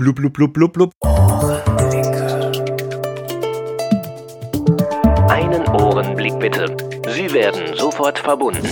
Blub, 0.00 0.16
blub, 0.16 0.32
blub, 0.32 0.54
blub, 0.54 0.72
blub. 0.72 0.92
Einen 5.28 5.68
Ohrenblick 5.78 6.38
bitte. 6.38 6.74
Sie 7.14 7.30
werden 7.34 7.76
sofort 7.76 8.18
verbunden. 8.18 8.66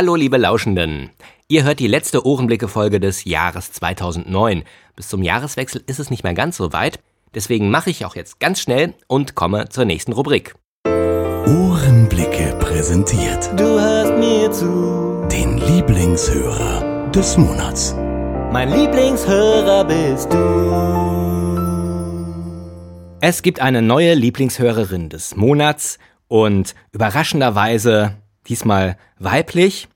Hallo, 0.00 0.14
liebe 0.14 0.36
Lauschenden. 0.36 1.10
Ihr 1.48 1.64
hört 1.64 1.80
die 1.80 1.88
letzte 1.88 2.24
Ohrenblicke-Folge 2.24 3.00
des 3.00 3.24
Jahres 3.24 3.72
2009. 3.72 4.62
Bis 4.94 5.08
zum 5.08 5.24
Jahreswechsel 5.24 5.82
ist 5.88 5.98
es 5.98 6.08
nicht 6.08 6.22
mehr 6.22 6.34
ganz 6.34 6.56
so 6.56 6.72
weit. 6.72 7.00
Deswegen 7.34 7.68
mache 7.68 7.90
ich 7.90 8.04
auch 8.04 8.14
jetzt 8.14 8.38
ganz 8.38 8.60
schnell 8.60 8.94
und 9.08 9.34
komme 9.34 9.70
zur 9.70 9.86
nächsten 9.86 10.12
Rubrik. 10.12 10.54
Ohrenblicke 10.86 12.56
präsentiert 12.60 13.50
Du 13.56 13.64
hörst 13.64 14.14
mir 14.18 14.52
zu, 14.52 15.26
den 15.32 15.58
Lieblingshörer 15.58 17.10
des 17.10 17.36
Monats. 17.36 17.92
mein 18.52 18.70
Lieblingshörer 18.70 19.84
bist 19.84 20.32
du. 20.32 21.58
Es 23.20 23.42
gibt 23.42 23.58
eine 23.60 23.82
neue 23.82 24.14
Lieblingshörerin 24.14 25.08
des 25.08 25.34
Monats 25.34 25.98
und 26.28 26.76
überraschenderweise 26.92 28.14
diesmal 28.48 28.96
weiblich, 29.18 29.88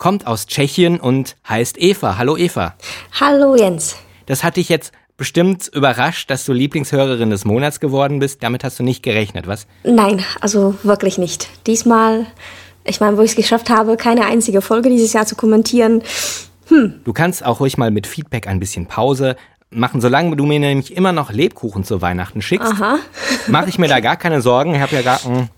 kommt 0.00 0.26
aus 0.26 0.46
Tschechien 0.46 0.98
und 0.98 1.36
heißt 1.48 1.76
Eva. 1.78 2.16
Hallo 2.16 2.36
Eva. 2.36 2.74
Hallo 3.20 3.54
Jens. 3.54 3.96
Das 4.26 4.42
hat 4.42 4.56
dich 4.56 4.68
jetzt 4.70 4.92
bestimmt 5.18 5.68
überrascht, 5.68 6.30
dass 6.30 6.46
du 6.46 6.54
Lieblingshörerin 6.54 7.28
des 7.28 7.44
Monats 7.44 7.80
geworden 7.80 8.18
bist. 8.18 8.42
Damit 8.42 8.64
hast 8.64 8.78
du 8.78 8.82
nicht 8.82 9.02
gerechnet, 9.02 9.46
was? 9.46 9.66
Nein, 9.84 10.24
also 10.40 10.74
wirklich 10.82 11.18
nicht. 11.18 11.48
Diesmal, 11.66 12.26
ich 12.84 13.00
meine, 13.00 13.18
wo 13.18 13.20
ich 13.20 13.32
es 13.32 13.36
geschafft 13.36 13.68
habe, 13.68 13.98
keine 13.98 14.24
einzige 14.24 14.62
Folge 14.62 14.88
dieses 14.88 15.12
Jahr 15.12 15.26
zu 15.26 15.36
kommentieren. 15.36 16.02
Du 17.04 17.12
kannst 17.12 17.44
auch 17.44 17.60
ruhig 17.60 17.76
mal 17.76 17.90
mit 17.90 18.06
Feedback 18.06 18.46
ein 18.46 18.58
bisschen 18.58 18.86
Pause 18.86 19.36
machen, 19.68 20.00
solange 20.00 20.34
du 20.34 20.46
mir 20.46 20.60
nämlich 20.60 20.96
immer 20.96 21.12
noch 21.12 21.30
Lebkuchen 21.30 21.84
zu 21.84 22.00
Weihnachten 22.00 22.40
schickst. 22.40 22.72
Mache 23.48 23.68
ich 23.68 23.78
mir 23.78 23.88
da 23.88 24.00
gar 24.00 24.16
keine 24.16 24.40
Sorgen. 24.40 24.74
Ich 24.74 24.80
habe 24.80 24.96
ja 24.96 25.02
gar 25.02 25.22
einen, 25.26 25.50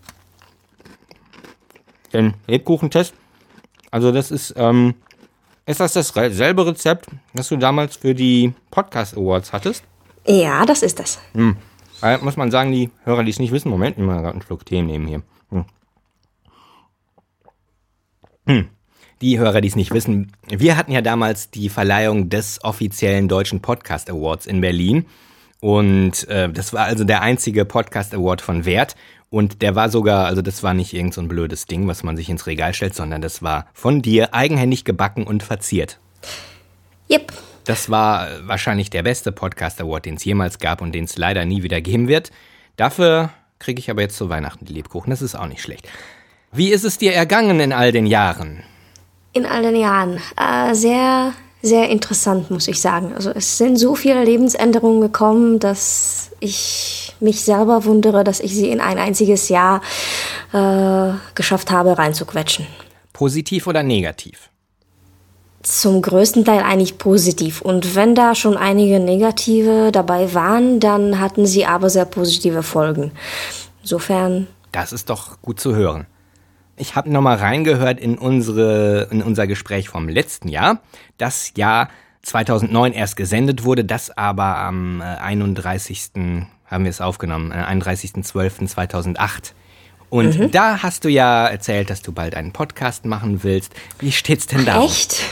den 2.12 2.34
Lebkuchentest. 2.48 3.14
Also 3.92 4.10
das 4.10 4.30
ist, 4.30 4.54
ähm, 4.56 4.94
ist 5.66 5.78
das 5.78 5.92
dasselbe 5.92 6.66
Rezept, 6.66 7.06
das 7.34 7.48
du 7.48 7.56
damals 7.56 7.96
für 7.96 8.14
die 8.14 8.54
Podcast 8.70 9.16
Awards 9.16 9.52
hattest? 9.52 9.84
Ja, 10.26 10.64
das 10.64 10.82
ist 10.82 10.98
es. 10.98 11.20
Weil, 12.00 12.18
muss 12.18 12.36
man 12.36 12.50
sagen, 12.50 12.72
die 12.72 12.90
Hörer, 13.04 13.22
die 13.22 13.30
es 13.30 13.38
nicht 13.38 13.52
wissen, 13.52 13.68
Moment, 13.68 13.98
ich 13.98 14.02
mal 14.02 14.20
gerade 14.20 14.32
einen 14.32 14.42
Schluck 14.42 14.64
Tee 14.64 14.82
nehmen 14.82 15.06
hier. 15.06 15.22
Hm. 15.50 15.64
Hm. 18.46 18.68
Die 19.20 19.38
Hörer, 19.38 19.60
die 19.60 19.68
es 19.68 19.76
nicht 19.76 19.92
wissen, 19.92 20.32
wir 20.48 20.76
hatten 20.76 20.90
ja 20.90 21.02
damals 21.02 21.50
die 21.50 21.68
Verleihung 21.68 22.30
des 22.30 22.64
offiziellen 22.64 23.28
Deutschen 23.28 23.60
Podcast 23.60 24.10
Awards 24.10 24.46
in 24.46 24.62
Berlin. 24.62 25.04
Und 25.62 26.26
äh, 26.28 26.50
das 26.50 26.72
war 26.72 26.86
also 26.86 27.04
der 27.04 27.22
einzige 27.22 27.64
Podcast 27.64 28.12
Award 28.14 28.40
von 28.40 28.64
Wert. 28.64 28.96
Und 29.30 29.62
der 29.62 29.76
war 29.76 29.90
sogar, 29.90 30.26
also 30.26 30.42
das 30.42 30.64
war 30.64 30.74
nicht 30.74 30.92
irgend 30.92 31.14
so 31.14 31.20
ein 31.20 31.28
blödes 31.28 31.66
Ding, 31.66 31.86
was 31.86 32.02
man 32.02 32.16
sich 32.16 32.28
ins 32.28 32.48
Regal 32.48 32.74
stellt, 32.74 32.96
sondern 32.96 33.22
das 33.22 33.42
war 33.42 33.66
von 33.72 34.02
dir 34.02 34.34
eigenhändig 34.34 34.84
gebacken 34.84 35.22
und 35.22 35.44
verziert. 35.44 36.00
Yep. 37.08 37.32
Das 37.62 37.90
war 37.90 38.26
wahrscheinlich 38.44 38.90
der 38.90 39.04
beste 39.04 39.30
Podcast 39.30 39.80
Award, 39.80 40.06
den 40.06 40.16
es 40.16 40.24
jemals 40.24 40.58
gab 40.58 40.80
und 40.80 40.96
den 40.96 41.04
es 41.04 41.16
leider 41.16 41.44
nie 41.44 41.62
wieder 41.62 41.80
geben 41.80 42.08
wird. 42.08 42.32
Dafür 42.74 43.30
kriege 43.60 43.78
ich 43.78 43.88
aber 43.88 44.02
jetzt 44.02 44.16
zu 44.16 44.28
Weihnachten 44.28 44.64
die 44.64 44.72
Lebkuchen. 44.72 45.10
Das 45.10 45.22
ist 45.22 45.36
auch 45.36 45.46
nicht 45.46 45.62
schlecht. 45.62 45.88
Wie 46.50 46.70
ist 46.70 46.84
es 46.84 46.98
dir 46.98 47.14
ergangen 47.14 47.60
in 47.60 47.72
all 47.72 47.92
den 47.92 48.06
Jahren? 48.06 48.64
In 49.32 49.46
all 49.46 49.62
den 49.62 49.76
Jahren. 49.76 50.20
Äh, 50.36 50.74
sehr, 50.74 51.34
sehr 51.62 51.88
interessant, 51.88 52.50
muss 52.50 52.68
ich 52.68 52.80
sagen. 52.80 53.12
Also 53.14 53.30
es 53.30 53.56
sind 53.56 53.76
so 53.78 53.94
viele 53.94 54.24
Lebensänderungen 54.24 55.00
gekommen, 55.00 55.60
dass 55.60 56.30
ich 56.40 57.14
mich 57.20 57.42
selber 57.42 57.84
wundere, 57.84 58.24
dass 58.24 58.40
ich 58.40 58.52
sie 58.54 58.70
in 58.70 58.80
ein 58.80 58.98
einziges 58.98 59.48
Jahr 59.48 59.80
äh, 60.52 61.12
geschafft 61.34 61.70
habe, 61.70 61.96
reinzuquetschen. 61.96 62.66
Positiv 63.12 63.68
oder 63.68 63.84
negativ? 63.84 64.50
Zum 65.62 66.02
größten 66.02 66.44
Teil 66.44 66.62
eigentlich 66.64 66.98
positiv. 66.98 67.60
Und 67.60 67.94
wenn 67.94 68.16
da 68.16 68.34
schon 68.34 68.56
einige 68.56 68.98
negative 68.98 69.92
dabei 69.92 70.34
waren, 70.34 70.80
dann 70.80 71.20
hatten 71.20 71.46
sie 71.46 71.64
aber 71.64 71.88
sehr 71.88 72.04
positive 72.04 72.64
Folgen. 72.64 73.12
Insofern, 73.82 74.48
Das 74.72 74.92
ist 74.92 75.08
doch 75.10 75.40
gut 75.42 75.60
zu 75.60 75.76
hören. 75.76 76.06
Ich 76.82 76.96
habe 76.96 77.08
nochmal 77.10 77.36
reingehört 77.36 78.00
in, 78.00 78.18
unsere, 78.18 79.06
in 79.12 79.22
unser 79.22 79.46
Gespräch 79.46 79.88
vom 79.88 80.08
letzten 80.08 80.48
Jahr. 80.48 80.80
Das 81.16 81.52
Jahr 81.56 81.88
2009 82.22 82.92
erst 82.92 83.14
gesendet 83.14 83.62
wurde, 83.62 83.84
das 83.84 84.10
aber 84.10 84.56
am 84.56 85.00
äh, 85.00 85.04
31. 85.04 86.10
haben 86.66 86.82
wir 86.82 86.90
es 86.90 87.00
aufgenommen, 87.00 87.52
äh, 87.52 87.54
31.12.2008. 87.54 89.52
Und 90.10 90.52
da 90.52 90.82
hast 90.82 91.04
du 91.04 91.08
ja 91.08 91.46
erzählt, 91.46 91.88
dass 91.88 92.02
du 92.02 92.10
bald 92.10 92.34
einen 92.34 92.52
Podcast 92.52 93.04
machen 93.04 93.44
willst. 93.44 93.72
Wie 94.00 94.10
steht's 94.10 94.48
denn 94.48 94.64
da? 94.64 94.82
echt? 94.82 95.22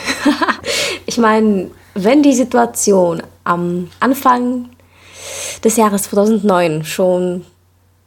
ich 1.06 1.18
meine, 1.18 1.72
wenn 1.94 2.22
die 2.22 2.34
Situation 2.34 3.24
am 3.42 3.90
Anfang 3.98 4.68
des 5.64 5.76
Jahres 5.76 6.04
2009 6.04 6.84
schon 6.84 7.44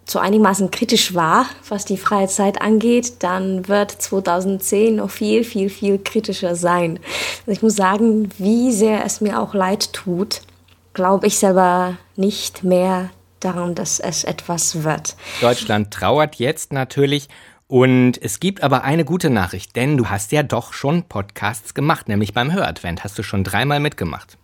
so 0.05 0.19
einigermaßen 0.19 0.71
kritisch 0.71 1.13
war, 1.13 1.45
was 1.67 1.85
die 1.85 1.97
freie 1.97 2.27
Zeit 2.27 2.61
angeht, 2.61 3.23
dann 3.23 3.67
wird 3.67 3.91
2010 3.91 4.97
noch 4.97 5.09
viel, 5.09 5.43
viel, 5.43 5.69
viel 5.69 5.97
kritischer 5.97 6.55
sein. 6.55 6.99
Also 7.41 7.51
ich 7.51 7.61
muss 7.61 7.75
sagen, 7.75 8.29
wie 8.37 8.71
sehr 8.71 9.05
es 9.05 9.21
mir 9.21 9.39
auch 9.39 9.53
leid 9.53 9.93
tut, 9.93 10.41
glaube 10.93 11.27
ich 11.27 11.39
selber 11.39 11.97
nicht 12.15 12.63
mehr 12.63 13.09
daran, 13.39 13.75
dass 13.75 13.99
es 13.99 14.23
etwas 14.23 14.83
wird. 14.83 15.15
Deutschland 15.41 15.91
trauert 15.91 16.35
jetzt 16.35 16.73
natürlich. 16.73 17.29
Und 17.67 18.21
es 18.21 18.39
gibt 18.39 18.61
aber 18.61 18.83
eine 18.83 19.03
gute 19.03 19.29
Nachricht, 19.29 19.75
denn 19.75 19.97
du 19.97 20.07
hast 20.07 20.31
ja 20.31 20.43
doch 20.43 20.73
schon 20.73 21.03
Podcasts 21.03 21.73
gemacht, 21.73 22.07
nämlich 22.07 22.33
beim 22.33 22.53
Hör-Advent 22.53 23.03
hast 23.03 23.17
du 23.17 23.23
schon 23.23 23.43
dreimal 23.43 23.79
mitgemacht. 23.79 24.37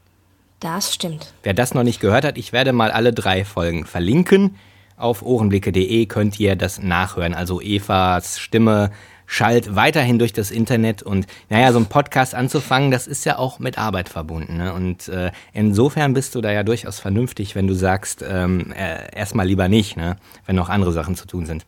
Das 0.60 0.94
stimmt. 0.94 1.34
Wer 1.44 1.54
das 1.54 1.74
noch 1.74 1.84
nicht 1.84 2.00
gehört 2.00 2.26
hat, 2.26 2.38
ich 2.38 2.54
werde 2.54 2.74
mal 2.74 2.92
alle 2.92 3.14
drei 3.14 3.46
Folgen 3.46 3.86
verlinken. 3.86 4.56
Auf 5.00 5.22
ohrenblicke.de 5.22 6.06
könnt 6.08 6.40
ihr 6.42 6.58
das 6.58 6.82
nachhören. 6.82 7.34
Also 7.34 7.62
Evas 7.62 8.38
Stimme 8.38 8.92
schallt 9.26 9.74
weiterhin 9.76 10.20
durch 10.20 10.34
das 10.34 10.52
Internet 10.52 11.04
und 11.04 11.26
naja, 11.50 11.72
so 11.72 11.80
ein 11.80 11.86
Podcast 11.86 12.36
anzufangen, 12.36 12.92
das 12.92 13.08
ist 13.08 13.26
ja 13.26 13.38
auch 13.38 13.60
mit 13.60 13.78
Arbeit 13.78 14.10
verbunden. 14.10 14.58
Ne? 14.58 14.74
Und 14.74 15.08
äh, 15.08 15.32
insofern 15.54 16.14
bist 16.14 16.36
du 16.36 16.42
da 16.42 16.52
ja 16.52 16.64
durchaus 16.64 17.00
vernünftig, 17.00 17.56
wenn 17.56 17.66
du 17.66 17.76
sagst, 17.76 18.26
ähm, 18.28 18.74
äh, 18.74 19.16
erstmal 19.16 19.48
lieber 19.48 19.70
nicht, 19.70 19.96
ne? 19.96 20.18
wenn 20.46 20.58
noch 20.58 20.68
andere 20.68 20.92
Sachen 20.92 21.16
zu 21.16 21.26
tun 21.26 21.46
sind. 21.46 21.66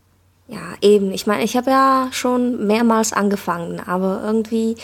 Ja, 0.50 0.74
eben. 0.82 1.14
Ich 1.14 1.26
meine, 1.26 1.44
ich 1.44 1.56
habe 1.56 1.72
ja 1.72 2.10
schon 2.12 2.68
mehrmals 2.68 3.14
angefangen, 3.14 3.80
aber 3.80 4.22
irgendwie, 4.26 4.76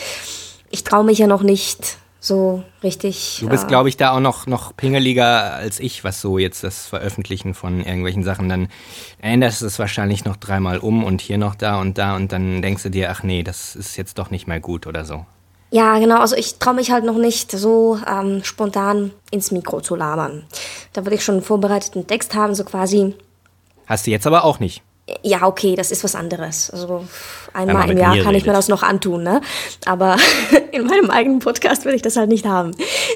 ich 0.69 0.85
traue 0.85 1.03
mich 1.03 1.17
ja 1.17 1.27
noch 1.27 1.43
nicht 1.43 1.97
so 2.27 2.63
richtig. 2.83 3.37
Du 3.41 3.49
bist, 3.49 3.65
äh, 3.65 3.67
glaube 3.67 3.89
ich, 3.89 3.97
da 3.97 4.11
auch 4.11 4.19
noch, 4.19 4.47
noch 4.47 4.75
pingeliger 4.75 5.53
als 5.53 5.79
ich, 5.79 6.03
was 6.03 6.21
so 6.21 6.37
jetzt 6.37 6.63
das 6.63 6.85
Veröffentlichen 6.85 7.53
von 7.53 7.83
irgendwelchen 7.83 8.23
Sachen, 8.23 8.49
dann 8.49 8.67
änderst 9.19 9.61
du 9.61 9.65
es 9.65 9.79
wahrscheinlich 9.79 10.25
noch 10.25 10.35
dreimal 10.35 10.77
um 10.77 11.03
und 11.03 11.21
hier 11.21 11.37
noch 11.37 11.55
da 11.55 11.79
und 11.79 11.97
da 11.97 12.15
und 12.15 12.31
dann 12.31 12.61
denkst 12.61 12.83
du 12.83 12.89
dir, 12.89 13.09
ach 13.11 13.23
nee, 13.23 13.43
das 13.43 13.75
ist 13.75 13.97
jetzt 13.97 14.19
doch 14.19 14.29
nicht 14.29 14.47
mehr 14.47 14.59
gut 14.59 14.85
oder 14.87 15.05
so. 15.05 15.25
Ja, 15.69 15.99
genau. 15.99 16.19
Also 16.19 16.35
ich 16.35 16.59
traue 16.59 16.75
mich 16.75 16.91
halt 16.91 17.03
noch 17.03 17.17
nicht 17.17 17.51
so 17.51 17.99
ähm, 18.07 18.43
spontan 18.43 19.11
ins 19.31 19.51
Mikro 19.51 19.81
zu 19.81 19.95
labern. 19.95 20.45
Da 20.93 21.05
würde 21.05 21.15
ich 21.15 21.23
schon 21.23 21.35
einen 21.35 21.43
vorbereiteten 21.43 22.07
Text 22.07 22.35
haben, 22.35 22.55
so 22.55 22.63
quasi. 22.63 23.15
Hast 23.85 24.07
du 24.07 24.11
jetzt 24.11 24.27
aber 24.27 24.43
auch 24.43 24.59
nicht. 24.59 24.81
Ja, 25.21 25.43
okay, 25.43 25.75
das 25.75 25.91
ist 25.91 26.03
was 26.03 26.15
anderes. 26.15 26.69
Also 26.69 27.05
einmal 27.53 27.83
im 27.83 27.95
mit 27.95 27.99
Jahr 27.99 28.17
kann 28.17 28.35
ich 28.35 28.45
mir 28.45 28.51
das 28.51 28.67
noch 28.67 28.83
antun, 28.83 29.23
ne? 29.23 29.41
Aber 29.85 30.17
in 30.71 30.85
meinem 30.85 31.09
eigenen 31.09 31.39
Podcast 31.39 31.85
will 31.85 31.93
ich 31.93 32.01
das 32.01 32.17
halt 32.17 32.29
nicht 32.29 32.45
haben. 32.45 32.71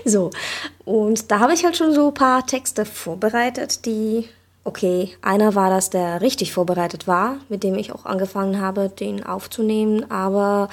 So. 0.05 0.31
Und 0.85 1.31
da 1.31 1.39
habe 1.39 1.53
ich 1.53 1.65
halt 1.65 1.75
schon 1.75 1.93
so 1.93 2.07
ein 2.07 2.13
paar 2.13 2.45
Texte 2.45 2.85
vorbereitet, 2.85 3.85
die 3.85 4.29
Okay, 4.63 5.09
einer 5.23 5.55
war 5.55 5.71
das, 5.71 5.89
der 5.89 6.21
richtig 6.21 6.53
vorbereitet 6.53 7.07
war, 7.07 7.37
mit 7.49 7.63
dem 7.63 7.73
ich 7.75 7.91
auch 7.93 8.05
angefangen 8.05 8.61
habe, 8.61 8.89
den 8.89 9.25
aufzunehmen. 9.25 10.11
Aber 10.11 10.69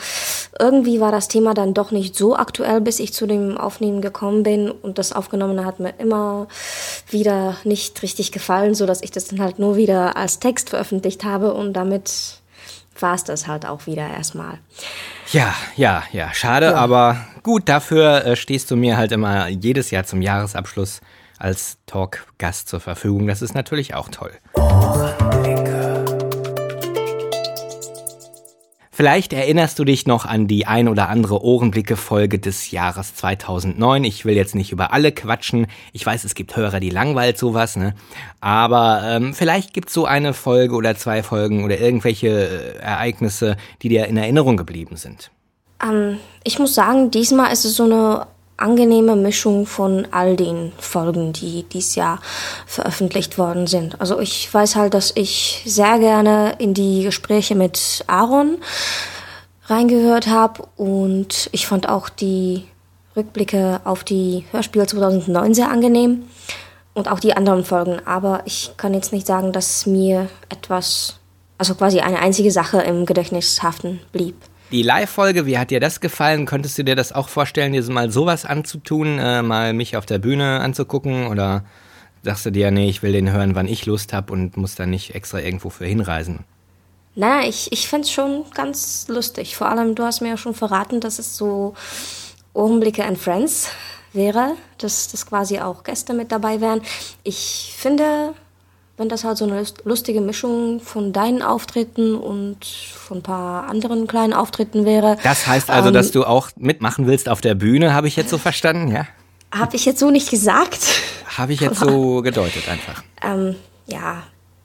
irgendwie 0.60 1.00
war 1.00 1.10
das 1.10 1.28
Thema 1.28 1.54
dann 1.54 1.72
doch 1.72 1.90
nicht 1.90 2.14
so 2.14 2.36
aktuell, 2.36 2.82
bis 2.82 3.00
ich 3.00 3.14
zu 3.14 3.26
dem 3.26 3.56
Aufnehmen 3.56 4.02
gekommen 4.02 4.42
bin. 4.42 4.70
Und 4.70 4.98
das 4.98 5.14
Aufgenommene 5.14 5.64
hat 5.64 5.80
mir 5.80 5.94
immer 5.98 6.48
wieder 7.08 7.56
nicht 7.64 8.02
richtig 8.02 8.30
gefallen, 8.30 8.74
so 8.74 8.84
dass 8.84 9.02
ich 9.02 9.10
das 9.10 9.28
dann 9.28 9.40
halt 9.40 9.58
nur 9.58 9.76
wieder 9.76 10.18
als 10.18 10.38
Text 10.38 10.68
veröffentlicht 10.68 11.24
habe. 11.24 11.54
Und 11.54 11.72
damit 11.72 12.42
war 13.00 13.14
es 13.14 13.24
das 13.24 13.46
halt 13.46 13.64
auch 13.64 13.86
wieder 13.86 14.06
erstmal. 14.06 14.58
Ja, 15.32 15.54
ja, 15.76 16.02
ja, 16.12 16.34
schade, 16.34 16.66
ja. 16.66 16.74
aber 16.74 17.16
gut, 17.42 17.70
dafür 17.70 18.26
äh, 18.26 18.36
stehst 18.36 18.70
du 18.70 18.76
mir 18.76 18.98
halt 18.98 19.12
immer 19.12 19.48
jedes 19.48 19.90
Jahr 19.90 20.04
zum 20.04 20.20
Jahresabschluss 20.20 21.00
als 21.38 21.78
Talk-Gast 21.86 22.68
zur 22.68 22.80
Verfügung. 22.80 23.26
Das 23.26 23.42
ist 23.42 23.54
natürlich 23.54 23.94
auch 23.94 24.08
toll. 24.08 24.32
Vielleicht 28.98 29.32
erinnerst 29.32 29.78
du 29.78 29.84
dich 29.84 30.08
noch 30.08 30.26
an 30.26 30.48
die 30.48 30.66
ein 30.66 30.88
oder 30.88 31.08
andere 31.08 31.44
Ohrenblicke-Folge 31.44 32.40
des 32.40 32.72
Jahres 32.72 33.14
2009. 33.14 34.02
Ich 34.02 34.24
will 34.24 34.34
jetzt 34.34 34.56
nicht 34.56 34.72
über 34.72 34.92
alle 34.92 35.12
quatschen. 35.12 35.68
Ich 35.92 36.04
weiß, 36.04 36.24
es 36.24 36.34
gibt 36.34 36.56
Hörer, 36.56 36.80
die 36.80 36.90
langweilt 36.90 37.38
sowas, 37.38 37.76
ne? 37.76 37.94
Aber 38.40 39.02
ähm, 39.04 39.34
vielleicht 39.34 39.72
gibt's 39.72 39.94
so 39.94 40.04
eine 40.04 40.34
Folge 40.34 40.74
oder 40.74 40.96
zwei 40.96 41.22
Folgen 41.22 41.64
oder 41.64 41.78
irgendwelche 41.78 42.26
äh, 42.26 42.78
Ereignisse, 42.78 43.56
die 43.82 43.88
dir 43.88 44.06
in 44.08 44.16
Erinnerung 44.16 44.56
geblieben 44.56 44.96
sind. 44.96 45.30
Ähm, 45.80 46.18
ich 46.42 46.58
muss 46.58 46.74
sagen, 46.74 47.12
diesmal 47.12 47.52
ist 47.52 47.64
es 47.64 47.76
so 47.76 47.84
eine 47.84 48.26
angenehme 48.58 49.16
Mischung 49.16 49.66
von 49.66 50.06
all 50.10 50.36
den 50.36 50.72
Folgen, 50.78 51.32
die 51.32 51.62
dieses 51.62 51.94
Jahr 51.94 52.20
veröffentlicht 52.66 53.38
worden 53.38 53.66
sind. 53.66 54.00
Also 54.00 54.20
ich 54.20 54.52
weiß 54.52 54.76
halt, 54.76 54.94
dass 54.94 55.12
ich 55.14 55.62
sehr 55.64 55.98
gerne 55.98 56.54
in 56.58 56.74
die 56.74 57.04
Gespräche 57.04 57.54
mit 57.54 58.04
Aaron 58.08 58.58
reingehört 59.66 60.26
habe 60.26 60.64
und 60.76 61.48
ich 61.52 61.66
fand 61.66 61.88
auch 61.88 62.08
die 62.08 62.64
Rückblicke 63.16 63.80
auf 63.84 64.04
die 64.04 64.44
Hörspiele 64.50 64.86
2009 64.86 65.54
sehr 65.54 65.70
angenehm 65.70 66.24
und 66.94 67.08
auch 67.08 67.20
die 67.20 67.34
anderen 67.34 67.64
Folgen. 67.64 68.00
Aber 68.06 68.42
ich 68.44 68.72
kann 68.76 68.92
jetzt 68.92 69.12
nicht 69.12 69.26
sagen, 69.26 69.52
dass 69.52 69.86
mir 69.86 70.28
etwas, 70.48 71.16
also 71.58 71.74
quasi 71.74 72.00
eine 72.00 72.18
einzige 72.18 72.50
Sache 72.50 72.80
im 72.80 73.06
Gedächtnis 73.06 73.62
haften 73.62 74.00
blieb. 74.12 74.36
Die 74.70 74.82
Live-Folge, 74.82 75.46
wie 75.46 75.56
hat 75.56 75.70
dir 75.70 75.80
das 75.80 76.00
gefallen? 76.00 76.44
Könntest 76.44 76.76
du 76.76 76.84
dir 76.84 76.94
das 76.94 77.12
auch 77.12 77.30
vorstellen, 77.30 77.72
dir 77.72 77.82
mal 77.90 78.10
sowas 78.10 78.44
anzutun, 78.44 79.18
äh, 79.18 79.40
mal 79.40 79.72
mich 79.72 79.96
auf 79.96 80.04
der 80.04 80.18
Bühne 80.18 80.60
anzugucken? 80.60 81.26
Oder 81.28 81.64
sagst 82.22 82.44
du 82.44 82.50
dir, 82.50 82.70
nee, 82.70 82.90
ich 82.90 83.02
will 83.02 83.12
den 83.12 83.32
hören, 83.32 83.54
wann 83.54 83.66
ich 83.66 83.86
Lust 83.86 84.12
habe 84.12 84.30
und 84.30 84.58
muss 84.58 84.74
da 84.74 84.84
nicht 84.84 85.14
extra 85.14 85.40
irgendwo 85.40 85.70
für 85.70 85.86
hinreisen? 85.86 86.44
Na, 87.14 87.46
ich, 87.48 87.72
ich 87.72 87.88
fände 87.88 88.04
es 88.04 88.12
schon 88.12 88.44
ganz 88.52 89.08
lustig. 89.08 89.56
Vor 89.56 89.70
allem, 89.70 89.94
du 89.94 90.02
hast 90.02 90.20
mir 90.20 90.28
ja 90.28 90.36
schon 90.36 90.54
verraten, 90.54 91.00
dass 91.00 91.18
es 91.18 91.38
so 91.38 91.74
Ohrenblicke 92.52 93.02
and 93.04 93.16
Friends 93.16 93.70
wäre, 94.12 94.54
dass, 94.76 95.08
dass 95.08 95.24
quasi 95.24 95.60
auch 95.60 95.82
Gäste 95.82 96.12
mit 96.12 96.30
dabei 96.30 96.60
wären. 96.60 96.82
Ich 97.24 97.74
finde, 97.74 98.34
wenn 98.98 99.08
das 99.08 99.24
halt 99.24 99.38
so 99.38 99.44
eine 99.44 99.64
lustige 99.84 100.20
Mischung 100.20 100.80
von 100.80 101.12
deinen 101.12 101.40
Auftritten 101.40 102.16
und 102.16 102.64
von 102.64 103.18
ein 103.18 103.22
paar 103.22 103.68
anderen 103.68 104.08
kleinen 104.08 104.32
Auftritten 104.32 104.84
wäre. 104.84 105.16
Das 105.22 105.46
heißt 105.46 105.70
also, 105.70 105.88
ähm, 105.88 105.94
dass 105.94 106.10
du 106.10 106.24
auch 106.24 106.50
mitmachen 106.56 107.06
willst 107.06 107.28
auf 107.28 107.40
der 107.40 107.54
Bühne, 107.54 107.94
habe 107.94 108.08
ich 108.08 108.16
jetzt 108.16 108.28
so 108.28 108.38
verstanden, 108.38 108.90
ja? 108.90 109.06
Habe 109.52 109.76
ich 109.76 109.86
jetzt 109.86 110.00
so 110.00 110.10
nicht 110.10 110.30
gesagt. 110.30 110.80
Habe 111.38 111.52
ich 111.52 111.60
jetzt 111.60 111.78
so 111.78 112.22
gedeutet 112.22 112.68
einfach. 112.68 113.02
Ähm, 113.22 113.54
ja, 113.86 114.24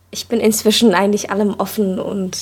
ich 0.10 0.28
bin 0.28 0.40
inzwischen 0.40 0.96
eigentlich 0.96 1.30
allem 1.30 1.54
offen 1.54 2.00
und 2.00 2.38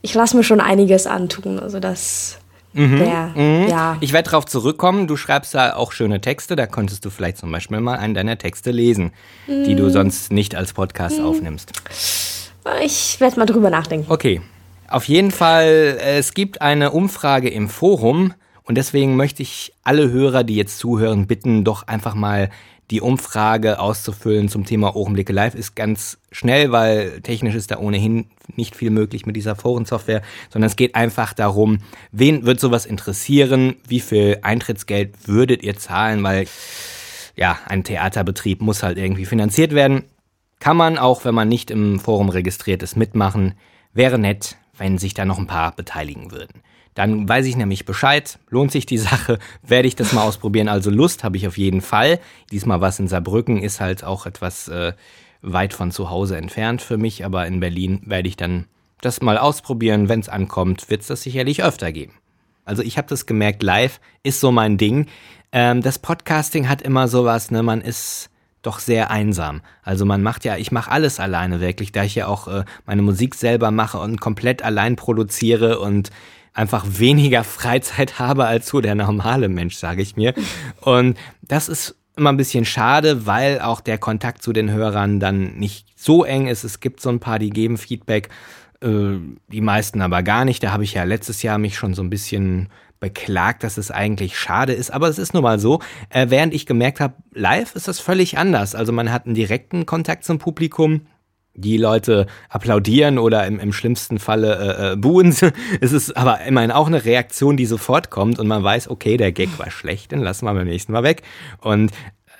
ich 0.00 0.14
lasse 0.14 0.36
mir 0.36 0.44
schon 0.44 0.60
einiges 0.60 1.06
antun. 1.08 1.58
Also 1.58 1.80
das 1.80 2.38
Mhm, 2.78 2.98
der, 2.98 3.32
mhm. 3.34 3.68
Ja. 3.68 3.96
Ich 4.00 4.12
werde 4.12 4.30
darauf 4.30 4.46
zurückkommen. 4.46 5.06
Du 5.06 5.16
schreibst 5.16 5.54
da 5.54 5.74
auch 5.74 5.92
schöne 5.92 6.20
Texte. 6.20 6.54
Da 6.54 6.66
konntest 6.66 7.04
du 7.04 7.10
vielleicht 7.10 7.38
zum 7.38 7.50
Beispiel 7.50 7.80
mal 7.80 7.98
einen 7.98 8.14
deiner 8.14 8.38
Texte 8.38 8.70
lesen, 8.70 9.12
mhm. 9.46 9.64
die 9.64 9.74
du 9.74 9.84
mhm. 9.84 9.90
sonst 9.90 10.32
nicht 10.32 10.54
als 10.54 10.72
Podcast 10.72 11.18
mhm. 11.18 11.26
aufnimmst. 11.26 11.72
Ich 12.84 13.18
werde 13.20 13.38
mal 13.38 13.46
drüber 13.46 13.70
nachdenken. 13.70 14.10
Okay. 14.10 14.40
Auf 14.88 15.04
jeden 15.04 15.32
Fall, 15.32 15.98
es 16.00 16.32
gibt 16.32 16.62
eine 16.62 16.92
Umfrage 16.92 17.50
im 17.50 17.68
Forum 17.68 18.32
und 18.62 18.76
deswegen 18.76 19.16
möchte 19.16 19.42
ich 19.42 19.74
alle 19.82 20.10
Hörer, 20.10 20.44
die 20.44 20.54
jetzt 20.54 20.78
zuhören, 20.78 21.26
bitten, 21.26 21.64
doch 21.64 21.86
einfach 21.86 22.14
mal 22.14 22.48
die 22.90 23.00
Umfrage 23.00 23.80
auszufüllen 23.80 24.48
zum 24.48 24.64
Thema 24.64 24.96
Ohrenblicke 24.96 25.32
Live 25.32 25.54
ist 25.54 25.76
ganz 25.76 26.18
schnell, 26.32 26.72
weil 26.72 27.20
technisch 27.20 27.54
ist 27.54 27.70
da 27.70 27.78
ohnehin 27.78 28.26
nicht 28.56 28.76
viel 28.76 28.90
möglich 28.90 29.26
mit 29.26 29.36
dieser 29.36 29.56
Forensoftware, 29.56 30.22
sondern 30.50 30.68
es 30.68 30.76
geht 30.76 30.94
einfach 30.94 31.34
darum, 31.34 31.80
wen 32.12 32.46
wird 32.46 32.60
sowas 32.60 32.86
interessieren, 32.86 33.76
wie 33.86 34.00
viel 34.00 34.38
Eintrittsgeld 34.42 35.28
würdet 35.28 35.62
ihr 35.62 35.76
zahlen, 35.76 36.22
weil 36.22 36.46
ja, 37.36 37.58
ein 37.66 37.84
Theaterbetrieb 37.84 38.62
muss 38.62 38.82
halt 38.82 38.98
irgendwie 38.98 39.26
finanziert 39.26 39.72
werden. 39.74 40.04
Kann 40.58 40.76
man 40.76 40.98
auch, 40.98 41.24
wenn 41.24 41.34
man 41.34 41.48
nicht 41.48 41.70
im 41.70 42.00
Forum 42.00 42.30
registriert 42.30 42.82
ist, 42.82 42.96
mitmachen. 42.96 43.54
Wäre 43.92 44.18
nett, 44.18 44.56
wenn 44.76 44.98
sich 44.98 45.14
da 45.14 45.24
noch 45.24 45.38
ein 45.38 45.46
paar 45.46 45.72
beteiligen 45.76 46.32
würden. 46.32 46.62
Dann 46.98 47.28
weiß 47.28 47.46
ich 47.46 47.56
nämlich 47.56 47.84
Bescheid, 47.84 48.40
lohnt 48.50 48.72
sich 48.72 48.84
die 48.84 48.98
Sache, 48.98 49.38
werde 49.62 49.86
ich 49.86 49.94
das 49.94 50.12
mal 50.12 50.24
ausprobieren. 50.24 50.66
Also 50.66 50.90
Lust 50.90 51.22
habe 51.22 51.36
ich 51.36 51.46
auf 51.46 51.56
jeden 51.56 51.80
Fall. 51.80 52.18
Diesmal 52.50 52.80
was 52.80 52.98
in 52.98 53.06
Saarbrücken 53.06 53.62
ist 53.62 53.80
halt 53.80 54.02
auch 54.02 54.26
etwas 54.26 54.66
äh, 54.66 54.94
weit 55.40 55.74
von 55.74 55.92
zu 55.92 56.10
Hause 56.10 56.36
entfernt 56.36 56.82
für 56.82 56.98
mich, 56.98 57.24
aber 57.24 57.46
in 57.46 57.60
Berlin 57.60 58.02
werde 58.04 58.26
ich 58.26 58.36
dann 58.36 58.64
das 59.00 59.22
mal 59.22 59.38
ausprobieren. 59.38 60.08
Wenn 60.08 60.18
es 60.18 60.28
ankommt, 60.28 60.90
wird 60.90 61.02
es 61.02 61.06
das 61.06 61.22
sicherlich 61.22 61.62
öfter 61.62 61.92
geben. 61.92 62.14
Also 62.64 62.82
ich 62.82 62.98
habe 62.98 63.06
das 63.06 63.26
gemerkt, 63.26 63.62
live 63.62 64.00
ist 64.24 64.40
so 64.40 64.50
mein 64.50 64.76
Ding. 64.76 65.06
Ähm, 65.52 65.82
das 65.82 66.00
Podcasting 66.00 66.68
hat 66.68 66.82
immer 66.82 67.06
sowas, 67.06 67.52
ne, 67.52 67.62
man 67.62 67.80
ist 67.80 68.28
doch 68.62 68.80
sehr 68.80 69.12
einsam. 69.12 69.60
Also 69.84 70.04
man 70.04 70.24
macht 70.24 70.44
ja, 70.44 70.56
ich 70.56 70.72
mache 70.72 70.90
alles 70.90 71.20
alleine 71.20 71.60
wirklich, 71.60 71.92
da 71.92 72.02
ich 72.02 72.16
ja 72.16 72.26
auch 72.26 72.48
äh, 72.48 72.64
meine 72.86 73.02
Musik 73.02 73.36
selber 73.36 73.70
mache 73.70 74.00
und 74.00 74.20
komplett 74.20 74.64
allein 74.64 74.96
produziere 74.96 75.78
und 75.78 76.10
einfach 76.54 76.84
weniger 76.86 77.44
Freizeit 77.44 78.18
habe 78.18 78.46
als 78.46 78.68
so 78.68 78.80
der 78.80 78.94
normale 78.94 79.48
Mensch, 79.48 79.76
sage 79.76 80.02
ich 80.02 80.16
mir. 80.16 80.34
Und 80.80 81.16
das 81.42 81.68
ist 81.68 81.96
immer 82.16 82.30
ein 82.30 82.36
bisschen 82.36 82.64
schade, 82.64 83.26
weil 83.26 83.60
auch 83.60 83.80
der 83.80 83.98
Kontakt 83.98 84.42
zu 84.42 84.52
den 84.52 84.70
Hörern 84.70 85.20
dann 85.20 85.56
nicht 85.56 85.86
so 85.96 86.24
eng 86.24 86.48
ist. 86.48 86.64
Es 86.64 86.80
gibt 86.80 87.00
so 87.00 87.08
ein 87.08 87.20
paar, 87.20 87.38
die 87.38 87.50
geben 87.50 87.78
Feedback, 87.78 88.28
äh, 88.80 89.16
die 89.48 89.60
meisten 89.60 90.02
aber 90.02 90.22
gar 90.22 90.44
nicht. 90.44 90.62
Da 90.62 90.72
habe 90.72 90.84
ich 90.84 90.94
ja 90.94 91.04
letztes 91.04 91.42
Jahr 91.42 91.58
mich 91.58 91.76
schon 91.76 91.94
so 91.94 92.02
ein 92.02 92.10
bisschen 92.10 92.68
beklagt, 93.00 93.62
dass 93.62 93.78
es 93.78 93.92
eigentlich 93.92 94.36
schade 94.36 94.72
ist, 94.72 94.90
aber 94.90 95.08
es 95.08 95.18
ist 95.18 95.32
nun 95.32 95.44
mal 95.44 95.60
so. 95.60 95.80
Äh, 96.10 96.26
während 96.30 96.52
ich 96.52 96.66
gemerkt 96.66 97.00
habe, 97.00 97.14
live 97.32 97.76
ist 97.76 97.86
das 97.86 98.00
völlig 98.00 98.38
anders. 98.38 98.74
Also 98.74 98.92
man 98.92 99.12
hat 99.12 99.26
einen 99.26 99.36
direkten 99.36 99.86
Kontakt 99.86 100.24
zum 100.24 100.38
Publikum 100.38 101.02
die 101.60 101.76
Leute 101.76 102.26
applaudieren 102.48 103.18
oder 103.18 103.46
im, 103.46 103.58
im 103.58 103.72
schlimmsten 103.72 104.18
Falle 104.18 104.56
äh, 104.56 104.92
äh, 104.92 104.96
buhen. 104.96 105.34
es 105.80 105.92
ist 105.92 106.16
aber 106.16 106.40
immerhin 106.42 106.70
auch 106.70 106.86
eine 106.86 107.04
Reaktion, 107.04 107.56
die 107.56 107.66
sofort 107.66 108.10
kommt 108.10 108.38
und 108.38 108.46
man 108.46 108.62
weiß, 108.62 108.88
okay, 108.88 109.16
der 109.16 109.32
Gag 109.32 109.58
war 109.58 109.70
schlecht, 109.70 110.12
den 110.12 110.20
lassen 110.20 110.46
wir 110.46 110.54
beim 110.54 110.66
nächsten 110.66 110.92
Mal 110.92 111.02
weg. 111.02 111.22
Und 111.60 111.92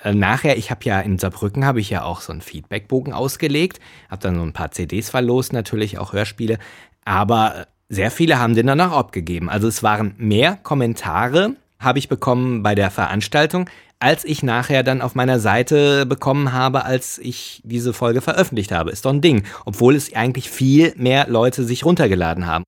äh, 0.04 0.14
nachher, 0.14 0.56
ich 0.56 0.70
habe 0.70 0.84
ja 0.84 1.00
in 1.00 1.18
Saarbrücken 1.18 1.64
habe 1.64 1.80
ich 1.80 1.90
ja 1.90 2.04
auch 2.04 2.20
so 2.20 2.32
einen 2.32 2.40
Feedbackbogen 2.40 3.12
ausgelegt, 3.12 3.80
habe 4.08 4.22
dann 4.22 4.36
so 4.36 4.42
ein 4.42 4.52
paar 4.52 4.70
CDs 4.70 5.10
verlost, 5.10 5.52
natürlich 5.52 5.98
auch 5.98 6.12
Hörspiele, 6.12 6.58
aber 7.04 7.66
sehr 7.88 8.10
viele 8.10 8.38
haben 8.38 8.54
den 8.54 8.66
dann 8.66 8.80
auch 8.80 8.92
abgegeben. 8.92 9.48
Also 9.48 9.66
es 9.66 9.82
waren 9.82 10.14
mehr 10.18 10.58
Kommentare 10.62 11.56
habe 11.80 11.98
ich 11.98 12.08
bekommen 12.08 12.62
bei 12.62 12.74
der 12.74 12.90
Veranstaltung, 12.90 13.70
als 14.00 14.24
ich 14.24 14.42
nachher 14.42 14.82
dann 14.82 15.00
auf 15.00 15.14
meiner 15.14 15.40
Seite 15.40 16.06
bekommen 16.06 16.52
habe, 16.52 16.84
als 16.84 17.18
ich 17.18 17.60
diese 17.64 17.92
Folge 17.92 18.20
veröffentlicht 18.20 18.72
habe. 18.72 18.90
Ist 18.90 19.04
doch 19.04 19.12
ein 19.12 19.20
Ding. 19.20 19.44
Obwohl 19.64 19.94
es 19.94 20.14
eigentlich 20.14 20.50
viel 20.50 20.92
mehr 20.96 21.28
Leute 21.28 21.64
sich 21.64 21.84
runtergeladen 21.84 22.46
haben. 22.46 22.64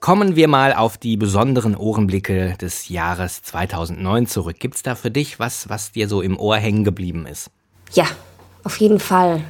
Kommen 0.00 0.36
wir 0.36 0.46
mal 0.46 0.72
auf 0.72 0.98
die 0.98 1.16
besonderen 1.16 1.74
Ohrenblicke 1.74 2.54
des 2.60 2.88
Jahres 2.88 3.42
2009 3.42 4.28
zurück. 4.28 4.60
Gibt's 4.60 4.84
da 4.84 4.94
für 4.94 5.10
dich 5.10 5.40
was, 5.40 5.68
was 5.68 5.90
dir 5.90 6.08
so 6.08 6.22
im 6.22 6.38
Ohr 6.38 6.58
hängen 6.58 6.84
geblieben 6.84 7.26
ist? 7.26 7.50
Ja, 7.92 8.06
auf 8.62 8.76
jeden 8.76 9.00
Fall. 9.00 9.42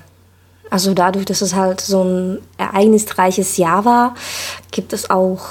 Also 0.70 0.94
dadurch, 0.94 1.24
dass 1.24 1.42
es 1.42 1.54
halt 1.54 1.80
so 1.80 2.02
ein 2.02 2.38
ereignisreiches 2.58 3.56
Jahr 3.56 3.84
war, 3.84 4.14
gibt 4.70 4.92
es 4.92 5.10
auch 5.10 5.46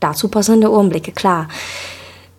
dazu 0.00 0.28
passende 0.28 0.70
Ohrenblicke, 0.70 1.12
klar. 1.12 1.48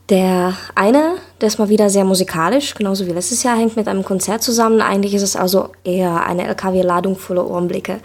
Der 0.09 0.53
eine, 0.75 1.15
der 1.41 1.47
ist 1.47 1.57
mal 1.57 1.69
wieder 1.69 1.89
sehr 1.89 2.05
musikalisch, 2.05 2.75
genauso 2.75 3.07
wie 3.07 3.11
letztes 3.11 3.41
Jahr, 3.41 3.57
hängt 3.57 3.75
mit 3.75 3.87
einem 3.87 4.03
Konzert 4.03 4.43
zusammen. 4.43 4.81
Eigentlich 4.81 5.15
ist 5.15 5.23
es 5.23 5.35
also 5.35 5.69
eher 5.83 6.27
eine 6.27 6.47
LKW-Ladung 6.47 7.15
voller 7.15 7.49
Ohrenblicke. 7.49 7.99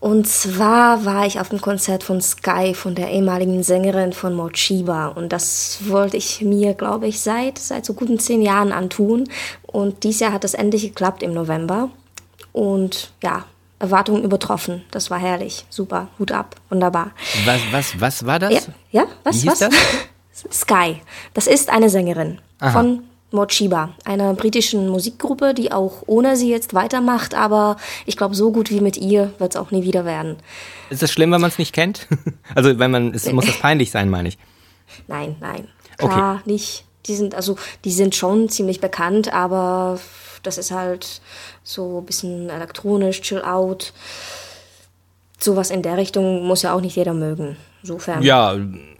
Und 0.00 0.26
zwar 0.26 1.04
war 1.04 1.26
ich 1.26 1.38
auf 1.38 1.50
dem 1.50 1.60
Konzert 1.60 2.02
von 2.02 2.22
Sky, 2.22 2.74
von 2.74 2.94
der 2.94 3.10
ehemaligen 3.10 3.62
Sängerin 3.62 4.14
von 4.14 4.34
Mochiba. 4.34 5.08
Und 5.08 5.30
das 5.30 5.78
wollte 5.86 6.16
ich 6.16 6.40
mir, 6.40 6.72
glaube 6.72 7.06
ich, 7.06 7.20
seit, 7.20 7.58
seit 7.58 7.84
so 7.84 7.92
guten 7.92 8.18
zehn 8.18 8.40
Jahren 8.40 8.72
antun. 8.72 9.28
Und 9.66 10.02
dieses 10.02 10.20
Jahr 10.20 10.32
hat 10.32 10.44
es 10.44 10.54
endlich 10.54 10.82
geklappt 10.82 11.22
im 11.22 11.34
November. 11.34 11.90
Und 12.52 13.12
ja, 13.22 13.44
Erwartungen 13.78 14.22
übertroffen. 14.22 14.82
Das 14.90 15.10
war 15.10 15.18
herrlich. 15.18 15.64
Super. 15.70 16.08
Hut 16.18 16.32
ab. 16.32 16.56
Wunderbar. 16.68 17.12
Was, 17.44 17.60
was, 17.70 18.00
was 18.00 18.26
war 18.26 18.38
das? 18.38 18.52
Ja, 18.52 19.02
ja? 19.02 19.06
was, 19.24 19.42
Wie 19.42 19.48
was? 19.48 19.58
das? 19.58 19.74
Sky. 20.52 21.00
Das 21.34 21.46
ist 21.46 21.70
eine 21.70 21.90
Sängerin 21.90 22.38
Aha. 22.60 22.72
von 22.72 23.04
Mochiba, 23.32 23.90
einer 24.04 24.34
britischen 24.34 24.88
Musikgruppe, 24.88 25.54
die 25.54 25.70
auch 25.72 26.02
ohne 26.06 26.36
sie 26.36 26.50
jetzt 26.50 26.74
weitermacht, 26.74 27.34
aber 27.34 27.76
ich 28.06 28.16
glaube, 28.16 28.34
so 28.34 28.50
gut 28.50 28.70
wie 28.70 28.80
mit 28.80 28.96
ihr 28.96 29.32
wird 29.38 29.54
es 29.54 29.60
auch 29.60 29.70
nie 29.70 29.84
wieder 29.84 30.04
werden. 30.04 30.36
Ist 30.90 31.02
es 31.02 31.12
schlimm, 31.12 31.30
wenn 31.30 31.40
man 31.40 31.50
es 31.50 31.58
nicht 31.58 31.72
kennt? 31.72 32.06
Also, 32.52 32.80
wenn 32.80 32.90
man, 32.90 33.14
es 33.14 33.30
muss 33.32 33.46
das 33.46 33.60
peinlich 33.60 33.92
sein, 33.92 34.10
meine 34.10 34.28
ich. 34.28 34.38
Nein, 35.06 35.36
nein. 35.38 35.68
Klar, 35.98 36.42
nicht. 36.46 36.84
Die 37.06 37.14
sind, 37.14 37.36
also, 37.36 37.56
die 37.84 37.92
sind 37.92 38.16
schon 38.16 38.48
ziemlich 38.48 38.80
bekannt, 38.80 39.32
aber 39.32 40.00
das 40.42 40.58
ist 40.58 40.70
halt 40.70 41.20
so 41.62 41.98
ein 41.98 42.06
bisschen 42.06 42.50
elektronisch, 42.50 43.20
chill 43.20 43.42
out. 43.42 43.92
Sowas 45.38 45.70
in 45.70 45.82
der 45.82 45.96
Richtung 45.96 46.46
muss 46.46 46.62
ja 46.62 46.74
auch 46.74 46.80
nicht 46.80 46.96
jeder 46.96 47.14
mögen. 47.14 47.56
Insofern. 47.82 48.22
Ja, 48.22 48.56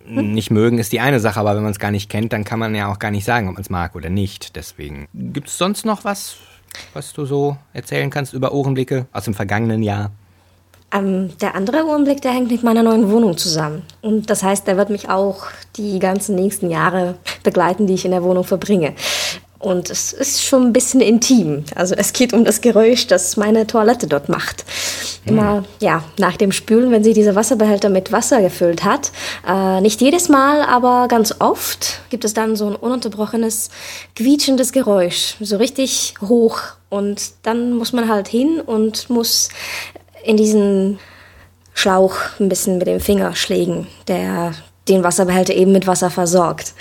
nicht 0.06 0.50
mögen 0.50 0.78
ist 0.78 0.92
die 0.92 1.00
eine 1.00 1.20
Sache, 1.20 1.38
aber 1.38 1.54
wenn 1.54 1.62
man 1.62 1.72
es 1.72 1.78
gar 1.78 1.90
nicht 1.90 2.08
kennt, 2.08 2.32
dann 2.32 2.44
kann 2.44 2.58
man 2.58 2.74
ja 2.74 2.90
auch 2.90 2.98
gar 2.98 3.10
nicht 3.10 3.24
sagen, 3.24 3.48
ob 3.48 3.54
man 3.54 3.62
es 3.62 3.70
mag 3.70 3.94
oder 3.94 4.08
nicht. 4.08 4.56
Deswegen. 4.56 5.06
Gibt 5.12 5.48
es 5.48 5.58
sonst 5.58 5.84
noch 5.84 6.04
was, 6.04 6.36
was 6.94 7.12
du 7.12 7.26
so 7.26 7.56
erzählen 7.72 8.10
kannst 8.10 8.32
über 8.32 8.52
Ohrenblicke 8.52 9.06
aus 9.12 9.24
dem 9.24 9.34
vergangenen 9.34 9.82
Jahr? 9.82 10.10
Ähm, 10.92 11.36
der 11.38 11.54
andere 11.54 11.84
Ohrenblick, 11.84 12.20
der 12.20 12.32
hängt 12.32 12.50
mit 12.50 12.64
meiner 12.64 12.82
neuen 12.82 13.10
Wohnung 13.10 13.36
zusammen. 13.36 13.82
Und 14.00 14.28
das 14.28 14.42
heißt, 14.42 14.66
der 14.66 14.76
wird 14.76 14.90
mich 14.90 15.08
auch 15.08 15.46
die 15.76 16.00
ganzen 16.00 16.34
nächsten 16.34 16.68
Jahre 16.68 17.16
begleiten, 17.44 17.86
die 17.86 17.94
ich 17.94 18.04
in 18.04 18.10
der 18.10 18.24
Wohnung 18.24 18.44
verbringe. 18.44 18.94
Und 19.60 19.90
es 19.90 20.14
ist 20.14 20.42
schon 20.42 20.68
ein 20.68 20.72
bisschen 20.72 21.02
intim. 21.02 21.66
Also 21.74 21.94
es 21.94 22.14
geht 22.14 22.32
um 22.32 22.46
das 22.46 22.62
Geräusch, 22.62 23.06
das 23.06 23.36
meine 23.36 23.66
Toilette 23.66 24.06
dort 24.06 24.30
macht. 24.30 24.64
Immer, 25.26 25.64
ja, 25.80 26.02
nach 26.18 26.38
dem 26.38 26.50
Spülen, 26.50 26.90
wenn 26.90 27.04
sie 27.04 27.12
diese 27.12 27.34
Wasserbehälter 27.34 27.90
mit 27.90 28.10
Wasser 28.10 28.40
gefüllt 28.40 28.84
hat. 28.84 29.12
Äh, 29.46 29.82
nicht 29.82 30.00
jedes 30.00 30.30
Mal, 30.30 30.62
aber 30.62 31.08
ganz 31.08 31.34
oft 31.40 32.00
gibt 32.08 32.24
es 32.24 32.32
dann 32.32 32.56
so 32.56 32.68
ein 32.68 32.74
ununterbrochenes, 32.74 33.68
quietschendes 34.16 34.72
Geräusch. 34.72 35.36
So 35.40 35.58
richtig 35.58 36.14
hoch. 36.26 36.60
Und 36.88 37.32
dann 37.42 37.74
muss 37.74 37.92
man 37.92 38.08
halt 38.08 38.28
hin 38.28 38.62
und 38.64 39.10
muss 39.10 39.50
in 40.24 40.38
diesen 40.38 40.98
Schlauch 41.74 42.14
ein 42.40 42.48
bisschen 42.48 42.78
mit 42.78 42.86
dem 42.86 43.00
Finger 43.00 43.34
schlägen, 43.34 43.88
der 44.08 44.54
den 44.88 45.04
Wasserbehälter 45.04 45.52
eben 45.52 45.72
mit 45.72 45.86
Wasser 45.86 46.08
versorgt. 46.08 46.72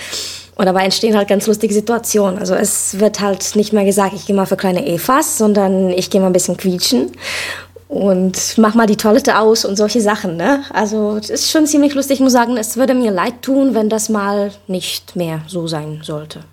Und 0.59 0.65
dabei 0.65 0.83
entstehen 0.83 1.15
halt 1.15 1.29
ganz 1.29 1.47
lustige 1.47 1.73
Situationen. 1.73 2.37
Also 2.37 2.53
es 2.53 2.99
wird 2.99 3.21
halt 3.21 3.55
nicht 3.55 3.71
mehr 3.71 3.85
gesagt, 3.85 4.13
ich 4.13 4.25
gehe 4.25 4.35
mal 4.35 4.45
für 4.45 4.57
kleine 4.57 4.85
Evas, 4.85 5.37
sondern 5.37 5.89
ich 5.89 6.09
gehe 6.09 6.19
mal 6.19 6.27
ein 6.27 6.33
bisschen 6.33 6.57
quietschen 6.57 7.13
und 7.87 8.57
mach 8.57 8.75
mal 8.75 8.85
die 8.85 8.97
Toilette 8.97 9.39
aus 9.39 9.63
und 9.63 9.77
solche 9.77 10.01
Sachen. 10.01 10.35
Ne? 10.35 10.65
Also 10.73 11.15
es 11.15 11.29
ist 11.29 11.49
schon 11.49 11.65
ziemlich 11.65 11.93
lustig. 11.93 12.15
Ich 12.15 12.19
muss 12.19 12.33
sagen, 12.33 12.57
es 12.57 12.75
würde 12.75 12.93
mir 12.93 13.09
leid 13.09 13.41
tun, 13.41 13.73
wenn 13.73 13.87
das 13.87 14.09
mal 14.09 14.51
nicht 14.67 15.15
mehr 15.15 15.43
so 15.47 15.65
sein 15.65 16.01
sollte. 16.03 16.43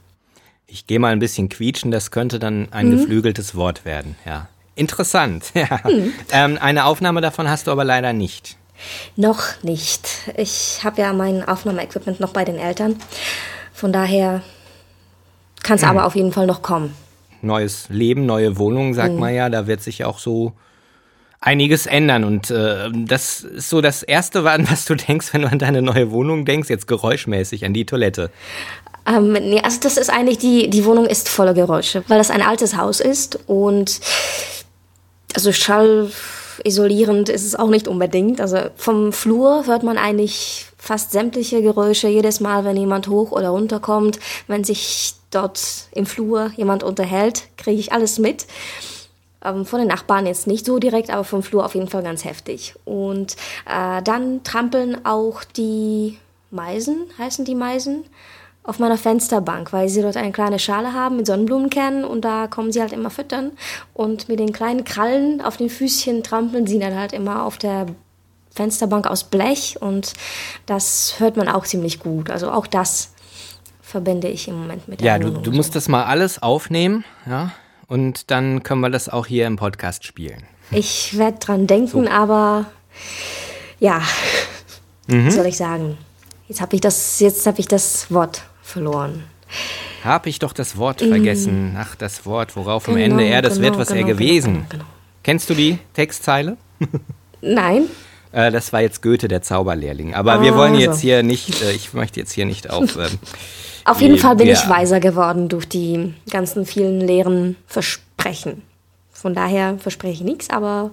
Ich 0.69 0.87
gehe 0.87 1.01
mal 1.01 1.11
ein 1.11 1.19
bisschen 1.19 1.49
quietschen, 1.49 1.91
das 1.91 2.13
könnte 2.13 2.39
dann 2.39 2.69
ein 2.71 2.93
geflügeltes 2.93 3.57
Wort 3.57 3.85
werden, 3.85 4.15
ja. 4.25 4.47
Interessant, 4.77 5.47
ja. 5.55 5.81
Ähm, 6.31 6.59
eine 6.61 6.85
Aufnahme 6.85 7.23
davon 7.23 7.51
hast 7.51 7.67
du 7.67 7.73
aber 7.73 7.83
leider 7.83 8.13
nicht. 8.13 8.57
Noch 9.17 9.43
nicht. 9.65 10.09
Ich 10.37 10.85
habe 10.85 11.01
ja 11.01 11.13
mein 11.13 11.43
Aufnahmeequipment 11.43 12.21
noch 12.21 12.33
bei 12.33 12.45
den 12.45 12.57
Eltern. 12.57 12.95
Von 13.77 13.93
daher 13.93 14.41
kann 15.63 15.77
es 15.77 15.85
aber 15.85 16.07
auf 16.07 16.17
jeden 16.17 16.33
Fall 16.33 16.47
noch 16.47 16.63
kommen. 16.63 16.95
Neues 17.43 17.91
Leben, 17.91 18.25
neue 18.25 18.57
Wohnung, 18.57 18.95
sagt 18.95 19.15
man 19.15 19.35
ja, 19.35 19.51
da 19.51 19.67
wird 19.67 19.83
sich 19.83 20.07
auch 20.07 20.19
so 20.19 20.55
einiges 21.41 21.85
ändern. 21.85 22.25
Und 22.25 22.51
äh, 22.51 22.91
das 22.91 23.43
ist 23.43 23.69
so 23.69 23.83
das 23.83 24.03
Erste, 24.03 24.51
an 24.51 24.67
was 24.71 24.87
du 24.87 24.95
denkst, 24.95 25.35
wenn 25.35 25.43
du 25.43 25.49
an 25.49 25.59
deine 25.59 25.83
neue 25.83 26.11
Wohnung 26.11 26.47
denkst, 26.47 26.71
jetzt 26.71 26.89
geräuschmäßig, 26.89 27.67
an 27.67 27.75
die 27.75 27.85
Toilette. 27.85 28.31
Ähm, 29.07 29.35
nee, 29.35 29.61
also 29.61 29.79
das 29.83 29.99
ist 29.99 30.09
eigentlich, 30.09 30.39
die, 30.39 30.71
die 30.71 30.87
Wohnung 30.87 31.05
ist 31.05 31.29
voller 31.29 31.53
Geräusche, 31.53 32.03
weil 32.09 32.17
das 32.17 32.31
ein 32.31 32.41
altes 32.41 32.79
Haus 32.79 33.01
ist 33.01 33.39
und 33.47 34.01
also 35.35 35.53
schallisolierend 35.53 37.29
ist 37.29 37.45
es 37.45 37.55
auch 37.55 37.69
nicht 37.69 37.89
unbedingt. 37.89 38.41
Also 38.41 38.71
vom 38.75 39.13
Flur 39.13 39.67
hört 39.67 39.83
man 39.83 39.99
eigentlich 39.99 40.66
fast 40.77 41.13
sämtliche 41.13 41.63
Geräusche 41.63 42.09
jedes 42.09 42.41
Mal, 42.41 42.65
wenn 42.65 42.77
jemand 42.77 43.09
hoch 43.09 43.33
oder 43.33 43.51
runter 43.51 43.81
kommt. 43.81 44.19
Wenn 44.47 44.65
sich 44.65 45.15
dort 45.31 45.89
im 45.93 46.07
Flur 46.07 46.53
jemand 46.57 46.83
unterhält, 46.83 47.49
kriege 47.57 47.81
ich 47.81 47.93
alles 47.93 48.19
mit. 48.19 48.47
Ähm, 49.45 49.65
von 49.65 49.79
den 49.79 49.89
Nachbarn 49.89 50.27
jetzt 50.27 50.47
nicht 50.47 50.67
so 50.67 50.79
direkt, 50.79 51.11
aber 51.11 51.25
vom 51.25 51.43
Flur 51.43 51.65
auf 51.65 51.75
jeden 51.75 51.89
Fall 51.89 52.03
ganz 52.03 52.25
heftig. 52.25 52.75
Und 52.85 53.37
äh, 53.67 54.03
dann 54.03 54.43
trampeln 54.43 55.05
auch 55.05 55.45
die 55.45 56.19
Meisen, 56.51 57.07
heißen 57.19 57.45
die 57.45 57.55
Meisen, 57.55 58.05
auf 58.67 58.81
meiner 58.81 58.99
Fensterbank, 58.99 59.73
weil 59.73 59.89
sie 59.89 60.03
dort 60.03 60.17
eine 60.17 60.33
kleine 60.33 60.59
Schale 60.59 60.93
haben 60.93 61.17
mit 61.17 61.27
Sonnenblumenkernen 61.27 62.05
und 62.05 62.25
da 62.25 62.49
kommen 62.49 62.73
sie 62.73 62.81
halt 62.81 62.93
immer 62.93 63.11
füttern. 63.11 63.53
Und 63.95 64.29
mit 64.29 64.41
den 64.41 64.53
kleinen 64.53 64.85
Krallen 64.85 65.41
auf 65.41 65.57
den 65.57 65.71
Füßchen 65.71 66.25
trampeln 66.25 66.67
sie 66.67 66.81
dann 66.81 66.97
halt 66.97 67.13
immer 67.13 67.45
auf 67.45 67.59
der 67.59 67.87
Fensterbank 68.57 69.07
aus 69.07 69.25
Blech 69.25 69.77
und 69.81 70.15
das 70.67 71.17
hört 71.19 71.37
man 71.37 71.49
auch 71.49 71.65
ziemlich 71.65 72.01
gut. 72.01 72.31
Also 72.31 72.51
auch 72.51 72.67
das 72.67 73.13
verbinde 73.83 74.29
ich 74.29 74.49
im 74.49 74.59
Moment 74.59 74.89
mit 74.89 75.01
der 75.01 75.07
Ja, 75.07 75.19
du, 75.19 75.31
du 75.31 75.53
musst 75.53 75.77
das 75.77 75.87
mal 75.89 76.05
alles 76.05 76.43
aufnehmen, 76.43 77.05
ja, 77.27 77.53
und 77.87 78.31
dann 78.33 78.63
können 78.65 78.81
wir 78.81 78.91
das 78.91 79.09
auch 79.09 79.27
hier 79.27 79.47
im 79.47 79.57
Podcast 79.57 80.05
spielen. 80.05 80.43
Ich 80.73 81.17
werde 81.17 81.39
dran 81.39 81.67
denken, 81.69 82.09
aber 82.09 82.65
ja, 83.79 84.03
Mhm. 85.09 85.27
was 85.29 85.35
soll 85.37 85.47
ich 85.47 85.57
sagen? 85.57 85.97
Jetzt 86.49 86.61
habe 86.61 86.75
ich 86.75 86.81
das, 86.81 87.21
jetzt 87.21 87.47
habe 87.47 87.61
ich 87.61 87.69
das 87.69 88.11
Wort 88.11 88.43
verloren. 88.63 89.23
Hab 90.03 90.27
ich 90.27 90.39
doch 90.41 90.53
das 90.53 90.77
Wort 90.77 91.01
vergessen. 91.01 91.77
Ach, 91.79 91.95
das 91.95 92.27
Wort, 92.27 92.57
worauf 92.57 92.89
am. 92.89 92.95
Genau, 92.97 93.05
Ende 93.19 93.25
er, 93.25 93.43
das 93.43 93.55
genau, 93.55 93.67
wird, 93.67 93.79
was 93.79 93.91
er 93.91 93.97
genau, 93.99 94.09
gewesen. 94.09 94.55
genau, 94.55 94.67
genau. 94.69 94.85
Kennst 95.23 95.49
du 95.51 95.55
die 95.55 95.79
Textzeile? 95.95 96.57
Nein, 97.41 97.85
Äh, 98.37 98.51
das 98.53 98.71
war 98.73 98.83
jetzt 98.83 99.01
Goethe, 99.03 99.29
der 99.29 99.41
Zauberlehrling. 99.41 100.15
Aber 100.15 100.43
wir 100.43 100.55
wollen 100.55 100.75
Ah, 100.75 100.79
jetzt 100.79 101.01
hier 101.01 101.23
nicht, 101.23 101.63
äh, 101.63 101.73
ich 101.73 101.95
möchte 101.95 102.21
jetzt 102.21 102.33
hier 102.33 102.45
nicht 102.45 102.69
auf. 102.71 102.97
Ähm, 102.97 103.19
auf 103.87 104.01
jeden 104.03 104.15
die- 104.15 104.21
Fall 104.21 104.37
bin 104.37 104.47
ja. 104.49 104.53
ich 104.53 104.69
weiser 104.69 105.01
geworden 105.01 105.49
durch 105.49 105.67
die 105.67 106.13
ganzen 106.31 106.67
vielen 106.67 107.01
leeren 107.01 107.57
Versprechen. 107.67 108.63
Von 109.11 109.35
daher 109.35 109.79
verspreche 109.79 110.13
ich 110.15 110.21
nichts, 110.21 110.51
aber 110.51 110.91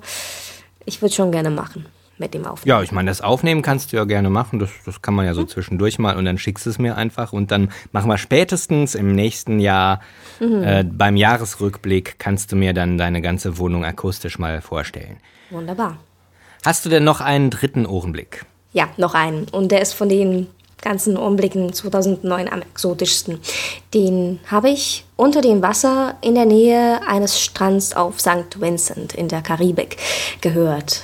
ich 0.86 1.02
würde 1.02 1.14
schon 1.14 1.32
gerne 1.34 1.50
machen 1.50 1.86
mit 2.18 2.34
dem 2.34 2.46
Aufnehmen. 2.46 2.78
Ja, 2.78 2.82
ich 2.82 2.94
meine, 2.94 3.10
das 3.12 3.20
Aufnehmen 3.20 3.62
kannst 3.62 3.92
du 3.92 3.98
ja 3.98 4.06
gerne 4.06 4.30
machen. 4.30 4.60
Das, 4.60 4.70
das 4.86 5.02
kann 5.02 5.14
man 5.14 5.26
ja 5.26 5.34
so 5.34 5.44
zwischendurch 5.44 6.00
mal 6.00 6.16
und 6.16 6.24
dann 6.24 6.38
schickst 6.38 6.66
du 6.66 6.70
es 6.70 6.80
mir 6.80 6.96
einfach 6.96 7.34
und 7.34 7.52
dann 7.52 7.72
machen 7.92 8.08
wir 8.10 8.18
spätestens 8.18 8.96
im 8.96 9.14
nächsten 9.14 9.60
Jahr 9.60 10.00
äh, 10.40 10.86
beim 10.86 11.18
Jahresrückblick 11.18 12.16
kannst 12.20 12.52
du 12.54 12.56
mir 12.56 12.74
dann 12.74 12.98
deine 12.98 13.22
ganze 13.22 13.58
Wohnung 13.58 13.84
akustisch 13.84 14.40
mal 14.40 14.62
vorstellen. 14.62 15.18
Wunderbar. 15.50 15.98
Hast 16.66 16.86
du 16.86 16.90
denn 16.90 17.04
noch 17.04 17.20
einen 17.20 17.50
dritten 17.50 17.86
Ohrenblick? 17.86 18.46
Ja, 18.72 18.88
noch 18.96 19.14
einen. 19.14 19.48
Und 19.50 19.72
der 19.72 19.82
ist 19.82 19.94
von 19.94 20.08
den 20.08 20.48
ganzen 20.82 21.18
Umblicken 21.18 21.74
2009 21.74 22.48
am 22.52 22.62
exotischsten. 22.62 23.40
Den 23.94 24.40
habe 24.48 24.70
ich 24.70 25.06
unter 25.18 25.42
dem 25.42 25.62
Wasser 25.62 26.16
in 26.22 26.36
der 26.36 26.46
Nähe 26.46 27.02
eines 27.08 27.40
Strands 27.40 27.94
auf 27.94 28.20
St. 28.20 28.60
Vincent 28.60 29.14
in 29.14 29.28
der 29.28 29.42
Karibik 29.42 29.98
gehört. 30.42 31.04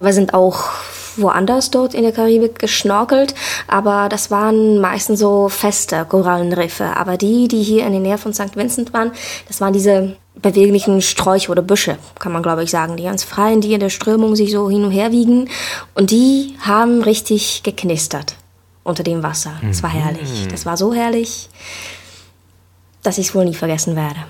Wir 0.00 0.12
sind 0.14 0.32
auch 0.32 0.70
woanders 1.16 1.70
dort 1.70 1.92
in 1.92 2.02
der 2.02 2.12
Karibik 2.12 2.58
geschnorkelt, 2.58 3.34
aber 3.66 4.08
das 4.08 4.30
waren 4.30 4.78
meistens 4.78 5.20
so 5.20 5.48
feste 5.50 6.06
Korallenriffe. 6.06 6.96
Aber 6.96 7.16
die, 7.18 7.48
die 7.48 7.62
hier 7.62 7.84
in 7.84 7.92
der 7.92 8.00
Nähe 8.00 8.18
von 8.18 8.32
St. 8.32 8.56
Vincent 8.56 8.94
waren, 8.94 9.12
das 9.46 9.60
waren 9.60 9.72
diese 9.72 10.16
beweglichen 10.42 11.02
Sträuche 11.02 11.50
oder 11.50 11.62
Büsche, 11.62 11.98
kann 12.18 12.32
man 12.32 12.42
glaube 12.42 12.62
ich 12.62 12.70
sagen, 12.70 12.96
die 12.96 13.04
ganz 13.04 13.24
freien, 13.24 13.60
die 13.60 13.72
in 13.72 13.80
der 13.80 13.90
Strömung 13.90 14.36
sich 14.36 14.52
so 14.52 14.70
hin 14.70 14.84
und 14.84 14.90
her 14.90 15.12
wiegen. 15.12 15.48
Und 15.94 16.10
die 16.10 16.56
haben 16.60 17.02
richtig 17.02 17.62
geknistert 17.62 18.36
unter 18.82 19.02
dem 19.02 19.22
Wasser. 19.22 19.52
Das 19.62 19.82
war 19.82 19.90
herrlich. 19.90 20.48
Das 20.50 20.66
war 20.66 20.76
so 20.76 20.94
herrlich, 20.94 21.48
dass 23.02 23.18
ich 23.18 23.28
es 23.28 23.34
wohl 23.34 23.44
nie 23.44 23.54
vergessen 23.54 23.96
werde. 23.96 24.20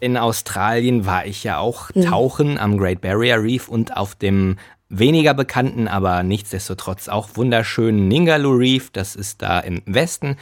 In 0.00 0.16
Australien 0.16 1.06
war 1.06 1.26
ich 1.26 1.44
ja 1.44 1.58
auch 1.58 1.90
tauchen 1.92 2.58
am 2.58 2.76
Great 2.76 3.00
Barrier 3.00 3.40
Reef 3.40 3.68
und 3.68 3.96
auf 3.96 4.14
dem 4.16 4.56
weniger 4.88 5.32
bekannten, 5.32 5.88
aber 5.88 6.22
nichtsdestotrotz 6.22 7.08
auch 7.08 7.30
wunderschönen 7.34 8.08
Ningaloo 8.08 8.52
Reef. 8.52 8.90
Das 8.90 9.16
ist 9.16 9.42
da 9.42 9.60
im 9.60 9.82
Westen. 9.86 10.36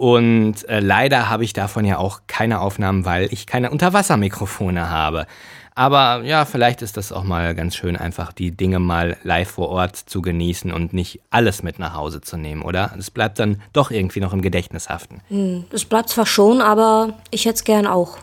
Und 0.00 0.66
äh, 0.66 0.80
leider 0.80 1.28
habe 1.28 1.44
ich 1.44 1.52
davon 1.52 1.84
ja 1.84 1.98
auch 1.98 2.22
keine 2.26 2.62
Aufnahmen, 2.62 3.04
weil 3.04 3.30
ich 3.34 3.46
keine 3.46 3.70
Unterwassermikrofone 3.70 4.88
habe. 4.88 5.26
Aber 5.74 6.22
ja, 6.24 6.46
vielleicht 6.46 6.80
ist 6.80 6.96
das 6.96 7.12
auch 7.12 7.22
mal 7.22 7.54
ganz 7.54 7.76
schön, 7.76 7.98
einfach 7.98 8.32
die 8.32 8.50
Dinge 8.50 8.78
mal 8.78 9.18
live 9.24 9.50
vor 9.50 9.68
Ort 9.68 9.96
zu 9.96 10.22
genießen 10.22 10.72
und 10.72 10.94
nicht 10.94 11.20
alles 11.28 11.62
mit 11.62 11.78
nach 11.78 11.92
Hause 11.92 12.22
zu 12.22 12.38
nehmen, 12.38 12.62
oder? 12.62 12.94
Es 12.98 13.10
bleibt 13.10 13.38
dann 13.38 13.60
doch 13.74 13.90
irgendwie 13.90 14.20
noch 14.20 14.32
im 14.32 14.40
Gedächtnis 14.40 14.88
haften. 14.88 15.20
Hm, 15.28 15.64
es 15.70 15.84
bleibt 15.84 16.08
zwar 16.08 16.24
schon, 16.24 16.62
aber 16.62 17.18
ich 17.30 17.44
hätte 17.44 17.56
es 17.56 17.64
gern 17.64 17.86
auch 17.86 18.16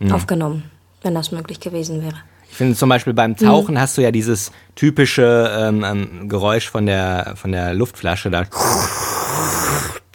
hm. 0.00 0.10
aufgenommen, 0.10 0.72
wenn 1.02 1.14
das 1.14 1.30
möglich 1.30 1.60
gewesen 1.60 2.02
wäre. 2.02 2.16
Ich 2.50 2.56
finde 2.56 2.74
zum 2.74 2.88
Beispiel 2.88 3.14
beim 3.14 3.36
Tauchen 3.36 3.74
mhm. 3.74 3.80
hast 3.80 3.96
du 3.96 4.02
ja 4.02 4.10
dieses 4.10 4.50
typische 4.74 5.54
ähm, 5.56 5.84
ähm, 5.84 6.28
Geräusch 6.28 6.68
von 6.68 6.86
der, 6.86 7.34
von 7.36 7.52
der 7.52 7.74
Luftflasche 7.74 8.28
da 8.30 8.44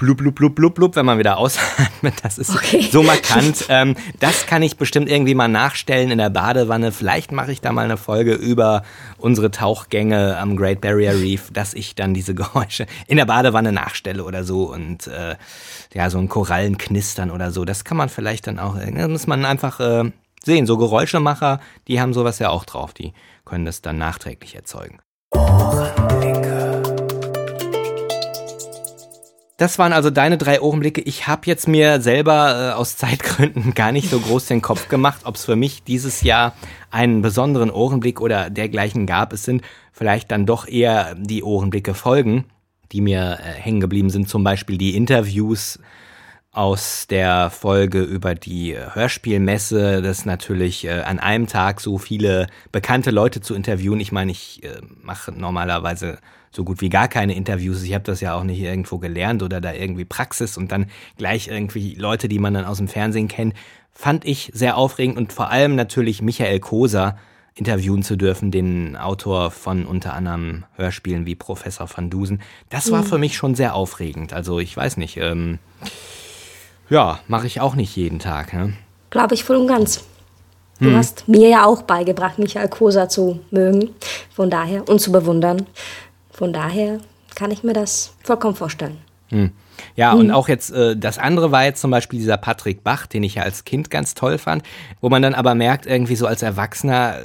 blub, 0.02 0.18
blub, 0.18 0.34
blub, 0.36 0.56
blub, 0.56 0.74
blub, 0.74 0.96
wenn 0.96 1.06
man 1.06 1.20
wieder 1.20 1.38
ausatmet. 1.38 2.16
Das 2.24 2.40
ist 2.40 2.50
okay. 2.50 2.90
so 2.92 3.04
markant. 3.04 3.66
Ähm, 3.70 3.96
das 4.20 4.48
kann 4.48 4.64
ich 4.64 4.76
bestimmt 4.76 5.08
irgendwie 5.08 5.36
mal 5.36 5.48
nachstellen 5.48 6.10
in 6.10 6.18
der 6.18 6.32
Badewanne. 6.32 6.92
Vielleicht 6.92 7.32
mache 7.32 7.52
ich 7.52 7.62
da 7.62 7.72
mal 7.72 7.86
eine 7.86 7.98
Folge 7.98 8.34
über 8.34 8.82
unsere 9.20 9.52
Tauchgänge 9.52 10.38
am 10.40 10.56
Great 10.56 10.82
Barrier 10.82 11.14
Reef, 11.14 11.52
dass 11.54 11.76
ich 11.76 11.94
dann 11.94 12.16
diese 12.16 12.34
Geräusche 12.42 12.88
in 13.08 13.18
der 13.18 13.26
Badewanne 13.26 13.72
nachstelle 13.72 14.24
oder 14.24 14.44
so 14.44 14.64
und 14.74 15.06
äh, 15.06 15.36
ja, 15.94 16.10
so 16.10 16.18
ein 16.18 16.28
Korallenknistern 16.30 17.30
oder 17.30 17.52
so. 17.52 17.64
Das 17.64 17.84
kann 17.84 17.98
man 17.98 18.10
vielleicht 18.10 18.48
dann 18.48 18.58
auch, 18.58 18.76
äh, 18.78 18.92
das 18.92 19.08
muss 19.08 19.28
man 19.28 19.46
einfach 19.46 19.80
äh, 19.80 20.12
sehen. 20.44 20.66
So 20.66 20.78
Geräuschemacher, 20.78 21.60
die 21.88 22.02
haben 22.02 22.14
sowas 22.14 22.40
ja 22.40 22.50
auch 22.50 22.66
drauf. 22.66 22.94
Die 22.94 23.14
können 23.46 23.66
das 23.66 23.84
dann 23.84 24.00
nachträglich 24.00 24.56
erzeugen. 24.56 24.98
Ohrenblicke. 25.36 26.61
Das 29.62 29.78
waren 29.78 29.94
also 29.94 30.10
deine 30.10 30.40
drei 30.40 30.60
Ohrenblicke. 30.60 31.02
Ich 31.02 31.28
habe 31.28 31.44
jetzt 31.46 31.68
mir 31.68 32.02
selber 32.02 32.72
äh, 32.72 32.74
aus 32.74 32.98
Zeitgründen 32.98 33.76
gar 33.76 33.92
nicht 33.92 34.10
so 34.10 34.20
groß 34.20 34.48
den 34.48 34.64
Kopf 34.64 34.90
gemacht, 34.90 35.22
ob 35.26 35.36
es 35.36 35.46
für 35.46 35.56
mich 35.56 35.84
dieses 35.84 36.24
Jahr 36.24 36.56
einen 36.90 37.22
besonderen 37.22 37.70
Ohrenblick 37.70 38.22
oder 38.22 38.50
dergleichen 38.50 39.06
gab. 39.06 39.34
Es 39.34 39.44
sind 39.44 39.62
vielleicht 39.92 40.32
dann 40.32 40.48
doch 40.48 40.68
eher 40.68 41.14
die 41.14 41.44
Ohrenblicke 41.44 41.94
Folgen, 41.94 42.46
die 42.92 43.02
mir 43.02 43.38
äh, 43.40 43.52
hängen 43.52 43.82
geblieben 43.82 44.10
sind. 44.10 44.28
Zum 44.28 44.44
Beispiel 44.44 44.80
die 44.80 44.96
Interviews 44.96 45.78
aus 46.52 47.06
der 47.06 47.52
Folge 47.52 48.02
über 48.02 48.34
die 48.34 48.74
äh, 48.74 48.96
Hörspielmesse, 48.96 50.02
das 50.02 50.26
natürlich 50.26 50.86
äh, 50.86 51.02
an 51.02 51.20
einem 51.20 51.46
Tag 51.46 51.82
so 51.82 52.00
viele 52.00 52.48
bekannte 52.72 53.12
Leute 53.12 53.42
zu 53.42 53.54
interviewen. 53.54 54.00
Ich 54.00 54.12
meine, 54.12 54.32
ich 54.32 54.64
äh, 54.64 54.82
mache 55.04 55.32
normalerweise 55.32 56.18
so 56.52 56.64
gut 56.64 56.82
wie 56.82 56.90
gar 56.90 57.08
keine 57.08 57.36
Interviews. 57.36 57.82
Ich 57.84 57.94
habe 57.94 58.04
das 58.04 58.22
ja 58.22 58.36
auch 58.36 58.44
nicht 58.44 58.60
irgendwo 58.60 58.98
gelernt 58.98 59.42
oder 59.42 59.62
da 59.62 59.74
irgendwie 59.74 60.06
Praxis 60.06 60.58
und 60.58 60.72
dann 60.72 60.88
gleich 61.18 61.48
irgendwie 61.48 61.96
Leute, 61.96 62.28
die 62.28 62.40
man 62.40 62.54
dann 62.54 62.66
aus 62.66 62.78
dem 62.78 62.88
Fernsehen 62.88 63.28
kennt. 63.28 63.54
Fand 63.92 64.26
ich 64.26 64.52
sehr 64.54 64.78
aufregend 64.78 65.18
und 65.18 65.34
vor 65.34 65.50
allem 65.50 65.76
natürlich 65.76 66.22
Michael 66.22 66.60
Koser 66.60 67.18
interviewen 67.54 68.04
zu 68.04 68.16
dürfen, 68.16 68.52
den 68.52 68.96
Autor 68.96 69.52
von 69.52 69.86
unter 69.86 70.14
anderem 70.14 70.64
Hörspielen 70.76 71.26
wie 71.26 71.36
Professor 71.36 71.90
van 71.94 72.10
Dusen. 72.10 72.42
Das 72.70 72.92
war 72.92 73.02
mhm. 73.02 73.08
für 73.08 73.18
mich 73.18 73.36
schon 73.36 73.56
sehr 73.56 73.76
aufregend. 73.76 74.34
Also 74.34 74.60
ich 74.60 74.76
weiß 74.76 74.98
nicht, 74.98 75.18
ähm, 75.18 75.60
ja, 76.90 77.20
mache 77.28 77.48
ich 77.48 77.62
auch 77.62 77.76
nicht 77.76 77.96
jeden 77.96 78.20
Tag. 78.20 78.54
Ne? 78.54 78.74
Glaube 79.10 79.36
ich 79.36 79.44
voll 79.44 79.58
und 79.58 79.68
ganz. 79.68 80.04
Du 80.80 80.88
hm. 80.88 80.96
hast 80.96 81.28
mir 81.28 81.48
ja 81.48 81.66
auch 81.66 81.84
beigebracht, 81.84 82.40
Michael 82.40 82.68
Koser 82.68 83.08
zu 83.08 83.40
mögen, 83.52 83.92
von 84.34 84.50
daher 84.50 84.90
und 84.90 85.00
zu 85.00 85.12
bewundern. 85.12 85.68
Von 86.42 86.54
daher 86.54 86.98
kann 87.36 87.52
ich 87.52 87.62
mir 87.62 87.74
das 87.74 88.16
vollkommen 88.24 88.56
vorstellen. 88.56 88.98
Hm. 89.30 89.52
Ja, 89.96 90.14
und 90.14 90.30
hm. 90.30 90.32
auch 90.32 90.50
jetzt, 90.50 90.72
äh, 90.72 90.98
das 90.98 91.20
andere 91.20 91.52
war 91.52 91.66
jetzt 91.66 91.82
zum 91.82 91.92
Beispiel 91.92 92.18
dieser 92.18 92.38
Patrick 92.38 92.84
Bach, 92.84 93.06
den 93.06 93.22
ich 93.22 93.36
ja 93.36 93.44
als 93.44 93.64
Kind 93.64 93.92
ganz 93.92 94.16
toll 94.16 94.40
fand, 94.40 94.64
wo 95.02 95.10
man 95.10 95.22
dann 95.22 95.36
aber 95.36 95.54
merkt, 95.54 95.86
irgendwie 95.86 96.16
so 96.16 96.26
als 96.26 96.42
Erwachsener, 96.42 97.20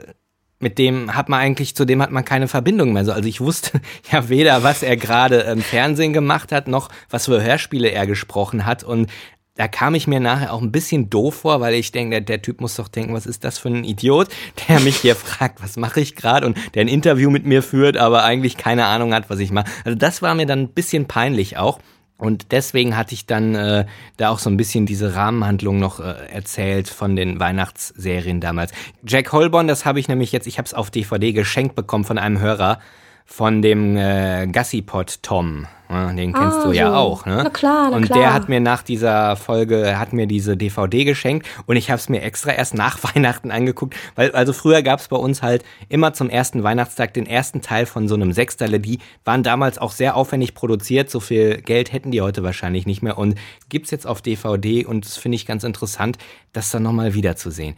mit 0.59 0.77
dem 0.77 1.17
hat 1.17 1.31
man 1.31 1.41
eigentlich, 1.41 1.75
zu 1.75 1.87
dem 1.87 2.03
hat 2.03 2.11
man 2.11 2.27
keine 2.27 2.47
Verbindung 2.47 2.93
mehr. 2.93 3.09
Also 3.09 3.27
ich 3.27 3.41
wusste 3.41 3.81
ja 4.13 4.29
weder, 4.29 4.63
was 4.63 4.83
er 4.83 4.99
gerade 4.99 5.37
im 5.37 5.63
Fernsehen 5.63 6.13
gemacht 6.13 6.53
hat, 6.53 6.69
noch 6.69 6.91
was 7.09 7.25
für 7.25 7.43
Hörspiele 7.43 7.89
er 7.89 8.07
gesprochen 8.07 8.67
hat. 8.67 8.85
Und 8.85 9.11
da 9.57 9.69
kam 9.69 9.95
ich 9.95 10.07
mir 10.07 10.21
nachher 10.21 10.53
auch 10.53 10.63
ein 10.63 10.71
bisschen 10.71 11.11
doof 11.11 11.35
vor, 11.35 11.61
weil 11.61 11.75
ich 11.75 11.91
denke, 11.91 12.11
der, 12.11 12.21
der, 12.21 12.43
Typ 12.43 12.61
muss 12.61 12.77
doch 12.77 12.89
denken, 12.89 13.15
was 13.15 13.27
ist 13.27 13.43
das 13.43 13.59
für 13.59 13.69
ein 13.69 13.85
Idiot, 13.85 14.29
der 14.69 14.81
mich 14.81 14.97
hier 14.97 15.17
fragt, 15.17 15.63
was 15.63 15.77
mache 15.77 16.01
ich 16.01 16.15
gerade 16.15 16.47
und 16.47 16.57
der 16.75 16.83
ein 16.83 16.89
Interview 16.89 17.31
mit 17.31 17.47
mir 17.47 17.63
führt, 17.63 17.97
aber 17.97 18.23
eigentlich 18.25 18.57
keine 18.57 18.87
Ahnung 18.87 19.15
hat, 19.15 19.29
was 19.31 19.41
ich 19.41 19.51
mache. 19.51 19.71
Also 19.85 19.99
das 19.99 20.23
war 20.23 20.35
mir 20.35 20.47
dann 20.47 20.61
ein 20.61 20.69
bisschen 20.69 21.07
peinlich 21.07 21.57
auch. 21.57 21.81
Und 22.19 22.53
deswegen 22.53 22.97
hatte 22.97 23.13
ich 23.13 23.27
dann 23.27 23.55
äh, 23.55 23.85
da 24.17 24.31
auch 24.31 24.39
so 24.39 24.49
ein 24.49 24.57
bisschen 24.57 24.87
diese 24.87 25.15
Rahmenhandlung 25.15 25.79
noch 25.79 26.01
äh, 26.01 26.15
erzählt 26.33 26.89
von 26.89 27.15
den 27.15 27.41
Weihnachtsserien 27.41 28.41
damals. 28.41 28.73
Jack 29.07 29.33
Holborn, 29.33 29.69
das 29.69 29.85
habe 29.85 30.01
ich 30.01 30.09
nämlich 30.09 30.33
jetzt, 30.33 30.47
ich 30.47 30.57
habe 30.57 30.65
es 30.65 30.73
auf 30.73 30.91
DVD 30.91 31.33
geschenkt 31.33 31.75
bekommen 31.75 32.05
von 32.05 32.17
einem 32.17 32.41
Hörer 32.41 32.81
von 33.27 33.61
dem 33.61 33.97
äh, 33.97 34.47
Gassipot 34.47 35.23
Tom. 35.23 35.67
Den 35.89 36.33
kennst 36.33 36.59
ah, 36.59 36.65
du 36.65 36.73
ja 36.73 36.89
so. 36.89 36.95
auch, 36.95 37.27
ne? 37.27 37.43
Na 37.45 37.51
klar, 37.51 37.91
na 37.91 37.97
Und 37.97 38.07
klar. 38.07 38.19
der 38.19 38.35
hat 38.35 38.49
mir 38.49 38.59
nach 38.59 38.83
dieser 38.83 39.37
Folge, 39.37 39.97
hat 39.99 40.13
mir 40.13 40.27
diese 40.27 40.57
DVD 40.57 41.05
geschenkt 41.05 41.47
und 41.67 41.77
ich 41.77 41.91
habe 41.91 42.01
es 42.01 42.09
mir 42.09 42.23
extra 42.23 42.51
erst 42.51 42.75
nach 42.75 42.99
Weihnachten 43.15 43.53
angeguckt, 43.53 43.95
weil 44.17 44.33
also 44.33 44.53
früher 44.53 44.83
gab 44.83 44.99
es 44.99 45.07
bei 45.07 45.17
uns 45.17 45.43
halt 45.43 45.65
immer 45.89 46.13
zum 46.13 46.29
ersten 46.29 46.65
Weihnachtstag 46.65 47.15
den 47.15 47.27
ersten 47.27 47.63
Teil 47.63 47.87
von 47.87 48.09
so 48.09 48.17
einem 48.17 48.33
Sechsterle, 48.33 48.81
die 48.81 48.99
waren 49.25 49.45
damals 49.45 49.79
auch 49.79 49.93
sehr 49.93 50.17
aufwendig 50.17 50.55
produziert, 50.55 51.09
so 51.09 51.21
viel 51.21 51.59
Geld 51.63 51.93
hätten 51.93 52.11
die 52.11 52.21
heute 52.21 52.43
wahrscheinlich 52.43 52.85
nicht 52.85 53.03
mehr 53.03 53.17
und 53.17 53.37
gibt's 53.69 53.93
jetzt 53.93 54.09
auf 54.09 54.23
DVD 54.23 54.85
und 54.85 55.05
das 55.05 55.17
finde 55.17 55.37
ich 55.37 55.47
ganz 55.47 55.63
interessant, 55.63 56.19
das 56.53 56.71
dann 56.71 56.83
nochmal 56.83 57.15
wiederzusehen. 57.15 57.77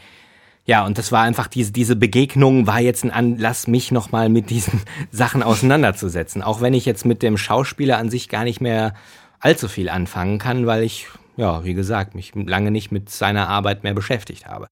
Ja, 0.68 0.84
und 0.84 0.98
das 0.98 1.12
war 1.12 1.22
einfach 1.22 1.46
diese, 1.46 1.72
diese 1.72 1.96
Begegnung 1.96 2.66
war 2.66 2.78
jetzt 2.78 3.02
ein 3.02 3.10
Anlass, 3.10 3.68
mich 3.68 3.90
nochmal 3.90 4.28
mit 4.28 4.50
diesen 4.50 4.82
Sachen 5.10 5.42
auseinanderzusetzen. 5.42 6.42
Auch 6.42 6.60
wenn 6.60 6.74
ich 6.74 6.84
jetzt 6.84 7.06
mit 7.06 7.22
dem 7.22 7.38
Schauspieler 7.38 7.96
an 7.96 8.10
sich 8.10 8.28
gar 8.28 8.44
nicht 8.44 8.60
mehr 8.60 8.92
allzu 9.40 9.66
viel 9.66 9.88
anfangen 9.88 10.38
kann, 10.38 10.66
weil 10.66 10.82
ich, 10.82 11.06
ja, 11.38 11.64
wie 11.64 11.72
gesagt, 11.72 12.14
mich 12.14 12.34
lange 12.34 12.70
nicht 12.70 12.92
mit 12.92 13.08
seiner 13.08 13.48
Arbeit 13.48 13.82
mehr 13.82 13.94
beschäftigt 13.94 14.44
habe. 14.44 14.66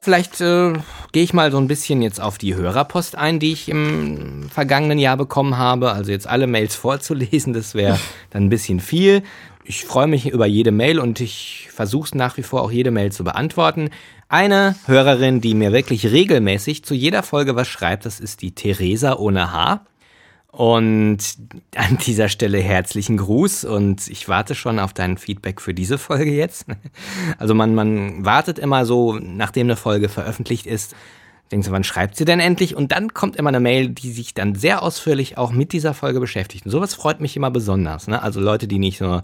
Vielleicht 0.00 0.40
äh, 0.40 0.72
gehe 1.12 1.22
ich 1.22 1.34
mal 1.34 1.52
so 1.52 1.58
ein 1.58 1.68
bisschen 1.68 2.00
jetzt 2.00 2.18
auf 2.18 2.38
die 2.38 2.54
Hörerpost 2.54 3.14
ein, 3.14 3.40
die 3.40 3.52
ich 3.52 3.68
im 3.68 4.48
vergangenen 4.48 4.98
Jahr 4.98 5.18
bekommen 5.18 5.58
habe. 5.58 5.92
Also 5.92 6.12
jetzt 6.12 6.26
alle 6.26 6.46
Mails 6.46 6.74
vorzulesen, 6.76 7.52
das 7.52 7.74
wäre 7.74 7.98
dann 8.30 8.44
ein 8.44 8.48
bisschen 8.48 8.80
viel 8.80 9.22
ich 9.68 9.84
freue 9.84 10.06
mich 10.06 10.28
über 10.28 10.46
jede 10.46 10.70
Mail 10.70 10.98
und 10.98 11.20
ich 11.20 11.68
versuche 11.70 12.06
es 12.06 12.14
nach 12.14 12.36
wie 12.36 12.42
vor 12.42 12.62
auch 12.62 12.70
jede 12.70 12.90
Mail 12.90 13.12
zu 13.12 13.24
beantworten. 13.24 13.90
Eine 14.28 14.76
Hörerin, 14.86 15.40
die 15.40 15.54
mir 15.54 15.72
wirklich 15.72 16.06
regelmäßig 16.06 16.84
zu 16.84 16.94
jeder 16.94 17.22
Folge 17.22 17.56
was 17.56 17.68
schreibt, 17.68 18.06
das 18.06 18.20
ist 18.20 18.42
die 18.42 18.52
Theresa 18.52 19.14
ohne 19.16 19.52
H. 19.52 19.84
Und 20.50 21.18
an 21.76 21.98
dieser 21.98 22.30
Stelle 22.30 22.58
herzlichen 22.58 23.18
Gruß 23.18 23.64
und 23.64 24.08
ich 24.08 24.26
warte 24.26 24.54
schon 24.54 24.78
auf 24.78 24.94
dein 24.94 25.18
Feedback 25.18 25.60
für 25.60 25.74
diese 25.74 25.98
Folge 25.98 26.32
jetzt. 26.32 26.66
Also 27.38 27.54
man, 27.54 27.74
man 27.74 28.24
wartet 28.24 28.58
immer 28.58 28.86
so, 28.86 29.18
nachdem 29.20 29.66
eine 29.66 29.76
Folge 29.76 30.08
veröffentlicht 30.08 30.66
ist, 30.66 30.94
denkst 31.52 31.68
du, 31.68 31.72
wann 31.72 31.84
schreibt 31.84 32.16
sie 32.16 32.24
denn 32.24 32.40
endlich? 32.40 32.74
Und 32.74 32.92
dann 32.92 33.12
kommt 33.12 33.36
immer 33.36 33.48
eine 33.48 33.60
Mail, 33.60 33.90
die 33.90 34.12
sich 34.12 34.32
dann 34.32 34.54
sehr 34.54 34.82
ausführlich 34.82 35.36
auch 35.36 35.52
mit 35.52 35.72
dieser 35.72 35.92
Folge 35.92 36.20
beschäftigt. 36.20 36.64
Und 36.64 36.70
sowas 36.70 36.94
freut 36.94 37.20
mich 37.20 37.36
immer 37.36 37.50
besonders. 37.50 38.08
Ne? 38.08 38.22
Also 38.22 38.40
Leute, 38.40 38.66
die 38.66 38.78
nicht 38.78 38.98
so 38.98 39.20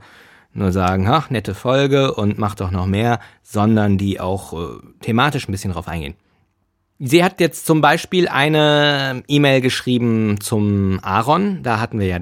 nur 0.54 0.72
sagen, 0.72 1.08
ach, 1.08 1.30
nette 1.30 1.54
Folge 1.54 2.14
und 2.14 2.38
mach 2.38 2.54
doch 2.54 2.70
noch 2.70 2.86
mehr, 2.86 3.20
sondern 3.42 3.98
die 3.98 4.20
auch 4.20 4.52
äh, 4.52 4.78
thematisch 5.00 5.48
ein 5.48 5.52
bisschen 5.52 5.72
drauf 5.72 5.88
eingehen. 5.88 6.14
Sie 6.98 7.24
hat 7.24 7.40
jetzt 7.40 7.66
zum 7.66 7.80
Beispiel 7.80 8.28
eine 8.28 9.24
E-Mail 9.26 9.60
geschrieben 9.60 10.40
zum 10.40 11.00
Aaron. 11.02 11.62
Da 11.62 11.80
hatten 11.80 11.98
wir 11.98 12.06
ja 12.06 12.18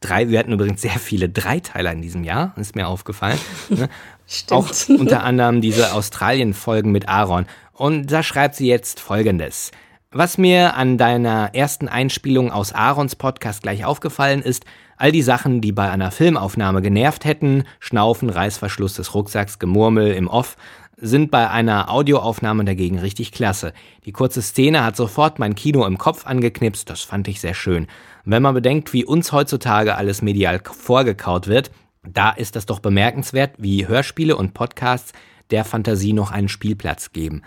drei, 0.00 0.30
wir 0.30 0.38
hatten 0.38 0.52
übrigens 0.52 0.80
sehr 0.80 0.98
viele 0.98 1.28
Dreiteiler 1.28 1.92
in 1.92 2.02
diesem 2.02 2.24
Jahr, 2.24 2.54
ist 2.56 2.74
mir 2.74 2.88
aufgefallen. 2.88 3.38
Ne? 3.68 3.88
Stimmt. 4.26 4.52
Auch 4.52 4.70
unter 4.88 5.24
anderem 5.24 5.60
diese 5.60 5.92
Australien-Folgen 5.92 6.90
mit 6.90 7.08
Aaron. 7.08 7.46
Und 7.72 8.10
da 8.10 8.22
schreibt 8.22 8.54
sie 8.54 8.66
jetzt 8.66 9.00
folgendes. 9.00 9.72
Was 10.14 10.36
mir 10.36 10.76
an 10.76 10.98
deiner 10.98 11.54
ersten 11.54 11.88
Einspielung 11.88 12.52
aus 12.52 12.74
Aarons 12.74 13.16
Podcast 13.16 13.62
gleich 13.62 13.86
aufgefallen 13.86 14.42
ist, 14.42 14.66
all 14.98 15.10
die 15.10 15.22
Sachen, 15.22 15.62
die 15.62 15.72
bei 15.72 15.90
einer 15.90 16.10
Filmaufnahme 16.10 16.82
genervt 16.82 17.24
hätten, 17.24 17.64
Schnaufen, 17.80 18.28
Reißverschluss 18.28 18.92
des 18.92 19.14
Rucksacks, 19.14 19.58
Gemurmel 19.58 20.12
im 20.12 20.28
Off, 20.28 20.58
sind 20.98 21.30
bei 21.30 21.48
einer 21.48 21.90
Audioaufnahme 21.90 22.66
dagegen 22.66 22.98
richtig 22.98 23.32
klasse. 23.32 23.72
Die 24.04 24.12
kurze 24.12 24.42
Szene 24.42 24.84
hat 24.84 24.96
sofort 24.96 25.38
mein 25.38 25.54
Kino 25.54 25.86
im 25.86 25.96
Kopf 25.96 26.26
angeknipst, 26.26 26.90
das 26.90 27.00
fand 27.00 27.26
ich 27.26 27.40
sehr 27.40 27.54
schön. 27.54 27.86
wenn 28.26 28.42
man 28.42 28.52
bedenkt, 28.52 28.92
wie 28.92 29.06
uns 29.06 29.32
heutzutage 29.32 29.94
alles 29.94 30.20
medial 30.20 30.60
vorgekaut 30.62 31.46
wird, 31.46 31.70
da 32.06 32.28
ist 32.28 32.54
das 32.54 32.66
doch 32.66 32.80
bemerkenswert, 32.80 33.54
wie 33.56 33.88
Hörspiele 33.88 34.36
und 34.36 34.52
Podcasts 34.52 35.14
der 35.50 35.64
Fantasie 35.64 36.12
noch 36.12 36.32
einen 36.32 36.50
Spielplatz 36.50 37.12
geben. 37.12 37.40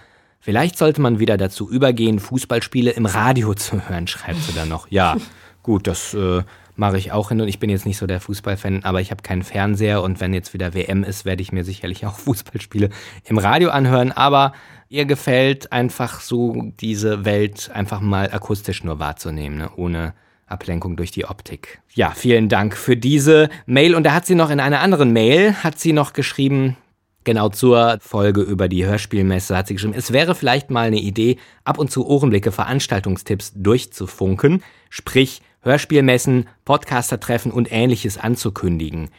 Vielleicht 0.46 0.78
sollte 0.78 1.02
man 1.02 1.18
wieder 1.18 1.38
dazu 1.38 1.68
übergehen, 1.68 2.20
Fußballspiele 2.20 2.92
im 2.92 3.08
Radio 3.08 3.56
zu 3.56 3.90
hören, 3.90 4.06
schreibt 4.06 4.44
sie 4.44 4.54
dann 4.54 4.70
noch. 4.70 4.86
Ja, 4.92 5.18
gut, 5.64 5.88
das 5.88 6.14
äh, 6.14 6.44
mache 6.76 7.00
ich 7.00 7.12
auch 7.12 7.30
hin 7.30 7.42
und 7.42 7.48
ich 7.48 7.58
bin 7.58 7.72
jetzt 7.72 7.88
nicht 7.88 7.98
so 7.98 8.06
der 8.06 8.22
Fußballfan, 8.22 8.84
aber 8.84 9.02
ich 9.02 9.10
habe 9.10 9.24
keinen 9.24 9.42
Fernseher 9.42 10.04
und 10.04 10.22
wenn 10.22 10.36
jetzt 10.36 10.54
wieder 10.54 10.76
WM 10.76 11.04
ist, 11.04 11.26
werde 11.26 11.42
ich 11.42 11.52
mir 11.52 11.64
sicherlich 11.64 12.06
auch 12.06 12.20
Fußballspiele 12.20 12.92
im 13.24 13.40
Radio 13.40 13.72
anhören, 13.72 14.12
aber 14.12 14.54
ihr 14.88 15.06
gefällt 15.06 15.72
einfach 15.72 16.20
so 16.20 16.72
diese 16.80 17.26
Welt 17.26 17.72
einfach 17.74 18.00
mal 18.00 18.32
akustisch 18.32 18.84
nur 18.84 19.00
wahrzunehmen, 19.00 19.58
ne? 19.58 19.72
ohne 19.78 20.14
Ablenkung 20.46 20.96
durch 20.96 21.10
die 21.10 21.26
Optik. 21.26 21.80
Ja, 21.96 22.12
vielen 22.12 22.50
Dank 22.50 22.78
für 22.78 22.96
diese 22.96 23.50
Mail 23.66 23.96
und 23.96 24.04
da 24.04 24.14
hat 24.14 24.28
sie 24.28 24.36
noch 24.36 24.52
in 24.52 24.60
einer 24.60 24.82
anderen 24.82 25.12
Mail, 25.12 25.56
hat 25.64 25.80
sie 25.80 25.92
noch 25.92 26.14
geschrieben, 26.14 26.78
Genau 27.26 27.50
zur 27.50 27.98
Folge 28.02 28.42
über 28.42 28.70
die 28.70 28.86
Hörspielmesse 28.86 29.58
hat 29.58 29.68
sie 29.68 29.74
geschrieben, 29.74 29.96
es 29.98 30.14
wäre 30.14 30.36
vielleicht 30.36 30.70
mal 30.70 30.86
eine 30.88 31.00
Idee, 31.00 31.38
ab 31.64 31.80
und 31.80 31.90
zu 31.90 32.08
Ohrenblicke 32.08 32.52
Veranstaltungstipps 32.52 33.54
durchzufunken, 33.56 34.64
sprich 34.92 35.42
Hörspielmessen, 35.62 36.48
Podcaster-Treffen 36.66 37.52
und 37.52 37.72
ähnliches 37.72 38.20
anzukündigen. 38.20 39.10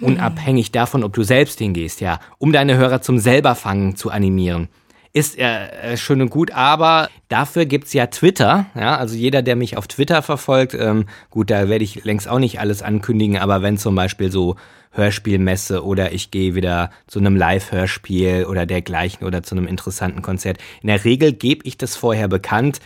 Unabhängig 0.00 0.70
davon, 0.70 1.02
ob 1.02 1.14
du 1.14 1.22
selbst 1.22 1.58
hingehst, 1.58 2.02
ja, 2.02 2.20
um 2.36 2.52
deine 2.52 2.76
Hörer 2.76 3.00
zum 3.00 3.18
Selberfangen 3.18 3.96
zu 3.96 4.10
animieren. 4.10 4.68
Ist 5.16 5.38
äh, 5.38 5.96
schön 5.96 6.20
und 6.20 6.28
gut, 6.28 6.50
aber 6.50 7.08
dafür 7.30 7.64
gibt's 7.64 7.94
ja 7.94 8.08
Twitter, 8.08 8.66
ja, 8.74 8.98
also 8.98 9.16
jeder, 9.16 9.40
der 9.40 9.56
mich 9.56 9.78
auf 9.78 9.86
Twitter 9.86 10.20
verfolgt, 10.20 10.74
ähm, 10.74 11.06
gut, 11.30 11.48
da 11.48 11.70
werde 11.70 11.84
ich 11.84 12.04
längst 12.04 12.28
auch 12.28 12.38
nicht 12.38 12.60
alles 12.60 12.82
ankündigen, 12.82 13.38
aber 13.38 13.62
wenn 13.62 13.78
zum 13.78 13.94
Beispiel 13.94 14.30
so 14.30 14.56
Hörspielmesse 14.90 15.82
oder 15.82 16.12
ich 16.12 16.30
gehe 16.30 16.54
wieder 16.54 16.90
zu 17.06 17.18
einem 17.18 17.34
Live-Hörspiel 17.34 18.44
oder 18.44 18.66
dergleichen 18.66 19.26
oder 19.26 19.42
zu 19.42 19.54
einem 19.54 19.66
interessanten 19.66 20.20
Konzert. 20.20 20.58
In 20.82 20.88
der 20.88 21.02
Regel 21.02 21.32
gebe 21.32 21.66
ich 21.66 21.78
das 21.78 21.96
vorher 21.96 22.28
bekannt. 22.28 22.80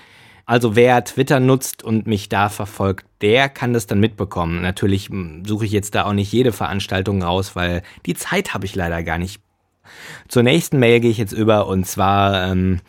Also 0.46 0.76
wer 0.76 1.02
Twitter 1.02 1.40
nutzt 1.40 1.82
und 1.82 2.06
mich 2.06 2.28
da 2.28 2.48
verfolgt, 2.48 3.06
der 3.22 3.48
kann 3.48 3.72
das 3.72 3.88
dann 3.88 3.98
mitbekommen. 3.98 4.62
Natürlich 4.62 5.08
hm, 5.08 5.42
suche 5.44 5.64
ich 5.64 5.72
jetzt 5.72 5.96
da 5.96 6.04
auch 6.04 6.12
nicht 6.12 6.30
jede 6.30 6.52
Veranstaltung 6.52 7.24
raus, 7.24 7.56
weil 7.56 7.82
die 8.06 8.14
Zeit 8.14 8.54
habe 8.54 8.66
ich 8.66 8.76
leider 8.76 9.02
gar 9.02 9.18
nicht. 9.18 9.40
Zur 10.28 10.42
nächsten 10.42 10.78
Mail 10.78 11.00
gehe 11.00 11.10
ich 11.10 11.18
jetzt 11.18 11.32
über 11.32 11.66
und 11.66 11.86
zwar 11.86 12.50
ähm, 12.50 12.80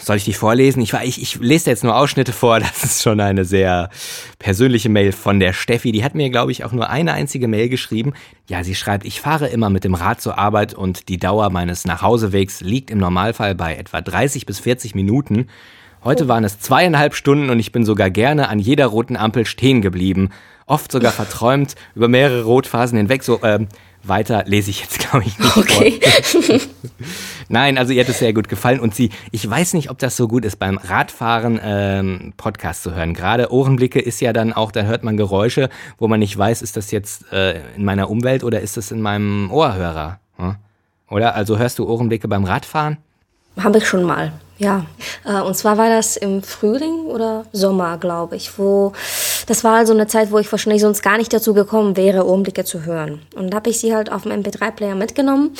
soll 0.00 0.16
ich 0.16 0.24
die 0.24 0.32
vorlesen? 0.32 0.82
Ich, 0.82 0.92
ich, 0.92 1.22
ich 1.22 1.36
lese 1.36 1.70
jetzt 1.70 1.84
nur 1.84 1.96
Ausschnitte 1.96 2.32
vor. 2.32 2.60
Das 2.66 2.84
ist 2.84 3.02
schon 3.02 3.20
eine 3.20 3.44
sehr 3.44 3.90
persönliche 4.38 4.88
Mail 4.88 5.12
von 5.12 5.40
der 5.40 5.52
Steffi. 5.52 5.92
Die 5.92 6.04
hat 6.04 6.14
mir, 6.14 6.30
glaube 6.30 6.52
ich, 6.52 6.64
auch 6.64 6.72
nur 6.72 6.90
eine 6.90 7.12
einzige 7.12 7.48
Mail 7.48 7.68
geschrieben. 7.68 8.12
Ja, 8.48 8.64
sie 8.64 8.74
schreibt, 8.74 9.06
ich 9.06 9.20
fahre 9.20 9.48
immer 9.48 9.70
mit 9.70 9.84
dem 9.84 9.94
Rad 9.94 10.20
zur 10.20 10.38
Arbeit 10.38 10.74
und 10.74 11.08
die 11.08 11.18
Dauer 11.18 11.50
meines 11.50 11.84
Nachhausewegs 11.84 12.60
liegt 12.60 12.90
im 12.90 12.98
Normalfall 12.98 13.54
bei 13.54 13.76
etwa 13.76 14.00
30 14.00 14.46
bis 14.46 14.58
40 14.58 14.94
Minuten. 14.94 15.48
Heute 16.04 16.28
waren 16.28 16.44
es 16.44 16.60
zweieinhalb 16.60 17.14
Stunden 17.14 17.50
und 17.50 17.58
ich 17.58 17.72
bin 17.72 17.84
sogar 17.84 18.10
gerne 18.10 18.48
an 18.48 18.58
jeder 18.58 18.86
roten 18.86 19.16
Ampel 19.16 19.46
stehen 19.46 19.82
geblieben. 19.82 20.30
Oft 20.66 20.92
sogar 20.92 21.12
verträumt 21.12 21.74
über 21.94 22.08
mehrere 22.08 22.44
Rotphasen 22.44 22.98
hinweg. 22.98 23.22
So, 23.22 23.40
ähm, 23.42 23.68
weiter 24.08 24.44
lese 24.46 24.70
ich 24.70 24.80
jetzt, 24.80 24.98
glaube 25.10 25.24
ich, 25.26 25.38
nicht. 25.38 25.56
Okay. 25.56 26.00
Nein, 27.48 27.78
also 27.78 27.92
ihr 27.92 28.02
hat 28.02 28.08
es 28.08 28.18
sehr 28.18 28.32
gut 28.32 28.48
gefallen 28.48 28.80
und 28.80 28.94
sie, 28.94 29.10
ich 29.30 29.48
weiß 29.48 29.74
nicht, 29.74 29.90
ob 29.90 29.98
das 29.98 30.16
so 30.16 30.26
gut 30.28 30.44
ist, 30.44 30.56
beim 30.56 30.78
Radfahren 30.78 31.60
ähm, 31.62 32.32
Podcast 32.36 32.82
zu 32.82 32.94
hören. 32.94 33.14
Gerade 33.14 33.52
Ohrenblicke 33.52 34.00
ist 34.00 34.20
ja 34.20 34.32
dann 34.32 34.52
auch, 34.52 34.72
da 34.72 34.82
hört 34.82 35.04
man 35.04 35.16
Geräusche, 35.16 35.68
wo 35.98 36.08
man 36.08 36.20
nicht 36.20 36.36
weiß, 36.36 36.62
ist 36.62 36.76
das 36.76 36.90
jetzt 36.90 37.32
äh, 37.32 37.60
in 37.76 37.84
meiner 37.84 38.10
Umwelt 38.10 38.42
oder 38.42 38.60
ist 38.60 38.76
das 38.76 38.90
in 38.90 39.00
meinem 39.00 39.50
Ohrhörer? 39.50 40.18
Hm? 40.36 40.56
Oder? 41.08 41.34
Also 41.34 41.58
hörst 41.58 41.78
du 41.78 41.88
Ohrenblicke 41.88 42.28
beim 42.28 42.44
Radfahren? 42.44 42.98
Habe 43.58 43.78
ich 43.78 43.86
schon 43.86 44.02
mal. 44.02 44.32
Ja, 44.58 44.86
äh, 45.24 45.40
und 45.42 45.54
zwar 45.54 45.76
war 45.76 45.90
das 45.90 46.16
im 46.16 46.42
Frühling 46.42 47.06
oder 47.06 47.44
Sommer, 47.52 47.98
glaube 47.98 48.36
ich, 48.36 48.58
wo 48.58 48.92
das 49.46 49.62
war 49.62 49.76
also 49.76 49.92
eine 49.92 50.06
Zeit, 50.08 50.32
wo 50.32 50.38
ich 50.38 50.50
wahrscheinlich 50.50 50.82
sonst 50.82 51.02
gar 51.02 51.18
nicht 51.18 51.32
dazu 51.32 51.54
gekommen 51.54 51.96
wäre, 51.96 52.26
Ohrenblicke 52.26 52.64
zu 52.64 52.84
hören. 52.84 53.20
Und 53.36 53.50
da 53.50 53.58
habe 53.58 53.70
ich 53.70 53.78
sie 53.78 53.94
halt 53.94 54.10
auf 54.10 54.22
dem 54.22 54.32
MP3-Player 54.32 54.96
mitgenommen, 54.96 55.52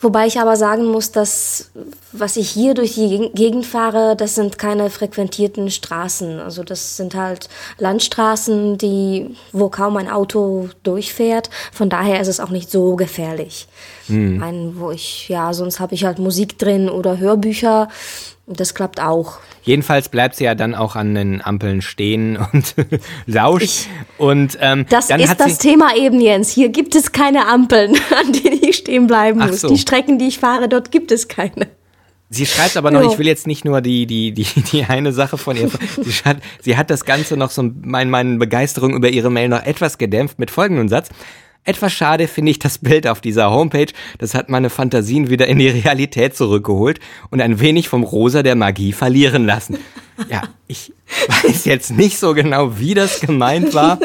wobei 0.00 0.26
ich 0.26 0.38
aber 0.38 0.56
sagen 0.56 0.86
muss, 0.86 1.12
dass 1.12 1.70
was 2.12 2.36
ich 2.36 2.50
hier 2.50 2.74
durch 2.74 2.94
die 2.94 3.30
Gegend 3.32 3.64
fahre, 3.64 4.16
das 4.16 4.34
sind 4.34 4.58
keine 4.58 4.90
frequentierten 4.90 5.70
Straßen, 5.70 6.40
also 6.40 6.62
das 6.62 6.98
sind 6.98 7.14
halt 7.14 7.48
Landstraßen, 7.78 8.76
die 8.76 9.34
wo 9.52 9.70
kaum 9.70 9.96
ein 9.96 10.10
Auto 10.10 10.68
durchfährt. 10.82 11.48
Von 11.72 11.88
daher 11.88 12.20
ist 12.20 12.28
es 12.28 12.40
auch 12.40 12.50
nicht 12.50 12.70
so 12.70 12.96
gefährlich. 12.96 13.66
Mhm. 14.08 14.42
Ein, 14.42 14.72
wo 14.76 14.90
ich 14.90 15.28
ja 15.28 15.54
sonst 15.54 15.80
habe 15.80 15.94
ich 15.94 16.04
halt 16.04 16.18
Musik 16.18 16.58
drin 16.58 16.90
oder 16.90 17.18
Hörbücher 17.18 17.88
das 18.46 18.74
klappt 18.74 19.00
auch. 19.00 19.38
Jedenfalls 19.62 20.08
bleibt 20.08 20.36
sie 20.36 20.44
ja 20.44 20.54
dann 20.54 20.74
auch 20.74 20.96
an 20.96 21.14
den 21.14 21.40
Ampeln 21.40 21.82
stehen 21.82 22.36
und 22.52 22.74
lauscht. 23.26 23.64
Ich, 23.64 23.88
und, 24.18 24.58
ähm, 24.60 24.86
das 24.88 25.10
ist 25.10 25.40
das 25.40 25.58
Thema 25.58 25.96
eben, 25.96 26.20
Jens. 26.20 26.50
Hier 26.50 26.68
gibt 26.68 26.94
es 26.94 27.12
keine 27.12 27.46
Ampeln, 27.46 27.94
an 28.18 28.32
denen 28.32 28.62
ich 28.62 28.76
stehen 28.76 29.06
bleiben 29.06 29.40
muss. 29.40 29.60
So. 29.60 29.68
Die 29.68 29.78
Strecken, 29.78 30.18
die 30.18 30.28
ich 30.28 30.38
fahre, 30.38 30.68
dort 30.68 30.90
gibt 30.90 31.12
es 31.12 31.28
keine. 31.28 31.68
Sie 32.34 32.46
schreibt 32.46 32.78
aber 32.78 32.90
noch, 32.90 33.02
jo. 33.02 33.12
ich 33.12 33.18
will 33.18 33.26
jetzt 33.26 33.46
nicht 33.46 33.66
nur 33.66 33.82
die, 33.82 34.06
die, 34.06 34.32
die, 34.32 34.46
die 34.72 34.84
eine 34.84 35.12
Sache 35.12 35.36
von 35.36 35.54
ihr. 35.54 35.68
Sie 36.02 36.24
hat, 36.24 36.38
sie 36.62 36.78
hat 36.78 36.88
das 36.88 37.04
Ganze 37.04 37.36
noch 37.36 37.50
so, 37.50 37.70
mein, 37.82 38.08
meine 38.08 38.38
Begeisterung 38.38 38.94
über 38.94 39.10
ihre 39.10 39.30
Mail 39.30 39.50
noch 39.50 39.62
etwas 39.62 39.98
gedämpft 39.98 40.38
mit 40.38 40.50
folgendem 40.50 40.88
Satz. 40.88 41.10
Etwas 41.64 41.92
schade 41.92 42.26
finde 42.26 42.50
ich 42.50 42.58
das 42.58 42.78
Bild 42.78 43.06
auf 43.06 43.20
dieser 43.20 43.50
Homepage. 43.50 43.92
Das 44.18 44.34
hat 44.34 44.48
meine 44.48 44.68
Fantasien 44.68 45.30
wieder 45.30 45.46
in 45.46 45.58
die 45.58 45.68
Realität 45.68 46.36
zurückgeholt 46.36 46.98
und 47.30 47.40
ein 47.40 47.60
wenig 47.60 47.88
vom 47.88 48.02
Rosa 48.02 48.42
der 48.42 48.56
Magie 48.56 48.92
verlieren 48.92 49.46
lassen. 49.46 49.78
Ja, 50.28 50.42
ich 50.66 50.92
weiß 51.44 51.64
jetzt 51.64 51.92
nicht 51.92 52.18
so 52.18 52.34
genau, 52.34 52.78
wie 52.78 52.94
das 52.94 53.20
gemeint 53.20 53.74
war. 53.74 53.98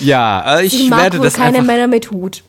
Ja, 0.00 0.58
äh, 0.58 0.66
ich 0.66 0.72
Sie 0.72 0.88
mag 0.88 1.02
werde 1.02 1.18
wohl 1.18 1.24
das 1.24 1.34
keine 1.34 1.58
einfach 1.58 1.66
Männer 1.66 1.86
mit 1.88 2.10
Hut. 2.10 2.42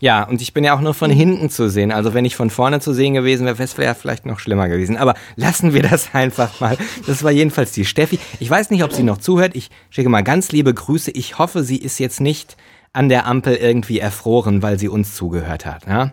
Ja, 0.00 0.22
und 0.24 0.40
ich 0.40 0.52
bin 0.52 0.64
ja 0.64 0.76
auch 0.76 0.80
nur 0.80 0.94
von 0.94 1.10
hinten 1.10 1.50
zu 1.50 1.68
sehen. 1.68 1.92
Also 1.92 2.14
wenn 2.14 2.24
ich 2.24 2.36
von 2.36 2.50
vorne 2.50 2.80
zu 2.80 2.92
sehen 2.92 3.14
gewesen 3.14 3.46
wäre, 3.46 3.58
wäre 3.58 3.90
es 3.90 3.98
vielleicht 4.00 4.26
noch 4.26 4.38
schlimmer 4.38 4.68
gewesen. 4.68 4.96
Aber 4.96 5.14
lassen 5.36 5.74
wir 5.74 5.82
das 5.82 6.14
einfach 6.14 6.60
mal. 6.60 6.76
Das 7.06 7.22
war 7.24 7.30
jedenfalls 7.30 7.72
die 7.72 7.84
Steffi. 7.84 8.18
Ich 8.40 8.50
weiß 8.50 8.70
nicht, 8.70 8.84
ob 8.84 8.92
sie 8.92 9.02
noch 9.02 9.18
zuhört. 9.18 9.56
Ich 9.56 9.70
schicke 9.90 10.08
mal 10.08 10.22
ganz 10.22 10.52
liebe 10.52 10.72
Grüße. 10.72 11.10
Ich 11.12 11.38
hoffe, 11.38 11.64
sie 11.64 11.78
ist 11.78 11.98
jetzt 11.98 12.20
nicht 12.20 12.56
an 12.94 13.08
der 13.08 13.26
Ampel 13.26 13.56
irgendwie 13.56 13.98
erfroren, 13.98 14.62
weil 14.62 14.78
sie 14.78 14.88
uns 14.88 15.14
zugehört 15.14 15.66
hat. 15.66 15.86
Ja? 15.86 16.12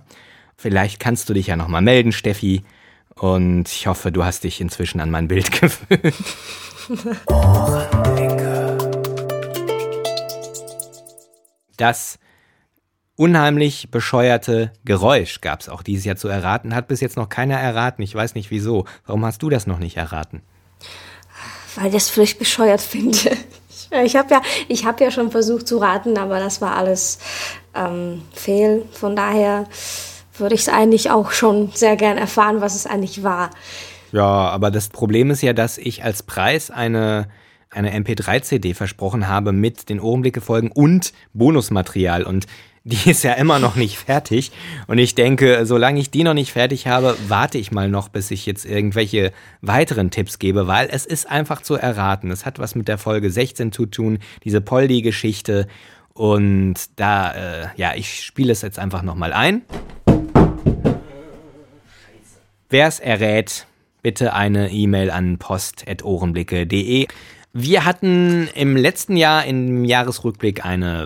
Vielleicht 0.57 0.99
kannst 0.99 1.29
du 1.29 1.33
dich 1.33 1.47
ja 1.47 1.55
nochmal 1.55 1.81
melden, 1.81 2.11
Steffi. 2.11 2.63
Und 3.15 3.69
ich 3.69 3.87
hoffe, 3.87 4.11
du 4.11 4.25
hast 4.25 4.43
dich 4.43 4.59
inzwischen 4.59 4.99
an 4.99 5.11
mein 5.11 5.27
Bild 5.27 5.51
gewöhnt. 5.61 6.15
Das 11.77 12.17
unheimlich 13.15 13.91
bescheuerte 13.91 14.73
Geräusch 14.83 15.41
gab 15.41 15.61
es 15.61 15.69
auch 15.69 15.83
dieses 15.83 16.05
Jahr 16.05 16.15
zu 16.15 16.29
erraten. 16.29 16.73
Hat 16.73 16.87
bis 16.87 16.99
jetzt 16.99 17.15
noch 17.15 17.29
keiner 17.29 17.59
erraten. 17.59 18.01
Ich 18.01 18.15
weiß 18.15 18.33
nicht 18.33 18.49
wieso. 18.49 18.85
Warum 19.05 19.23
hast 19.23 19.43
du 19.43 19.49
das 19.49 19.67
noch 19.67 19.77
nicht 19.77 19.97
erraten? 19.97 20.41
Weil 21.75 21.87
ich 21.87 21.93
das 21.93 22.09
vielleicht 22.09 22.39
bescheuert 22.39 22.81
finde. 22.81 23.37
Ich 24.03 24.15
habe 24.15 24.33
ja, 24.33 24.41
ich 24.67 24.85
hab 24.85 25.01
ja 25.01 25.11
schon 25.11 25.31
versucht 25.31 25.67
zu 25.67 25.77
raten, 25.77 26.17
aber 26.17 26.39
das 26.39 26.61
war 26.61 26.75
alles 26.75 27.19
ähm, 27.75 28.21
fehl. 28.33 28.85
Von 28.91 29.15
daher 29.15 29.65
würde 30.37 30.55
ich 30.55 30.61
es 30.61 30.69
eigentlich 30.69 31.11
auch 31.11 31.31
schon 31.31 31.71
sehr 31.73 31.95
gern 31.95 32.17
erfahren, 32.17 32.61
was 32.61 32.75
es 32.75 32.87
eigentlich 32.87 33.23
war. 33.23 33.49
Ja, 34.11 34.25
aber 34.25 34.71
das 34.71 34.89
Problem 34.89 35.29
ist 35.31 35.41
ja, 35.41 35.53
dass 35.53 35.77
ich 35.77 36.03
als 36.03 36.23
Preis 36.23 36.71
eine 36.71 37.27
eine 37.71 37.97
MP3-CD 37.97 38.73
versprochen 38.73 39.27
habe 39.27 39.53
mit 39.53 39.89
den 39.89 39.99
Ohrenblicke-Folgen 39.99 40.71
und 40.71 41.13
Bonusmaterial. 41.33 42.23
Und 42.23 42.45
die 42.83 43.11
ist 43.11 43.23
ja 43.23 43.33
immer 43.33 43.59
noch 43.59 43.75
nicht 43.75 43.97
fertig. 43.97 44.51
Und 44.87 44.97
ich 44.97 45.13
denke, 45.13 45.65
solange 45.65 45.99
ich 45.99 46.09
die 46.09 46.23
noch 46.23 46.33
nicht 46.33 46.51
fertig 46.51 46.87
habe, 46.87 47.15
warte 47.27 47.57
ich 47.57 47.71
mal 47.71 47.89
noch, 47.89 48.09
bis 48.09 48.31
ich 48.31 48.45
jetzt 48.45 48.65
irgendwelche 48.65 49.31
weiteren 49.61 50.09
Tipps 50.09 50.39
gebe, 50.39 50.67
weil 50.67 50.89
es 50.91 51.05
ist 51.05 51.29
einfach 51.29 51.61
zu 51.61 51.75
erraten. 51.75 52.31
Es 52.31 52.45
hat 52.45 52.57
was 52.57 52.73
mit 52.73 52.87
der 52.87 52.97
Folge 52.97 53.29
16 53.29 53.71
zu 53.71 53.85
tun, 53.85 54.19
diese 54.43 54.61
Poldi-Geschichte. 54.61 55.67
Und 56.13 56.75
da, 56.95 57.31
äh, 57.31 57.67
ja, 57.75 57.93
ich 57.95 58.23
spiele 58.23 58.51
es 58.51 58.63
jetzt 58.63 58.79
einfach 58.79 59.03
nochmal 59.03 59.33
ein. 59.33 59.61
Wer 62.69 62.87
es 62.87 62.99
errät, 62.99 63.67
bitte 64.01 64.33
eine 64.33 64.71
E-Mail 64.71 65.11
an 65.11 65.37
post.ohrenblicke.de. 65.37 67.07
Wir 67.53 67.85
hatten 67.85 68.47
im 68.55 68.75
letzten 68.75 69.17
Jahr 69.17 69.45
im 69.45 69.85
Jahresrückblick 69.85 70.65
eine 70.65 71.05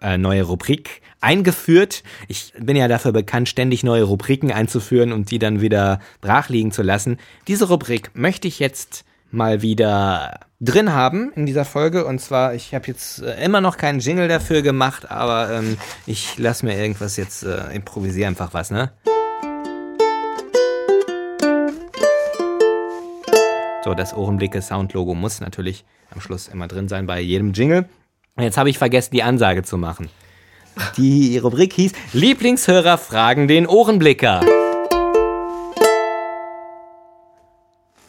äh, 0.00 0.16
neue 0.16 0.44
Rubrik 0.44 1.01
eingeführt. 1.22 2.02
Ich 2.28 2.52
bin 2.58 2.76
ja 2.76 2.88
dafür 2.88 3.12
bekannt, 3.12 3.48
ständig 3.48 3.84
neue 3.84 4.02
Rubriken 4.02 4.52
einzuführen 4.52 5.12
und 5.12 5.30
die 5.30 5.38
dann 5.38 5.60
wieder 5.60 6.00
brach 6.20 6.48
liegen 6.48 6.72
zu 6.72 6.82
lassen. 6.82 7.18
Diese 7.48 7.68
Rubrik 7.68 8.10
möchte 8.14 8.48
ich 8.48 8.58
jetzt 8.58 9.04
mal 9.30 9.62
wieder 9.62 10.40
drin 10.60 10.92
haben 10.92 11.32
in 11.34 11.46
dieser 11.46 11.64
Folge. 11.64 12.04
Und 12.04 12.20
zwar, 12.20 12.54
ich 12.54 12.74
habe 12.74 12.86
jetzt 12.86 13.22
äh, 13.22 13.42
immer 13.44 13.60
noch 13.60 13.76
keinen 13.76 14.00
Jingle 14.00 14.28
dafür 14.28 14.62
gemacht, 14.62 15.10
aber 15.10 15.50
ähm, 15.50 15.76
ich 16.06 16.38
lasse 16.38 16.66
mir 16.66 16.76
irgendwas 16.76 17.16
jetzt 17.16 17.42
äh, 17.42 17.72
improvisiere 17.74 18.28
einfach 18.28 18.52
was, 18.52 18.70
ne? 18.70 18.92
So, 23.84 23.94
das 23.94 24.14
Ohrenblicke 24.14 24.62
Soundlogo 24.62 25.14
muss 25.14 25.40
natürlich 25.40 25.84
am 26.10 26.20
Schluss 26.20 26.46
immer 26.46 26.68
drin 26.68 26.88
sein 26.88 27.06
bei 27.06 27.20
jedem 27.20 27.52
Jingle. 27.52 27.88
Jetzt 28.38 28.56
habe 28.56 28.70
ich 28.70 28.78
vergessen, 28.78 29.10
die 29.12 29.24
Ansage 29.24 29.64
zu 29.64 29.76
machen. 29.76 30.08
Die 30.96 31.38
Rubrik 31.38 31.72
hieß 31.72 31.92
Lieblingshörer 32.12 32.98
fragen 32.98 33.48
den 33.48 33.66
Ohrenblicker. 33.66 34.40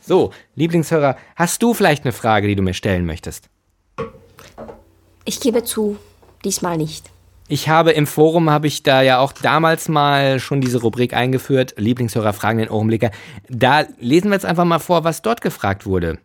So, 0.06 0.32
Lieblingshörer, 0.56 1.18
hast 1.36 1.64
du 1.64 1.74
vielleicht 1.74 2.04
eine 2.04 2.12
Frage, 2.12 2.48
die 2.48 2.56
du 2.56 2.62
mir 2.62 2.74
stellen 2.74 3.06
möchtest? 3.06 3.50
Ich 5.26 5.40
gebe 5.40 5.64
zu, 5.64 5.98
diesmal 6.44 6.78
nicht. 6.78 7.10
Ich 7.48 7.70
habe 7.70 7.92
im 7.92 8.08
Forum, 8.08 8.50
habe 8.50 8.68
ich 8.68 8.84
da 8.84 9.02
ja 9.02 9.20
auch 9.20 9.32
damals 9.32 9.88
mal 9.88 10.40
schon 10.40 10.62
diese 10.62 10.82
Rubrik 10.82 11.14
eingeführt, 11.14 11.76
Lieblingshörer 11.78 12.34
fragen 12.34 12.60
den 12.60 12.70
Ohrenblicker. 12.70 13.12
Da 13.50 13.86
lesen 14.00 14.30
wir 14.30 14.36
jetzt 14.36 14.46
einfach 14.46 14.66
mal 14.66 14.80
vor, 14.80 15.04
was 15.04 15.22
dort 15.22 15.42
gefragt 15.42 15.86
wurde. 15.86 16.20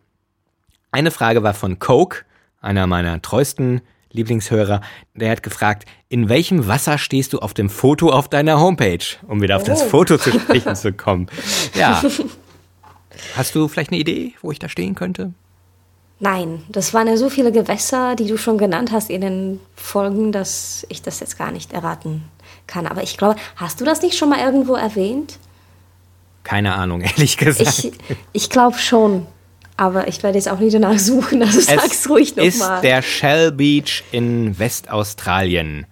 Eine 0.91 1.11
Frage 1.11 1.43
war 1.43 1.53
von 1.53 1.79
Coke, 1.79 2.25
einer 2.61 2.87
meiner 2.87 3.21
treuesten 3.21 3.81
Lieblingshörer. 4.11 4.81
Der 5.13 5.31
hat 5.31 5.43
gefragt, 5.43 5.85
in 6.09 6.29
welchem 6.29 6.67
Wasser 6.67 6.97
stehst 6.97 7.33
du 7.33 7.39
auf 7.39 7.53
dem 7.53 7.69
Foto 7.69 8.09
auf 8.09 8.27
deiner 8.27 8.59
Homepage? 8.59 8.99
Um 9.27 9.41
wieder 9.41 9.55
auf 9.57 9.63
das 9.63 9.83
Oh. 9.83 9.89
Foto 9.89 10.17
zu 10.17 10.31
sprechen 10.31 10.75
zu 10.75 10.93
kommen. 10.93 11.27
Ja. 11.75 12.01
Hast 13.35 13.53
du 13.55 13.67
vielleicht 13.67 13.91
eine 13.91 13.99
Idee, 13.99 14.33
wo 14.41 14.51
ich 14.51 14.59
da 14.59 14.69
stehen 14.69 14.95
könnte? 14.95 15.33
Nein, 16.21 16.63
das 16.69 16.93
waren 16.93 17.07
ja 17.07 17.15
so 17.15 17.29
viele 17.29 17.51
Gewässer, 17.51 18.15
die 18.15 18.27
du 18.27 18.37
schon 18.37 18.57
genannt 18.57 18.91
hast 18.91 19.09
in 19.09 19.21
den 19.21 19.59
Folgen, 19.75 20.31
dass 20.33 20.85
ich 20.89 21.01
das 21.01 21.21
jetzt 21.21 21.37
gar 21.37 21.51
nicht 21.51 21.71
erraten 21.71 22.23
kann. 22.67 22.87
Aber 22.87 23.03
ich 23.03 23.17
glaube, 23.17 23.39
hast 23.55 23.79
du 23.79 23.85
das 23.85 24.01
nicht 24.01 24.17
schon 24.17 24.29
mal 24.29 24.39
irgendwo 24.39 24.75
erwähnt? 24.75 25.39
Keine 26.43 26.73
Ahnung, 26.75 27.01
ehrlich 27.01 27.37
gesagt. 27.37 27.85
Ich, 27.85 27.91
ich 28.33 28.49
glaube 28.49 28.77
schon. 28.79 29.27
Aber 29.79 30.09
ich 30.09 30.21
werde 30.23 30.37
jetzt 30.37 30.49
auch 30.49 30.59
nicht 30.59 30.73
danach 30.73 30.99
suchen, 30.99 31.41
also 31.41 31.61
sag's 31.61 32.09
ruhig 32.09 32.35
ist 32.35 32.59
nochmal. 32.59 32.81
der 32.81 33.01
Shell 33.01 33.53
Beach 33.53 34.03
in 34.11 34.59
Westaustralien. 34.59 35.85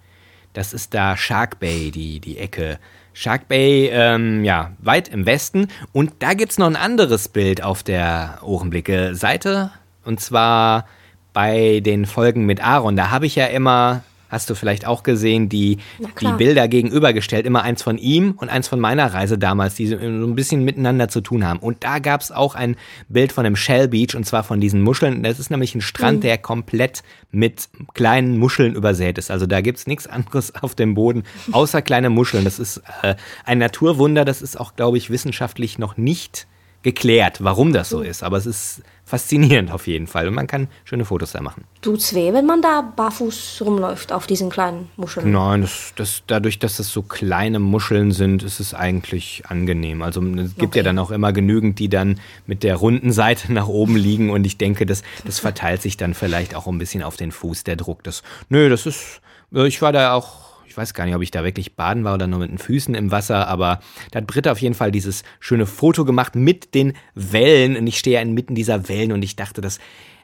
Das 0.52 0.74
ist 0.74 0.92
da 0.92 1.16
Shark 1.16 1.58
Bay, 1.58 1.90
die, 1.90 2.20
die 2.20 2.36
Ecke. 2.36 2.78
Shark 3.14 3.48
Bay, 3.48 3.88
ähm, 3.90 4.44
ja, 4.44 4.72
weit 4.78 5.08
im 5.08 5.24
Westen. 5.24 5.68
Und 5.92 6.12
da 6.18 6.34
gibt's 6.34 6.58
noch 6.58 6.66
ein 6.66 6.76
anderes 6.76 7.28
Bild 7.28 7.62
auf 7.62 7.82
der 7.82 8.40
Ohrenblicke-Seite. 8.42 9.70
Und 10.04 10.20
zwar 10.20 10.84
bei 11.32 11.80
den 11.80 12.04
Folgen 12.04 12.44
mit 12.44 12.62
Aaron. 12.62 12.94
Da 12.94 13.10
habe 13.10 13.24
ich 13.24 13.36
ja 13.36 13.46
immer, 13.46 14.02
hast 14.28 14.50
du 14.50 14.54
vielleicht 14.54 14.86
auch 14.86 15.02
gesehen, 15.02 15.48
die, 15.48 15.78
die. 16.20 16.32
Bilder 16.36 16.68
gegenübergestellt. 16.68 17.46
Immer 17.46 17.62
eins 17.62 17.82
von 17.82 17.98
ihm 17.98 18.32
und 18.36 18.48
eins 18.48 18.68
von 18.68 18.80
meiner 18.80 19.12
Reise 19.12 19.38
damals, 19.38 19.74
die 19.74 19.86
so 19.86 19.96
ein 19.96 20.34
bisschen 20.34 20.64
miteinander 20.64 21.08
zu 21.08 21.20
tun 21.20 21.46
haben. 21.46 21.58
Und 21.58 21.84
da 21.84 21.98
gab's 21.98 22.30
auch 22.30 22.54
ein 22.54 22.76
Bild 23.08 23.32
von 23.32 23.44
dem 23.44 23.56
Shell 23.56 23.88
Beach 23.88 24.14
und 24.14 24.24
zwar 24.24 24.44
von 24.44 24.60
diesen 24.60 24.82
Muscheln. 24.82 25.22
Das 25.22 25.38
ist 25.38 25.50
nämlich 25.50 25.74
ein 25.74 25.80
Strand, 25.80 26.24
der 26.24 26.38
komplett 26.38 27.02
mit 27.30 27.68
kleinen 27.94 28.38
Muscheln 28.38 28.74
übersät 28.74 29.18
ist. 29.18 29.30
Also 29.30 29.46
da 29.46 29.60
gibt's 29.60 29.86
nichts 29.86 30.06
anderes 30.06 30.54
auf 30.54 30.74
dem 30.74 30.94
Boden 30.94 31.24
außer 31.52 31.82
kleine 31.82 32.10
Muscheln. 32.10 32.44
Das 32.44 32.58
ist 32.58 32.82
äh, 33.02 33.14
ein 33.44 33.58
Naturwunder. 33.58 34.24
Das 34.24 34.42
ist 34.42 34.58
auch, 34.58 34.76
glaube 34.76 34.98
ich, 34.98 35.10
wissenschaftlich 35.10 35.78
noch 35.78 35.96
nicht 35.96 36.46
geklärt, 36.82 37.42
warum 37.42 37.72
das 37.72 37.88
so 37.88 38.00
ist. 38.00 38.22
Aber 38.22 38.36
es 38.36 38.46
ist 38.46 38.82
faszinierend 39.04 39.72
auf 39.72 39.86
jeden 39.86 40.06
Fall. 40.06 40.28
Und 40.28 40.34
man 40.34 40.46
kann 40.46 40.68
schöne 40.84 41.04
Fotos 41.04 41.32
da 41.32 41.40
machen. 41.40 41.64
Tut's 41.80 42.14
weh, 42.14 42.32
wenn 42.34 42.44
man 42.44 42.60
da 42.60 42.82
barfuß 42.94 43.62
rumläuft 43.64 44.12
auf 44.12 44.26
diesen 44.26 44.50
kleinen 44.50 44.90
Muscheln? 44.96 45.32
Nein, 45.32 45.62
das, 45.62 45.92
das, 45.96 46.22
dadurch, 46.26 46.58
dass 46.58 46.78
es 46.78 46.92
so 46.92 47.02
kleine 47.02 47.58
Muscheln 47.58 48.12
sind, 48.12 48.42
ist 48.42 48.60
es 48.60 48.74
eigentlich 48.74 49.44
angenehm. 49.48 50.02
Also 50.02 50.20
es 50.22 50.56
gibt 50.56 50.74
ja 50.74 50.80
Okay. 50.80 50.82
dann 50.82 50.98
auch 50.98 51.10
immer 51.10 51.32
genügend, 51.32 51.78
die 51.78 51.88
dann 51.88 52.20
mit 52.46 52.62
der 52.62 52.76
runden 52.76 53.10
Seite 53.12 53.52
nach 53.52 53.66
oben 53.68 53.96
liegen 53.96 54.30
und 54.30 54.46
ich 54.46 54.58
denke, 54.58 54.84
das, 54.84 55.02
das 55.24 55.38
verteilt 55.38 55.80
sich 55.82 55.96
dann 55.96 56.12
vielleicht 56.14 56.54
auch 56.54 56.66
ein 56.66 56.78
bisschen 56.78 57.02
auf 57.02 57.16
den 57.16 57.32
Fuß, 57.32 57.64
der 57.64 57.76
Druck. 57.76 58.04
Das, 58.04 58.22
nö, 58.50 58.68
das 58.68 58.84
ist, 58.84 59.20
ich 59.50 59.80
war 59.80 59.92
da 59.92 60.12
auch, 60.12 60.47
weiß 60.78 60.94
gar 60.94 61.04
nicht, 61.04 61.14
ob 61.14 61.22
ich 61.22 61.30
da 61.30 61.44
wirklich 61.44 61.76
baden 61.76 62.04
war 62.04 62.14
oder 62.14 62.26
nur 62.26 62.38
mit 62.38 62.50
den 62.50 62.58
Füßen 62.58 62.94
im 62.94 63.10
Wasser, 63.10 63.48
aber 63.48 63.80
da 64.10 64.18
hat 64.18 64.26
Britta 64.26 64.52
auf 64.52 64.60
jeden 64.60 64.74
Fall 64.74 64.90
dieses 64.90 65.24
schöne 65.40 65.66
Foto 65.66 66.04
gemacht 66.06 66.34
mit 66.34 66.74
den 66.74 66.94
Wellen 67.14 67.76
und 67.76 67.86
ich 67.86 67.98
stehe 67.98 68.16
ja 68.16 68.22
inmitten 68.22 68.54
dieser 68.54 68.88
Wellen 68.88 69.12
und 69.12 69.22
ich 69.22 69.36
dachte, 69.36 69.60
das 69.60 69.78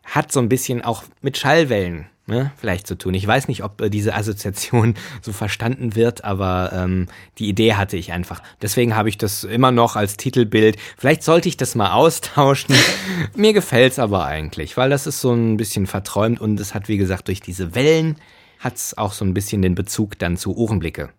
hat 0.04 0.32
so 0.32 0.40
ein 0.40 0.48
bisschen 0.48 0.82
auch 0.82 1.04
mit 1.20 1.36
Schallwellen 1.36 2.06
ne, 2.26 2.52
vielleicht 2.56 2.86
zu 2.86 2.96
tun. 2.96 3.14
Ich 3.14 3.26
weiß 3.26 3.48
nicht, 3.48 3.62
ob 3.64 3.80
äh, 3.80 3.90
diese 3.90 4.14
Assoziation 4.14 4.94
so 5.22 5.32
verstanden 5.32 5.94
wird, 5.94 6.24
aber 6.24 6.70
ähm, 6.72 7.06
die 7.38 7.48
Idee 7.48 7.74
hatte 7.74 7.96
ich 7.96 8.12
einfach. 8.12 8.42
Deswegen 8.62 8.96
habe 8.96 9.08
ich 9.08 9.18
das 9.18 9.44
immer 9.44 9.70
noch 9.70 9.96
als 9.96 10.16
Titelbild. 10.16 10.76
Vielleicht 10.96 11.22
sollte 11.22 11.48
ich 11.48 11.56
das 11.56 11.74
mal 11.74 11.92
austauschen. 11.92 12.74
Mir 13.36 13.52
gefällt's 13.52 13.98
aber 13.98 14.24
eigentlich, 14.24 14.76
weil 14.76 14.90
das 14.90 15.06
ist 15.06 15.20
so 15.20 15.32
ein 15.32 15.56
bisschen 15.56 15.86
verträumt 15.86 16.40
und 16.40 16.58
es 16.60 16.74
hat, 16.74 16.88
wie 16.88 16.96
gesagt, 16.96 17.28
durch 17.28 17.40
diese 17.40 17.74
Wellen 17.74 18.16
hat's 18.64 18.96
auch 18.96 19.12
so 19.12 19.24
ein 19.24 19.34
bisschen 19.34 19.62
den 19.62 19.74
Bezug 19.74 20.18
dann 20.18 20.36
zu 20.36 20.56
Ohrenblicke. 20.56 21.10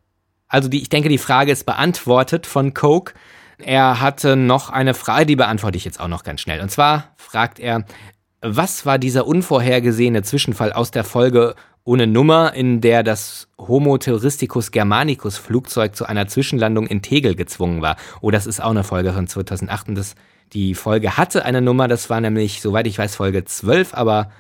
Also 0.48 0.68
die, 0.68 0.82
ich 0.82 0.90
denke, 0.90 1.10
die 1.10 1.18
Frage 1.18 1.52
ist 1.52 1.66
beantwortet 1.66 2.46
von 2.46 2.74
Coke. 2.74 3.14
Er 3.58 4.02
hatte 4.02 4.36
noch 4.36 4.70
eine 4.70 4.94
Frage, 4.94 5.26
die 5.26 5.36
beantworte 5.36 5.78
ich 5.78 5.86
jetzt 5.86 6.00
auch 6.00 6.08
noch 6.08 6.24
ganz 6.24 6.42
schnell. 6.42 6.62
Und 6.62 6.70
zwar 6.70 7.16
fragt 7.18 7.60
er, 7.60 7.86
was 8.42 8.86
war 8.86 9.00
dieser 9.00 9.26
unvorhergesehene 9.26 10.24
Zwischenfall 10.24 10.74
aus 10.74 10.92
der 10.92 11.04
Folge 11.04 11.56
ohne 11.84 12.08
Nummer, 12.08 12.54
in 12.54 12.82
der 12.82 13.04
das 13.04 13.48
Homo 13.58 13.98
Terroristicus 13.98 14.72
Germanicus 14.72 15.38
Flugzeug 15.38 15.96
zu 15.96 16.06
einer 16.06 16.28
Zwischenlandung 16.28 16.88
in 16.88 17.02
Tegel 17.02 17.36
gezwungen 17.36 17.82
war? 17.82 17.96
Oh, 18.22 18.32
das 18.32 18.48
ist 18.48 18.62
auch 18.62 18.72
eine 18.72 18.84
Folge 18.84 19.14
von 19.14 19.28
2008 19.28 19.90
und 19.90 19.96
das, 19.96 20.16
die 20.54 20.76
Folge 20.76 21.18
hatte 21.18 21.46
eine 21.46 21.62
Nummer, 21.62 21.88
das 21.88 22.10
war 22.10 22.22
nämlich, 22.22 22.62
soweit 22.62 22.88
ich 22.88 22.98
weiß, 22.98 23.16
Folge 23.16 23.46
12, 23.46 23.94
aber 23.94 24.32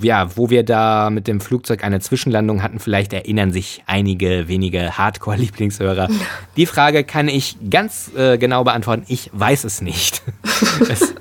ja, 0.00 0.36
wo 0.36 0.50
wir 0.50 0.62
da 0.62 1.10
mit 1.10 1.26
dem 1.26 1.40
Flugzeug 1.40 1.82
eine 1.82 2.00
Zwischenlandung 2.00 2.62
hatten, 2.62 2.78
vielleicht 2.78 3.12
erinnern 3.12 3.50
sich 3.50 3.82
einige 3.86 4.48
wenige 4.48 4.98
Hardcore-Lieblingshörer. 4.98 6.08
Die 6.56 6.66
Frage 6.66 7.04
kann 7.04 7.28
ich 7.28 7.56
ganz 7.70 8.10
äh, 8.14 8.36
genau 8.36 8.62
beantworten. 8.64 9.04
Ich 9.08 9.30
weiß 9.32 9.64
es 9.64 9.80
nicht. 9.80 10.22
es 10.90 11.14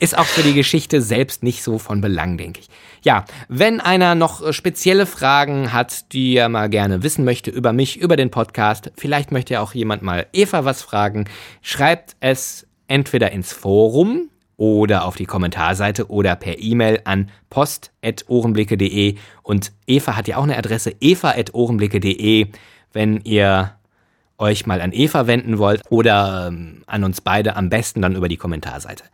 ist 0.00 0.18
auch 0.18 0.26
für 0.26 0.42
die 0.42 0.54
Geschichte 0.54 1.00
selbst 1.00 1.44
nicht 1.44 1.62
so 1.62 1.78
von 1.78 2.00
Belang, 2.00 2.36
denke 2.36 2.60
ich. 2.60 2.68
Ja, 3.02 3.26
wenn 3.48 3.80
einer 3.80 4.14
noch 4.16 4.42
äh, 4.42 4.52
spezielle 4.52 5.06
Fragen 5.06 5.72
hat, 5.72 6.12
die 6.12 6.36
er 6.36 6.48
mal 6.48 6.68
gerne 6.68 7.04
wissen 7.04 7.24
möchte 7.24 7.50
über 7.50 7.72
mich, 7.72 7.98
über 7.98 8.16
den 8.16 8.30
Podcast, 8.30 8.90
vielleicht 8.96 9.30
möchte 9.30 9.54
ja 9.54 9.60
auch 9.60 9.74
jemand 9.74 10.02
mal 10.02 10.26
Eva 10.32 10.64
was 10.64 10.82
fragen, 10.82 11.26
schreibt 11.62 12.16
es 12.18 12.66
entweder 12.88 13.30
ins 13.30 13.52
Forum 13.52 14.30
oder 14.56 15.04
auf 15.04 15.16
die 15.16 15.26
Kommentarseite 15.26 16.10
oder 16.10 16.36
per 16.36 16.60
E-Mail 16.60 17.00
an 17.04 17.30
post.ohrenblicke.de 17.50 19.16
und 19.42 19.72
Eva 19.86 20.16
hat 20.16 20.28
ja 20.28 20.36
auch 20.36 20.44
eine 20.44 20.56
Adresse 20.56 20.94
eva.ohrenblicke.de, 21.00 22.48
wenn 22.92 23.20
ihr 23.22 23.72
euch 24.38 24.66
mal 24.66 24.80
an 24.80 24.92
Eva 24.92 25.26
wenden 25.26 25.58
wollt 25.58 25.82
oder 25.90 26.46
ähm, 26.48 26.82
an 26.86 27.04
uns 27.04 27.20
beide 27.20 27.56
am 27.56 27.70
besten 27.70 28.02
dann 28.02 28.16
über 28.16 28.28
die 28.28 28.36
Kommentarseite. 28.36 29.04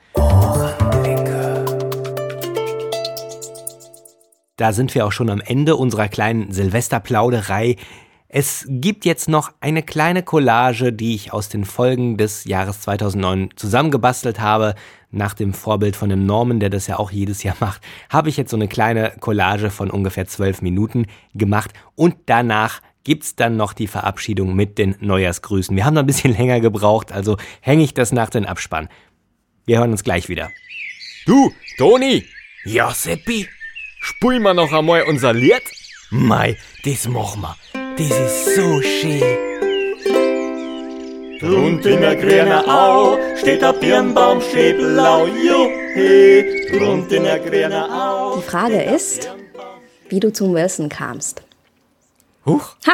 Da 4.56 4.72
sind 4.72 4.94
wir 4.94 5.06
auch 5.06 5.12
schon 5.12 5.30
am 5.30 5.40
Ende 5.40 5.76
unserer 5.76 6.08
kleinen 6.08 6.52
Silvesterplauderei. 6.52 7.76
Es 8.32 8.64
gibt 8.68 9.04
jetzt 9.04 9.28
noch 9.28 9.50
eine 9.60 9.82
kleine 9.82 10.22
Collage, 10.22 10.92
die 10.92 11.16
ich 11.16 11.32
aus 11.32 11.48
den 11.48 11.64
Folgen 11.64 12.16
des 12.16 12.44
Jahres 12.44 12.80
2009 12.82 13.50
zusammengebastelt 13.56 14.38
habe. 14.38 14.76
Nach 15.10 15.34
dem 15.34 15.52
Vorbild 15.52 15.96
von 15.96 16.10
dem 16.10 16.24
Norman, 16.26 16.60
der 16.60 16.70
das 16.70 16.86
ja 16.86 17.00
auch 17.00 17.10
jedes 17.10 17.42
Jahr 17.42 17.56
macht, 17.60 17.82
habe 18.08 18.28
ich 18.28 18.36
jetzt 18.36 18.50
so 18.52 18.56
eine 18.56 18.68
kleine 18.68 19.14
Collage 19.18 19.70
von 19.70 19.90
ungefähr 19.90 20.28
zwölf 20.28 20.62
Minuten 20.62 21.06
gemacht. 21.34 21.72
Und 21.96 22.14
danach 22.26 22.80
gibt's 23.02 23.34
dann 23.34 23.56
noch 23.56 23.72
die 23.72 23.88
Verabschiedung 23.88 24.54
mit 24.54 24.78
den 24.78 24.94
Neujahrsgrüßen. 25.00 25.74
Wir 25.74 25.84
haben 25.84 25.94
noch 25.94 26.02
ein 26.02 26.06
bisschen 26.06 26.32
länger 26.36 26.60
gebraucht, 26.60 27.10
also 27.10 27.36
hänge 27.60 27.82
ich 27.82 27.94
das 27.94 28.12
nach 28.12 28.30
den 28.30 28.46
Abspann. 28.46 28.88
Wir 29.66 29.78
hören 29.80 29.90
uns 29.90 30.04
gleich 30.04 30.28
wieder. 30.28 30.50
Du, 31.26 31.52
Toni, 31.78 32.24
Ja, 32.64 32.92
Seppi? 32.92 33.48
spul 33.98 34.38
mal 34.38 34.54
noch 34.54 34.72
einmal 34.72 35.02
unser 35.02 35.32
Lied. 35.32 35.62
Mei, 36.10 36.56
das 36.84 37.08
machen 37.08 37.42
wir. 37.42 37.79
Das 38.00 38.18
ist 38.18 38.54
so 38.56 38.80
schön. 38.80 39.22
Rund 41.42 41.84
in 41.84 42.00
der 42.00 42.16
grünen 42.16 42.66
Au 42.66 43.18
steht 43.36 43.60
der 43.60 43.74
Birnbaum 43.74 44.40
steht 44.40 44.78
blau, 44.78 45.26
juhe. 45.26 46.80
Rund 46.80 47.12
in 47.12 47.24
der 47.24 47.38
grünen 47.40 47.74
Au. 47.74 48.36
Die 48.38 48.42
Frage 48.42 48.80
ist, 48.82 49.28
wie 50.08 50.18
du 50.18 50.32
zum 50.32 50.54
Wilson 50.54 50.88
kamst. 50.88 51.42
Huch, 52.46 52.74
Ha! 52.86 52.92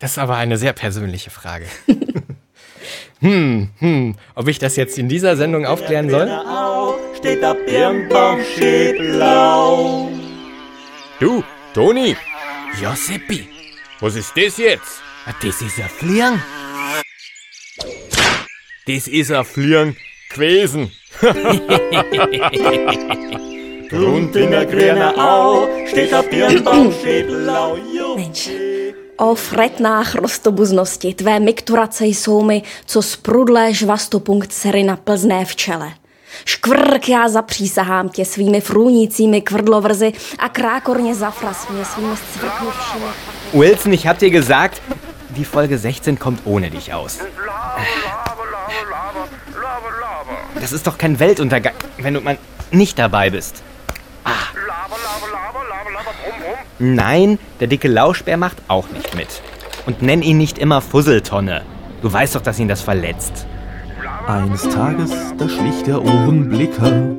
das 0.00 0.12
ist 0.12 0.18
aber 0.18 0.34
eine 0.34 0.58
sehr 0.58 0.72
persönliche 0.72 1.30
Frage. 1.30 1.66
hm, 3.20 3.68
hm, 3.78 4.16
ob 4.34 4.48
ich 4.48 4.58
das 4.58 4.74
jetzt 4.74 4.98
in 4.98 5.08
dieser 5.08 5.36
Sendung 5.36 5.66
aufklären 5.66 6.10
soll? 6.10 6.28
Steht 7.16 7.42
der 7.42 7.54
Birnbaum 7.54 8.40
steht 8.56 8.98
blau. 8.98 10.08
Du, 11.20 11.44
Toni, 11.74 12.16
Ja, 12.80 12.96
Seppi, 12.96 13.51
was 14.02 14.16
ist 14.16 14.36
das 14.36 14.58
jetzt? 14.58 15.00
das 15.42 15.62
ist 15.62 15.78
ein 15.78 15.88
Fliegen. 15.88 16.42
Das 18.86 19.06
ist 19.06 19.30
ein 19.30 19.44
Fliegen 19.44 19.96
gewesen. 20.34 20.90
Rund 23.92 24.34
in 24.36 24.50
der 24.50 24.66
grünen 24.66 25.18
Au 25.18 25.68
steht 25.86 26.08
steht 26.08 27.26
blau, 27.28 27.76
jo. 27.76 28.16
Mensch. 28.16 28.50
O 29.16 29.34
fretná 29.34 30.04
chrostobuznosti, 30.04 31.14
tvé 31.14 31.40
mikturace 31.40 32.06
jsou 32.06 32.42
mi, 32.42 32.62
co 32.86 33.02
sprudlé 33.02 33.74
žvastopunkt 33.74 34.52
sery 34.52 34.82
na 34.82 34.96
plzné 34.96 35.44
včele. 35.44 35.92
Škvrk 36.44 37.08
já 37.08 37.28
zapřísahám 37.28 38.08
tě 38.08 38.24
svými 38.24 38.60
frůnícími 38.60 39.42
kvrdlovrzy 39.42 40.12
a 40.38 40.48
krákorně 40.48 41.14
zafras 41.14 41.68
mě 41.68 41.84
svými 41.84 42.16
zcvrknuvšími. 42.16 43.41
Wilson, 43.52 43.92
ich 43.92 44.06
hab 44.06 44.18
dir 44.18 44.30
gesagt, 44.30 44.80
die 45.36 45.44
Folge 45.44 45.76
16 45.76 46.18
kommt 46.18 46.40
ohne 46.46 46.70
dich 46.70 46.94
aus. 46.94 47.18
Das 50.60 50.72
ist 50.72 50.86
doch 50.86 50.96
kein 50.96 51.18
Weltuntergang, 51.18 51.74
wenn 51.98 52.14
du 52.14 52.20
mal 52.20 52.38
nicht 52.70 52.98
dabei 52.98 53.30
bist. 53.30 53.62
Ah. 54.24 54.30
Nein, 56.78 57.38
der 57.60 57.66
dicke 57.66 57.88
Lauschbär 57.88 58.36
macht 58.36 58.56
auch 58.68 58.88
nicht 58.88 59.14
mit. 59.14 59.42
Und 59.84 60.00
nenn 60.00 60.22
ihn 60.22 60.38
nicht 60.38 60.58
immer 60.58 60.80
Fusseltonne. 60.80 61.62
Du 62.00 62.12
weißt 62.12 62.34
doch, 62.34 62.40
dass 62.40 62.58
ihn 62.58 62.68
das 62.68 62.80
verletzt. 62.80 63.46
Eines 64.26 64.62
Tages, 64.68 65.10
da 65.36 65.48
schlich 65.48 65.82
der 65.84 66.00
Ohrenblicker 66.00 67.16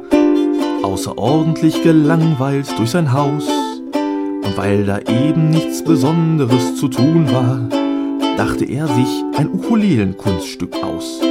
außerordentlich 0.84 1.84
gelangweilt 1.84 2.68
durch 2.78 2.92
sein 2.92 3.12
Haus. 3.12 3.46
Und 4.44 4.58
weil 4.58 4.86
da 4.86 5.00
eben 5.00 5.50
nichts 5.50 5.84
Besonderes 5.84 6.76
zu 6.76 6.88
tun 6.88 7.32
war, 7.32 7.70
dachte 8.38 8.66
er 8.66 8.88
sich 8.88 9.24
ein 9.38 9.50
Ukulelenkunststück 9.50 10.76
aus. 10.84 11.22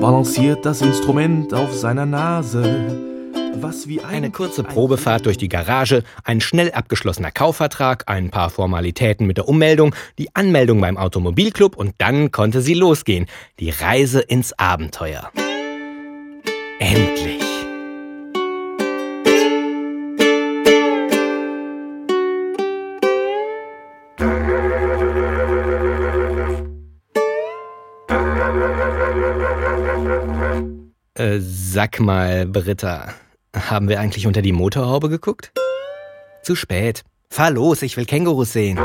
Balanciert 0.00 0.64
das 0.64 0.82
Instrument 0.82 1.52
auf 1.54 1.74
seiner 1.74 2.06
Nase, 2.06 3.12
was 3.60 3.88
wie 3.88 4.00
ein 4.00 4.22
Eine 4.22 4.30
kurze 4.30 4.62
Probefahrt 4.62 5.26
durch 5.26 5.38
die 5.38 5.48
Garage, 5.48 6.02
ein 6.24 6.40
schnell 6.40 6.72
abgeschlossener 6.72 7.30
Kaufvertrag, 7.30 8.04
ein 8.06 8.30
paar 8.30 8.50
Formalitäten 8.50 9.26
mit 9.26 9.36
der 9.36 9.48
Ummeldung, 9.48 9.94
die 10.18 10.34
Anmeldung 10.34 10.80
beim 10.80 10.96
Automobilclub 10.96 11.76
und 11.76 11.94
dann 11.98 12.30
konnte 12.30 12.60
sie 12.60 12.74
losgehen. 12.74 13.26
Die 13.58 13.70
Reise 13.70 14.20
ins 14.20 14.58
Abenteuer. 14.58 15.30
Endlich. 16.78 17.51
Äh, 31.18 31.40
sag 31.40 32.00
mal, 32.00 32.46
Britta, 32.46 33.08
haben 33.54 33.90
wir 33.90 34.00
eigentlich 34.00 34.26
unter 34.26 34.40
die 34.40 34.52
Motorhaube 34.52 35.10
geguckt? 35.10 35.52
Zu 36.42 36.56
spät. 36.56 37.02
Fahr 37.30 37.50
los, 37.50 37.82
ich 37.82 37.98
will 37.98 38.06
Kängurus 38.06 38.54
sehen. 38.54 38.78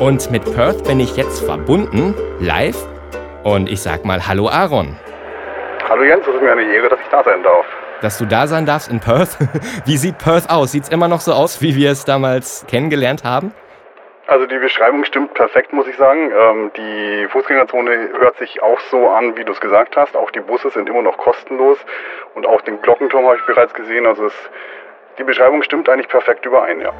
Und 0.00 0.30
mit 0.30 0.44
Perth 0.54 0.84
bin 0.84 0.98
ich 1.00 1.14
jetzt 1.16 1.44
verbunden, 1.44 2.14
live. 2.40 2.88
Und 3.44 3.68
ich 3.68 3.82
sag 3.82 4.06
mal 4.06 4.26
Hallo 4.26 4.48
Aaron. 4.48 4.96
Hallo 5.86 6.04
Jens, 6.04 6.24
es 6.26 6.34
ist 6.34 6.40
mir 6.40 6.52
eine 6.52 6.74
Ehre, 6.74 6.88
dass 6.88 7.00
ich 7.00 7.08
da 7.10 7.22
sein 7.22 7.42
darf. 7.42 7.66
Dass 8.00 8.18
du 8.18 8.26
da 8.26 8.46
sein 8.46 8.66
darfst 8.66 8.90
in 8.90 9.00
Perth. 9.00 9.38
Wie 9.84 9.96
sieht 9.96 10.18
Perth 10.18 10.50
aus? 10.50 10.72
Sieht's 10.72 10.88
immer 10.88 11.08
noch 11.08 11.20
so 11.20 11.32
aus, 11.32 11.62
wie 11.62 11.74
wir 11.76 11.90
es 11.90 12.04
damals 12.04 12.64
kennengelernt 12.68 13.24
haben? 13.24 13.52
Also 14.28 14.46
die 14.46 14.58
Beschreibung 14.58 15.04
stimmt 15.04 15.34
perfekt, 15.34 15.72
muss 15.72 15.86
ich 15.86 15.96
sagen. 15.96 16.32
Ähm, 16.32 16.70
die 16.76 17.28
Fußgängerzone 17.30 18.10
hört 18.18 18.36
sich 18.38 18.60
auch 18.60 18.80
so 18.90 19.08
an, 19.08 19.36
wie 19.36 19.44
du 19.44 19.52
es 19.52 19.60
gesagt 19.60 19.96
hast. 19.96 20.16
Auch 20.16 20.32
die 20.32 20.40
Busse 20.40 20.70
sind 20.70 20.88
immer 20.88 21.02
noch 21.02 21.16
kostenlos 21.16 21.78
und 22.34 22.44
auch 22.44 22.60
den 22.62 22.82
Glockenturm 22.82 23.24
habe 23.24 23.36
ich 23.36 23.46
bereits 23.46 23.72
gesehen. 23.72 24.04
Also 24.04 24.26
es, 24.26 24.34
die 25.18 25.24
Beschreibung 25.24 25.62
stimmt 25.62 25.88
eigentlich 25.88 26.08
perfekt 26.08 26.44
überein, 26.44 26.80
ja. 26.80 26.92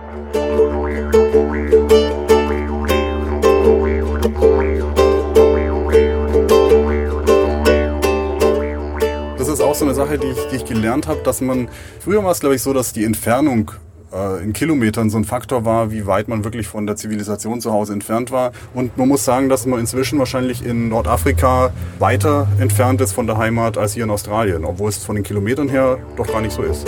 Auch 9.66 9.74
so 9.74 9.85
eine 9.85 9.94
Sache, 9.94 10.18
die 10.18 10.29
ich, 10.29 10.38
die 10.50 10.57
ich 10.57 10.64
gelernt 10.64 11.09
habe, 11.09 11.20
dass 11.24 11.40
man, 11.40 11.68
früher 12.00 12.22
war 12.22 12.31
es 12.31 12.40
glaube 12.40 12.55
ich 12.55 12.62
so, 12.62 12.72
dass 12.72 12.92
die 12.92 13.05
Entfernung 13.05 13.72
äh, 14.12 14.42
in 14.42 14.52
Kilometern 14.52 15.11
so 15.11 15.18
ein 15.18 15.24
Faktor 15.24 15.64
war, 15.64 15.90
wie 15.90 16.07
weit 16.07 16.29
man 16.29 16.44
wirklich 16.44 16.68
von 16.68 16.87
der 16.87 16.94
Zivilisation 16.96 17.61
zu 17.61 17.72
Hause 17.72 17.92
entfernt 17.92 18.31
war. 18.31 18.52
Und 18.74 18.96
man 18.96 19.09
muss 19.09 19.24
sagen, 19.24 19.48
dass 19.48 19.66
man 19.66 19.81
inzwischen 19.81 20.18
wahrscheinlich 20.18 20.64
in 20.64 20.88
Nordafrika 20.88 21.72
weiter 21.98 22.46
entfernt 22.61 23.00
ist 23.00 23.12
von 23.12 23.26
der 23.26 23.38
Heimat 23.38 23.76
als 23.76 23.94
hier 23.94 24.05
in 24.05 24.11
Australien, 24.11 24.64
obwohl 24.64 24.88
es 24.88 25.05
von 25.05 25.16
den 25.16 25.24
Kilometern 25.24 25.68
her 25.68 25.98
doch 26.16 26.26
gar 26.29 26.40
nicht 26.40 26.52
so 26.52 26.62
ist. 26.62 26.87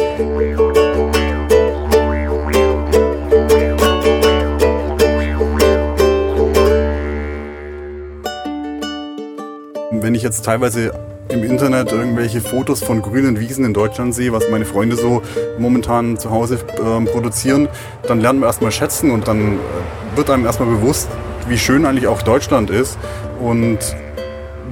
Wenn 9.90 10.14
ich 10.14 10.22
jetzt 10.22 10.44
teilweise 10.44 10.92
im 11.28 11.44
Internet 11.44 11.92
irgendwelche 11.92 12.40
Fotos 12.40 12.82
von 12.82 13.02
grünen 13.02 13.38
Wiesen 13.38 13.64
in 13.64 13.74
Deutschland 13.74 14.14
sehe, 14.14 14.32
was 14.32 14.48
meine 14.50 14.64
Freunde 14.64 14.96
so 14.96 15.22
momentan 15.58 16.16
zu 16.16 16.30
Hause 16.30 16.58
ähm, 16.82 17.04
produzieren, 17.04 17.68
dann 18.06 18.20
lernt 18.20 18.40
man 18.40 18.48
erstmal 18.48 18.72
schätzen 18.72 19.10
und 19.10 19.28
dann 19.28 19.54
äh, 19.54 20.16
wird 20.16 20.30
einem 20.30 20.46
erstmal 20.46 20.70
bewusst, 20.70 21.08
wie 21.46 21.58
schön 21.58 21.84
eigentlich 21.84 22.06
auch 22.06 22.22
Deutschland 22.22 22.70
ist 22.70 22.98
und 23.40 23.78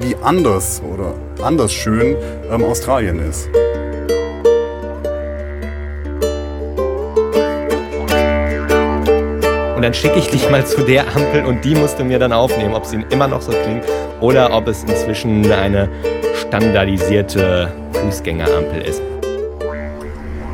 wie 0.01 0.17
anders 0.23 0.83
oder 0.83 1.15
anders 1.43 1.73
schön 1.73 2.17
ähm, 2.51 2.65
Australien 2.65 3.19
ist. 3.19 3.49
Und 9.77 9.83
dann 9.83 9.93
schicke 9.93 10.19
ich 10.19 10.29
dich 10.29 10.51
mal 10.51 10.67
zu 10.67 10.83
der 10.83 11.07
Ampel 11.15 11.45
und 11.45 11.63
die 11.67 11.75
musst 11.75 11.99
du 11.99 12.05
mir 12.05 12.19
dann 12.19 12.33
aufnehmen, 12.33 12.73
ob 12.73 12.87
sie 12.87 13.05
immer 13.11 13.29
noch 13.29 13.43
so 13.43 13.53
klingt 13.53 13.85
oder 14.21 14.55
ob 14.55 14.69
es 14.69 14.83
inzwischen 14.85 15.53
eine 15.53 15.91
standardisierte 16.49 17.73
Fußgängerampel 17.93 18.83
ist. 18.83 19.03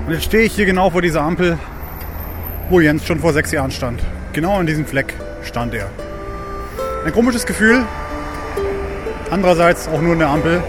Und 0.07 0.13
jetzt 0.13 0.25
stehe 0.25 0.45
ich 0.45 0.55
hier 0.55 0.67
genau 0.67 0.91
vor 0.91 1.03
dieser 1.03 1.23
Ampel, 1.23 1.59
wo 2.71 2.81
Jens 2.81 3.07
schon 3.07 3.21
vor 3.21 3.33
sechs 3.33 3.53
Jahren 3.53 3.71
stand. 3.71 4.01
Genau 4.33 4.57
an 4.59 4.67
diesem 4.67 4.87
Fleck 4.87 5.15
stand 5.43 5.75
er. 5.75 5.91
Ein 7.05 7.13
komisches 7.13 7.47
Gefühl. 7.47 7.85
Andererseits 9.31 9.89
auch 9.89 10.01
nur 10.01 10.15
eine 10.15 10.27
Ampel, 10.27 10.63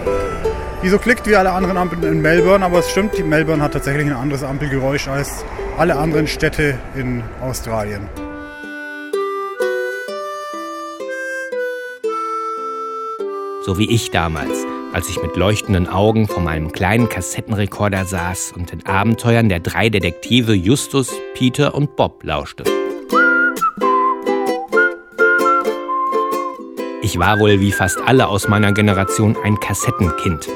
die 0.82 0.88
so 0.88 0.98
klickt 0.98 1.26
wie 1.26 1.36
alle 1.36 1.52
anderen 1.52 1.76
Ampeln 1.76 2.02
in 2.02 2.20
Melbourne. 2.20 2.64
Aber 2.64 2.80
es 2.80 2.90
stimmt, 2.90 3.16
die 3.16 3.22
Melbourne 3.22 3.62
hat 3.62 3.72
tatsächlich 3.72 4.06
ein 4.06 4.16
anderes 4.16 4.44
Ampelgeräusch 4.44 5.08
als 5.08 5.44
alle 5.78 5.96
anderen 5.96 6.26
Städte 6.26 6.78
in 6.94 7.22
Australien. 7.40 8.08
So 13.64 13.78
wie 13.78 13.90
ich 13.90 14.10
damals, 14.10 14.66
als 14.94 15.08
ich 15.08 15.20
mit 15.20 15.34
leuchtenden 15.34 15.88
Augen 15.88 16.28
vor 16.28 16.40
meinem 16.40 16.70
kleinen 16.70 17.08
Kassettenrekorder 17.08 18.04
saß 18.04 18.52
und 18.56 18.70
den 18.70 18.86
Abenteuern 18.86 19.48
der 19.48 19.58
drei 19.58 19.90
Detektive 19.90 20.54
Justus, 20.54 21.12
Peter 21.34 21.74
und 21.74 21.96
Bob 21.96 22.22
lauschte. 22.22 22.62
Ich 27.02 27.18
war 27.18 27.40
wohl 27.40 27.60
wie 27.60 27.72
fast 27.72 27.98
alle 28.06 28.28
aus 28.28 28.46
meiner 28.46 28.72
Generation 28.72 29.36
ein 29.42 29.58
Kassettenkind. 29.58 30.48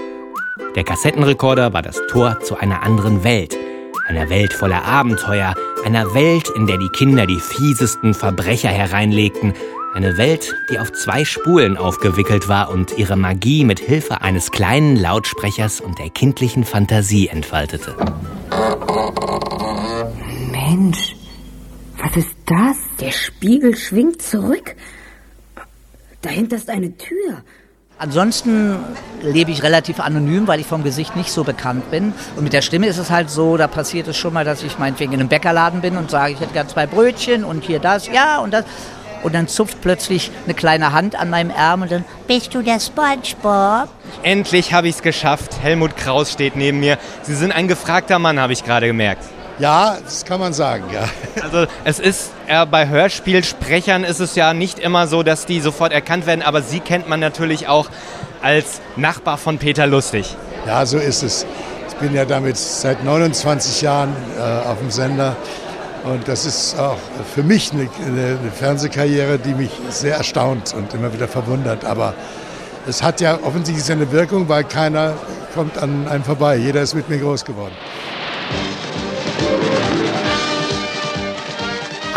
Der 0.77 0.85
Kassettenrekorder 0.85 1.73
war 1.73 1.83
das 1.83 2.01
Tor 2.09 2.39
zu 2.41 2.57
einer 2.57 2.85
anderen 2.85 3.25
Welt. 3.25 3.57
Einer 4.07 4.31
Welt 4.31 4.53
voller 4.53 4.85
Abenteuer, 4.85 5.55
einer 5.85 6.15
Welt, 6.15 6.49
in 6.55 6.67
der 6.67 6.79
die 6.79 6.89
Kinder 6.89 7.27
die 7.27 7.41
fiesesten 7.41 8.15
Verbrecher 8.15 8.69
hereinlegten, 8.69 9.55
eine 9.95 10.17
Welt, 10.17 10.55
die 10.71 10.79
auf 10.79 10.93
zwei 10.93 11.25
Spulen 11.25 11.77
aufgewickelt 11.77 12.49
war 12.49 12.71
und 12.71 12.97
ihre 12.99 13.17
Magie 13.17 13.65
mit 13.65 13.81
Hilfe 13.81 14.21
eines 14.21 14.51
kleinen 14.51 14.97
Lautsprechers 14.97 15.81
und 15.81 15.99
der 15.99 16.11
kindlichen 16.11 16.65
Fantasie 16.65 17.29
entfaltete. 17.29 17.97
Mensch, 20.51 21.17
was 21.97 22.17
ist 22.17 22.37
das? 22.47 22.77
Der 23.01 23.11
Spiegel 23.11 23.77
schwingt 23.77 24.23
zurück. 24.23 24.77
Dahinter 26.23 26.57
ist 26.57 26.71
eine 26.71 26.97
Tür. 26.97 27.43
Ansonsten 28.01 28.77
lebe 29.23 29.51
ich 29.51 29.65
relativ 29.65 29.99
anonym, 29.99 30.47
weil 30.47 30.61
ich 30.61 30.67
vom 30.67 30.85
Gesicht 30.85 31.17
nicht 31.17 31.33
so 31.33 31.43
bekannt 31.43 31.91
bin. 31.91 32.13
Und 32.37 32.45
mit 32.45 32.53
der 32.53 32.63
Stimme 32.63 32.87
ist 32.87 32.99
es 32.99 33.11
halt 33.11 33.29
so, 33.29 33.57
da 33.57 33.67
passiert 33.67 34.07
es 34.07 34.17
schon 34.17 34.33
mal, 34.33 34.45
dass 34.45 34.63
ich 34.63 34.79
meinetwegen 34.79 35.15
in 35.15 35.21
einem 35.21 35.29
Bäckerladen 35.29 35.81
bin 35.81 35.97
und 35.97 36.09
sage, 36.09 36.35
ich 36.35 36.41
hätte 36.41 36.53
gern 36.53 36.69
zwei 36.69 36.87
Brötchen 36.87 37.43
und 37.43 37.65
hier 37.65 37.81
das, 37.81 38.07
ja 38.07 38.39
und 38.39 38.53
das. 38.53 38.65
Und 39.25 39.35
dann 39.35 39.49
zupft 39.49 39.81
plötzlich 39.81 40.31
eine 40.45 40.55
kleine 40.55 40.93
Hand 40.93 41.19
an 41.19 41.29
meinem 41.29 41.51
Arm 41.51 41.83
und 41.83 41.91
dann, 41.91 42.05
bist 42.29 42.55
du 42.55 42.63
der 42.63 42.79
Spongebob? 42.79 43.89
Endlich 44.23 44.73
habe 44.73 44.87
ich 44.87 44.95
es 44.95 45.03
geschafft. 45.03 45.57
Helmut 45.61 45.97
Kraus 45.97 46.31
steht 46.31 46.55
neben 46.55 46.79
mir. 46.79 46.99
Sie 47.23 47.35
sind 47.35 47.51
ein 47.51 47.67
gefragter 47.67 48.21
Mann, 48.21 48.39
habe 48.39 48.53
ich 48.53 48.63
gerade 48.63 48.87
gemerkt. 48.87 49.25
Ja, 49.59 49.99
das 50.05 50.25
kann 50.25 50.39
man 50.39 50.53
sagen, 50.53 50.85
ja. 50.93 51.09
Also 51.43 51.67
es 51.85 51.99
ist, 51.99 52.31
äh, 52.47 52.65
bei 52.67 52.89
Hörspielsprechern 52.89 54.05
ist 54.05 54.21
es 54.21 54.35
ja 54.37 54.55
nicht 54.55 54.79
immer 54.79 55.07
so, 55.09 55.23
dass 55.23 55.47
die 55.47 55.61
sofort 55.61 55.93
erkannt 55.93 56.27
werden, 56.27 56.43
aber 56.43 56.63
Sie 56.63 56.81
kennt 56.81 57.09
man 57.09 57.19
natürlich 57.19 57.67
auch 57.67 57.89
als 58.41 58.81
Nachbar 58.97 59.37
von 59.37 59.59
Peter 59.59 59.87
Lustig. 59.87 60.37
Ja, 60.67 60.87
so 60.87 60.99
ist 60.99 61.23
es. 61.23 61.45
Ich 61.89 61.95
bin 61.97 62.15
ja 62.15 62.25
damit 62.25 62.57
seit 62.57 63.05
29 63.05 63.83
Jahren 63.83 64.15
äh, 64.39 64.69
auf 64.69 64.79
dem 64.79 64.91
Sender 64.91 65.37
und 66.05 66.29
das 66.29 66.47
ist 66.47 66.79
auch 66.79 66.99
für 67.35 67.43
mich 67.43 67.73
eine, 67.73 67.89
eine, 68.07 68.39
Fernsehkarriere, 68.57 69.39
die 69.39 69.55
mich 69.55 69.71
sehr 69.91 70.17
erstaunt 70.17 70.73
und 70.75 70.95
immer 70.95 71.13
wieder 71.13 71.27
verwundert. 71.27 71.85
Aber 71.85 72.15
es 72.87 73.03
hat 73.03 73.21
ja 73.21 73.39
offensichtlich 73.43 73.85
seine 73.85 74.11
Wirkung, 74.13 74.49
weil 74.49 74.65
keiner 74.65 75.15
kommt 75.55 75.77
an 75.79 76.07
einem 76.09 76.23
vorbei. 76.23 76.57
Jeder 76.57 76.83
ist 76.83 76.95
mit 76.95 77.09
mir 77.09 77.19
groß 77.19 77.45
geworden. 77.45 77.75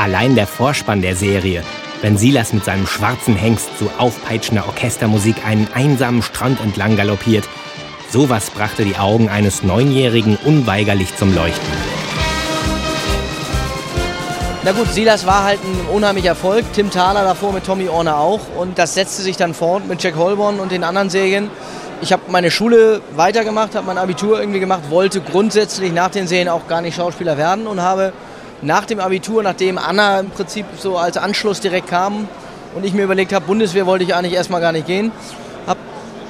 Allein 0.02 0.34
der 0.34 0.47
Vorspann 0.47 1.04
der 1.04 1.16
Serie, 1.16 1.62
wenn 2.02 2.18
Silas 2.18 2.54
mit 2.54 2.66
seinem 2.66 2.88
schwarzen 2.88 3.36
Hengst 3.36 3.78
zu 3.78 3.88
aufpeitschender 3.99 4.66
Orchestermusik 4.66 5.45
einen 5.45 5.68
einsamen 5.76 6.24
Strand 6.24 6.60
entlang 6.60 6.95
galoppiert, 6.95 7.47
sowas 8.10 8.49
brachte 8.49 8.84
die 8.84 8.97
Augen 8.97 9.30
eines 9.30 9.62
Neunjährigen 9.62 10.39
unweigerlich 10.43 11.16
zum 11.18 11.36
Leuchten. 11.36 11.74
Na 14.64 14.72
gut, 14.72 14.91
Silas 14.91 15.28
war 15.28 15.43
halt 15.43 15.60
ein 15.64 15.95
unheimlicher 15.95 16.30
Erfolg. 16.30 16.66
Tim 16.74 16.89
Thaler 16.89 17.24
davor 17.24 17.54
mit 17.54 17.64
Tommy 17.64 17.88
Orner 17.88 18.18
auch. 18.18 18.41
Und 18.58 18.80
das 18.80 18.95
setzte 18.95 19.22
sich 19.22 19.38
dann 19.38 19.54
fort 19.54 19.88
mit 19.88 20.02
Jack 20.02 20.16
Holborn 20.16 20.60
und 20.60 20.72
den 20.72 20.84
anderen 20.84 21.12
Serien. 21.12 21.52
Ich 22.02 22.12
habe 22.12 22.24
meine 22.30 22.49
Schule 22.49 23.04
weitergemacht, 23.16 23.76
habe 23.76 23.86
mein 23.86 23.99
Abitur 23.99 24.39
irgendwie 24.39 24.60
gemacht, 24.60 24.82
wollte 24.89 25.22
grundsätzlich 25.22 25.93
nach 25.93 26.10
den 26.10 26.26
Serien 26.26 26.49
auch 26.49 26.68
gar 26.68 26.82
nicht 26.82 26.95
Schauspieler 26.95 27.38
werden 27.38 27.68
und 27.68 27.84
habe 27.84 28.14
nach 28.62 28.86
dem 28.86 28.99
Abitur, 28.99 29.43
nachdem 29.43 29.78
Anna 29.78 30.20
im 30.20 30.30
Prinzip 30.30 30.66
so 30.78 30.97
als 30.97 31.18
Anschluss 31.18 31.59
direkt 31.59 31.88
kam 31.88 32.28
und 32.76 32.86
ich 32.86 32.93
mir 32.93 33.03
überlegt 33.03 33.34
habe, 33.34 33.45
Bundeswehr 33.45 33.86
wollte 33.86 34.03
ich 34.03 34.14
eigentlich 34.14 34.34
erstmal 34.34 34.62
gar 34.62 34.72
nicht 34.72 34.88
gehen, 34.88 35.12
habe 35.68 35.80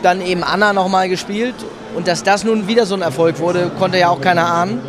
dann 0.01 0.21
eben 0.21 0.43
Anna 0.43 0.73
nochmal 0.73 1.09
gespielt 1.09 1.55
und 1.95 2.07
dass 2.07 2.23
das 2.23 2.43
nun 2.43 2.67
wieder 2.67 2.85
so 2.85 2.95
ein 2.95 3.01
Erfolg 3.01 3.39
wurde, 3.39 3.71
konnte 3.77 3.97
ja 3.97 4.09
auch 4.09 4.21
keiner 4.21 4.47
ahnen. 4.47 4.81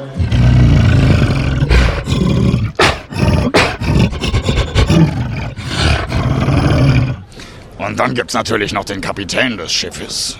Und 7.78 7.98
dann 7.98 8.14
gibt 8.14 8.30
es 8.30 8.34
natürlich 8.34 8.72
noch 8.72 8.84
den 8.84 9.00
Kapitän 9.00 9.58
des 9.58 9.72
Schiffes. 9.72 10.38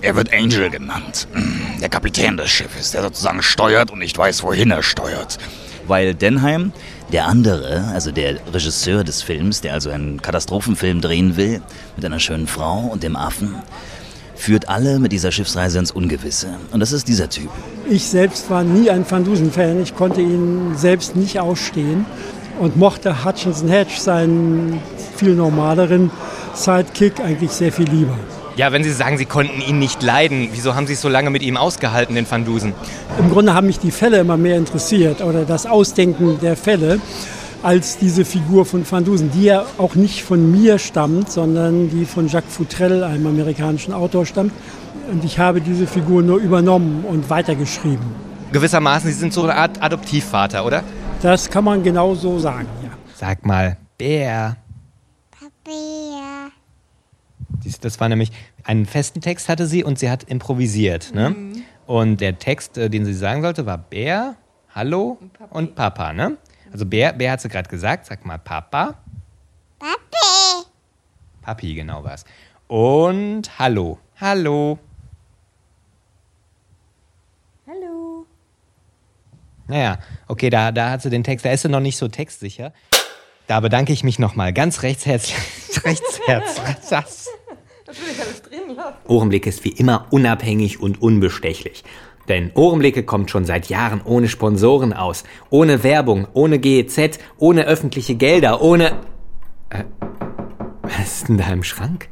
Er 0.00 0.14
wird 0.14 0.32
Angel 0.32 0.70
genannt. 0.70 1.26
Der 1.82 1.88
Kapitän 1.88 2.36
des 2.36 2.48
Schiffes, 2.48 2.92
der 2.92 3.02
sozusagen 3.02 3.42
steuert 3.42 3.90
und 3.90 3.98
nicht 3.98 4.16
weiß, 4.16 4.44
wohin 4.44 4.70
er 4.70 4.84
steuert 4.84 5.38
weil 5.88 6.14
Denheim, 6.14 6.72
der 7.12 7.26
andere, 7.26 7.84
also 7.92 8.10
der 8.10 8.36
Regisseur 8.52 9.04
des 9.04 9.22
Films, 9.22 9.60
der 9.60 9.74
also 9.74 9.90
einen 9.90 10.22
Katastrophenfilm 10.22 11.00
drehen 11.00 11.36
will, 11.36 11.60
mit 11.96 12.04
einer 12.04 12.20
schönen 12.20 12.46
Frau 12.46 12.80
und 12.80 13.02
dem 13.02 13.16
Affen, 13.16 13.56
führt 14.34 14.68
alle 14.68 15.00
mit 15.00 15.12
dieser 15.12 15.32
Schiffsreise 15.32 15.78
ins 15.78 15.90
Ungewisse. 15.90 16.48
Und 16.70 16.80
das 16.80 16.92
ist 16.92 17.08
dieser 17.08 17.28
Typ. 17.28 17.50
Ich 17.90 18.06
selbst 18.06 18.48
war 18.50 18.62
nie 18.62 18.88
ein 18.88 19.04
Van 19.08 19.24
Dusen-Fan. 19.24 19.82
Ich 19.82 19.96
konnte 19.96 20.20
ihn 20.20 20.76
selbst 20.76 21.16
nicht 21.16 21.40
ausstehen 21.40 22.06
und 22.60 22.76
mochte 22.76 23.24
Hutchinson 23.24 23.68
Hedge, 23.68 23.94
seinen 23.98 24.80
viel 25.16 25.34
normaleren 25.34 26.10
Sidekick, 26.54 27.20
eigentlich 27.20 27.50
sehr 27.50 27.72
viel 27.72 27.88
lieber. 27.88 28.16
Ja, 28.58 28.72
wenn 28.72 28.82
Sie 28.82 28.90
sagen, 28.90 29.18
Sie 29.18 29.24
konnten 29.24 29.60
ihn 29.60 29.78
nicht 29.78 30.02
leiden, 30.02 30.48
wieso 30.50 30.74
haben 30.74 30.88
Sie 30.88 30.94
es 30.94 31.00
so 31.00 31.08
lange 31.08 31.30
mit 31.30 31.42
ihm 31.42 31.56
ausgehalten, 31.56 32.16
den 32.16 32.28
Van 32.28 32.44
Dusen? 32.44 32.74
Im 33.16 33.30
Grunde 33.30 33.54
haben 33.54 33.68
mich 33.68 33.78
die 33.78 33.92
Fälle 33.92 34.18
immer 34.18 34.36
mehr 34.36 34.56
interessiert 34.56 35.20
oder 35.20 35.44
das 35.44 35.64
Ausdenken 35.64 36.40
der 36.40 36.56
Fälle 36.56 37.00
als 37.62 37.98
diese 37.98 38.24
Figur 38.24 38.66
von 38.66 38.84
Van 38.90 39.04
Dusen, 39.04 39.30
die 39.30 39.44
ja 39.44 39.64
auch 39.78 39.94
nicht 39.94 40.24
von 40.24 40.50
mir 40.50 40.80
stammt, 40.80 41.30
sondern 41.30 41.88
die 41.88 42.04
von 42.04 42.26
Jacques 42.26 42.52
Futrell, 42.52 43.04
einem 43.04 43.28
amerikanischen 43.28 43.92
Autor, 43.92 44.26
stammt. 44.26 44.52
Und 45.08 45.24
ich 45.24 45.38
habe 45.38 45.60
diese 45.60 45.86
Figur 45.86 46.24
nur 46.24 46.38
übernommen 46.38 47.04
und 47.08 47.30
weitergeschrieben. 47.30 48.06
Gewissermaßen, 48.50 49.08
Sie 49.08 49.16
sind 49.16 49.32
so 49.32 49.44
eine 49.44 49.54
Art 49.54 49.80
Adoptivvater, 49.80 50.66
oder? 50.66 50.82
Das 51.22 51.48
kann 51.48 51.62
man 51.62 51.84
genau 51.84 52.16
so 52.16 52.40
sagen, 52.40 52.66
ja. 52.82 52.90
Sag 53.14 53.46
mal, 53.46 53.76
Bär. 53.96 54.56
Das 57.80 58.00
war 58.00 58.08
nämlich, 58.08 58.30
einen 58.64 58.86
festen 58.86 59.20
Text 59.20 59.48
hatte 59.48 59.66
sie 59.66 59.84
und 59.84 59.98
sie 59.98 60.10
hat 60.10 60.24
improvisiert. 60.24 61.14
Ne? 61.14 61.30
Mhm. 61.30 61.62
Und 61.86 62.20
der 62.20 62.38
Text, 62.38 62.78
äh, 62.78 62.90
den 62.90 63.04
sie 63.04 63.14
sagen 63.14 63.42
sollte, 63.42 63.66
war 63.66 63.78
Bär, 63.78 64.36
Hallo 64.74 65.18
und, 65.20 65.50
und 65.50 65.74
Papa. 65.74 66.12
Ne? 66.12 66.36
Also 66.72 66.86
Bär, 66.86 67.12
Bär 67.12 67.32
hat 67.32 67.40
sie 67.40 67.48
gerade 67.48 67.68
gesagt, 67.68 68.06
sag 68.06 68.24
mal 68.24 68.38
Papa. 68.38 68.94
Papi. 69.78 70.66
Papi, 71.42 71.74
genau 71.74 72.04
was. 72.04 72.24
Und 72.66 73.58
Hallo. 73.58 73.98
Hallo. 74.20 74.78
Hallo. 77.66 78.26
Naja, 79.66 79.98
okay, 80.26 80.50
da, 80.50 80.72
da 80.72 80.90
hat 80.90 81.02
sie 81.02 81.10
den 81.10 81.24
Text, 81.24 81.44
da 81.44 81.50
ist 81.50 81.62
sie 81.62 81.68
noch 81.68 81.80
nicht 81.80 81.96
so 81.96 82.08
textsicher. 82.08 82.72
Da 83.46 83.60
bedanke 83.60 83.94
ich 83.94 84.04
mich 84.04 84.18
nochmal 84.18 84.52
ganz 84.52 84.82
rechts 84.82 85.06
herzlich. 85.06 85.36
rechts 85.84 86.20
herzlich. 86.26 87.34
Natürlich 87.88 88.20
alles 88.20 88.42
drin 88.42 88.76
lassen. 88.76 88.96
Ohrenblick 89.06 89.46
ist 89.46 89.64
wie 89.64 89.70
immer 89.70 90.06
unabhängig 90.10 90.78
und 90.78 91.00
unbestechlich. 91.00 91.84
Denn 92.28 92.50
Ohrenblicke 92.54 93.02
kommt 93.02 93.30
schon 93.30 93.46
seit 93.46 93.70
Jahren 93.70 94.02
ohne 94.04 94.28
Sponsoren 94.28 94.92
aus, 94.92 95.24
ohne 95.48 95.82
Werbung, 95.82 96.28
ohne 96.34 96.58
GEZ, 96.58 97.18
ohne 97.38 97.64
öffentliche 97.64 98.14
Gelder, 98.14 98.60
ohne... 98.60 98.90
Äh, 99.70 99.84
was 100.82 101.20
ist 101.20 101.28
denn 101.28 101.38
da 101.38 101.50
im 101.50 101.62
Schrank? 101.62 102.10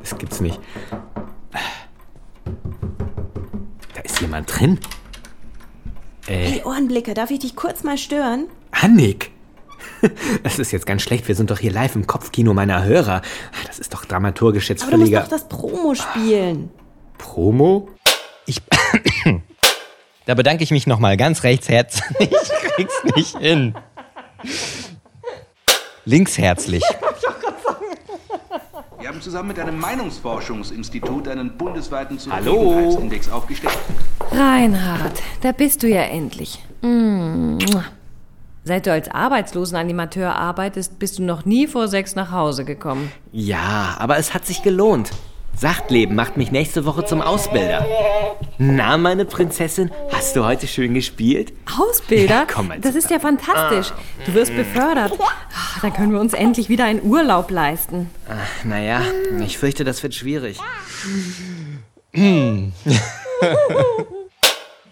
Das 0.00 0.18
gibt's 0.18 0.40
nicht. 0.40 0.60
Da 3.94 4.00
ist 4.02 4.20
jemand 4.20 4.54
drin. 4.54 4.78
Äh, 6.26 6.34
hey, 6.34 6.62
Ohrenblicke, 6.64 7.14
darf 7.14 7.30
ich 7.30 7.38
dich 7.38 7.56
kurz 7.56 7.84
mal 7.84 7.96
stören? 7.96 8.48
Annik! 8.70 9.30
Das 10.42 10.58
ist 10.58 10.72
jetzt 10.72 10.86
ganz 10.86 11.02
schlecht. 11.02 11.28
Wir 11.28 11.34
sind 11.34 11.50
doch 11.50 11.58
hier 11.58 11.72
live 11.72 11.94
im 11.94 12.06
Kopfkino 12.06 12.54
meiner 12.54 12.84
Hörer. 12.84 13.22
Das 13.66 13.78
ist 13.78 13.94
doch 13.94 14.04
dramaturgisch 14.04 14.68
jetzt 14.68 14.82
Aber 14.82 14.92
völliger. 14.92 15.20
Du 15.20 15.30
musst 15.30 15.32
doch 15.32 15.38
das 15.38 15.48
Promo 15.48 15.94
spielen. 15.94 16.70
Promo? 17.18 17.88
Ich. 18.46 18.62
da 20.26 20.34
bedanke 20.34 20.62
ich 20.64 20.70
mich 20.70 20.86
nochmal 20.86 21.16
ganz 21.16 21.42
rechts 21.42 21.68
herzlich. 21.68 22.30
Ich 22.78 22.84
krieg's 22.84 23.16
nicht 23.16 23.38
hin. 23.38 23.74
Links 26.04 26.38
herzlich. 26.38 26.82
Wir 29.00 29.08
haben 29.08 29.20
zusammen 29.20 29.48
mit 29.48 29.58
einem 29.58 29.78
Meinungsforschungsinstitut 29.80 31.28
einen 31.28 31.56
bundesweiten 31.56 32.18
Zufriedenheitsindex 32.18 33.30
aufgestellt. 33.30 33.78
Reinhard, 34.30 35.22
da 35.40 35.52
bist 35.52 35.82
du 35.82 35.88
ja 35.88 36.02
endlich. 36.02 36.62
Mmh. 36.82 37.58
Seit 38.64 38.86
du 38.86 38.92
als 38.92 39.10
Arbeitslosenanimateur 39.10 40.34
arbeitest, 40.34 40.98
bist 40.98 41.18
du 41.18 41.22
noch 41.22 41.44
nie 41.44 41.66
vor 41.66 41.88
sechs 41.88 42.14
nach 42.14 42.30
Hause 42.32 42.64
gekommen. 42.64 43.10
Ja, 43.32 43.96
aber 43.98 44.18
es 44.18 44.34
hat 44.34 44.44
sich 44.46 44.62
gelohnt. 44.62 45.10
Sachtleben 45.56 46.14
macht 46.14 46.36
mich 46.36 46.52
nächste 46.52 46.84
Woche 46.84 47.04
zum 47.04 47.20
Ausbilder. 47.20 47.84
Na, 48.58 48.96
meine 48.96 49.24
Prinzessin, 49.24 49.90
hast 50.12 50.36
du 50.36 50.44
heute 50.44 50.68
schön 50.68 50.94
gespielt? 50.94 51.52
Ausbilder? 51.78 52.28
Ja, 52.28 52.46
komm 52.46 52.68
mal 52.68 52.78
das 52.78 52.94
ist 52.94 53.10
ja 53.10 53.18
fantastisch. 53.18 53.92
Du 54.26 54.34
wirst 54.34 54.54
befördert. 54.54 55.12
Ach, 55.18 55.80
dann 55.80 55.92
können 55.92 56.12
wir 56.12 56.20
uns 56.20 56.32
endlich 56.32 56.68
wieder 56.68 56.84
einen 56.84 57.02
Urlaub 57.02 57.50
leisten. 57.50 58.10
Ach, 58.28 58.64
naja, 58.64 59.00
ich 59.44 59.58
fürchte, 59.58 59.82
das 59.84 60.02
wird 60.02 60.14
schwierig. 60.14 60.58
wir 62.12 62.70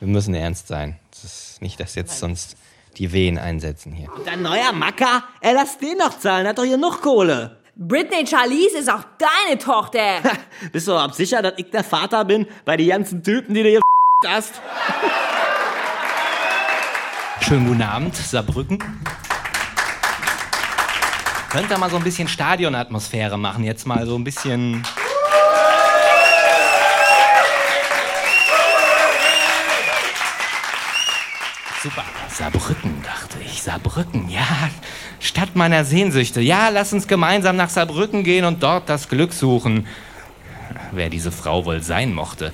müssen 0.01 0.35
ernst 0.35 0.67
sein. 0.69 0.97
Das 1.11 1.25
ist 1.25 1.63
nicht, 1.63 1.79
dass 1.79 1.95
jetzt 1.95 2.19
sonst 2.19 2.57
die 2.97 3.13
Wehen 3.13 3.39
einsetzen 3.39 3.93
hier. 3.93 4.09
Dein 4.25 4.43
neuer 4.43 4.73
Macker? 4.73 5.25
Er 5.41 5.55
lass 5.55 5.79
den 5.79 5.99
noch 5.99 6.19
zahlen, 6.19 6.47
hat 6.47 6.59
doch 6.59 6.65
hier 6.65 6.77
noch 6.77 7.01
Kohle. 7.01 7.59
Britney 7.77 8.27
Charlize 8.27 8.79
ist 8.79 8.91
auch 8.91 9.05
deine 9.19 9.59
Tochter. 9.59 10.23
Bist 10.73 10.89
du 10.89 10.93
überhaupt 10.93 11.15
sicher, 11.15 11.43
dass 11.43 11.55
ich 11.59 11.71
der 11.71 11.85
Vater 11.85 12.25
bin 12.25 12.47
bei 12.65 12.77
den 12.77 12.89
ganzen 12.89 13.23
Typen, 13.23 13.55
die 13.55 13.63
du 13.63 13.69
hier 13.69 13.81
hast? 14.27 14.61
Schönen 17.43 17.69
guten 17.69 17.83
Abend, 17.83 18.17
Saarbrücken. 18.17 18.79
Könnt 21.51 21.71
ihr 21.71 21.79
mal 21.79 21.91
so 21.91 21.97
ein 21.97 22.03
bisschen 22.03 22.29
Stadionatmosphäre 22.29 23.39
machen? 23.39 23.63
Jetzt 23.63 23.87
mal 23.87 24.07
so 24.07 24.17
ein 24.17 24.25
bisschen 24.25 24.83
Super. 31.83 32.05
Saarbrücken, 32.37 33.03
dachte 33.03 33.39
ich. 33.43 33.63
Saarbrücken, 33.63 34.29
ja. 34.29 34.69
Stadt 35.21 35.57
meiner 35.57 35.87
Sehnsüchte. 35.87 36.43
Ja, 36.43 36.69
lass 36.69 36.93
uns 36.93 37.09
gemeinsam 37.09 37.57
nach 37.57 37.71
Saarbrücken 37.71 38.25
gehen 38.25 38.45
und 38.45 38.63
dort 38.63 38.91
das 38.91 39.09
Glück 39.09 39.33
suchen. 39.33 39.87
Wer 40.93 41.09
diese 41.09 41.33
Frau 41.33 41.65
wohl 41.65 41.83
sein 41.83 42.13
mochte. 42.13 42.53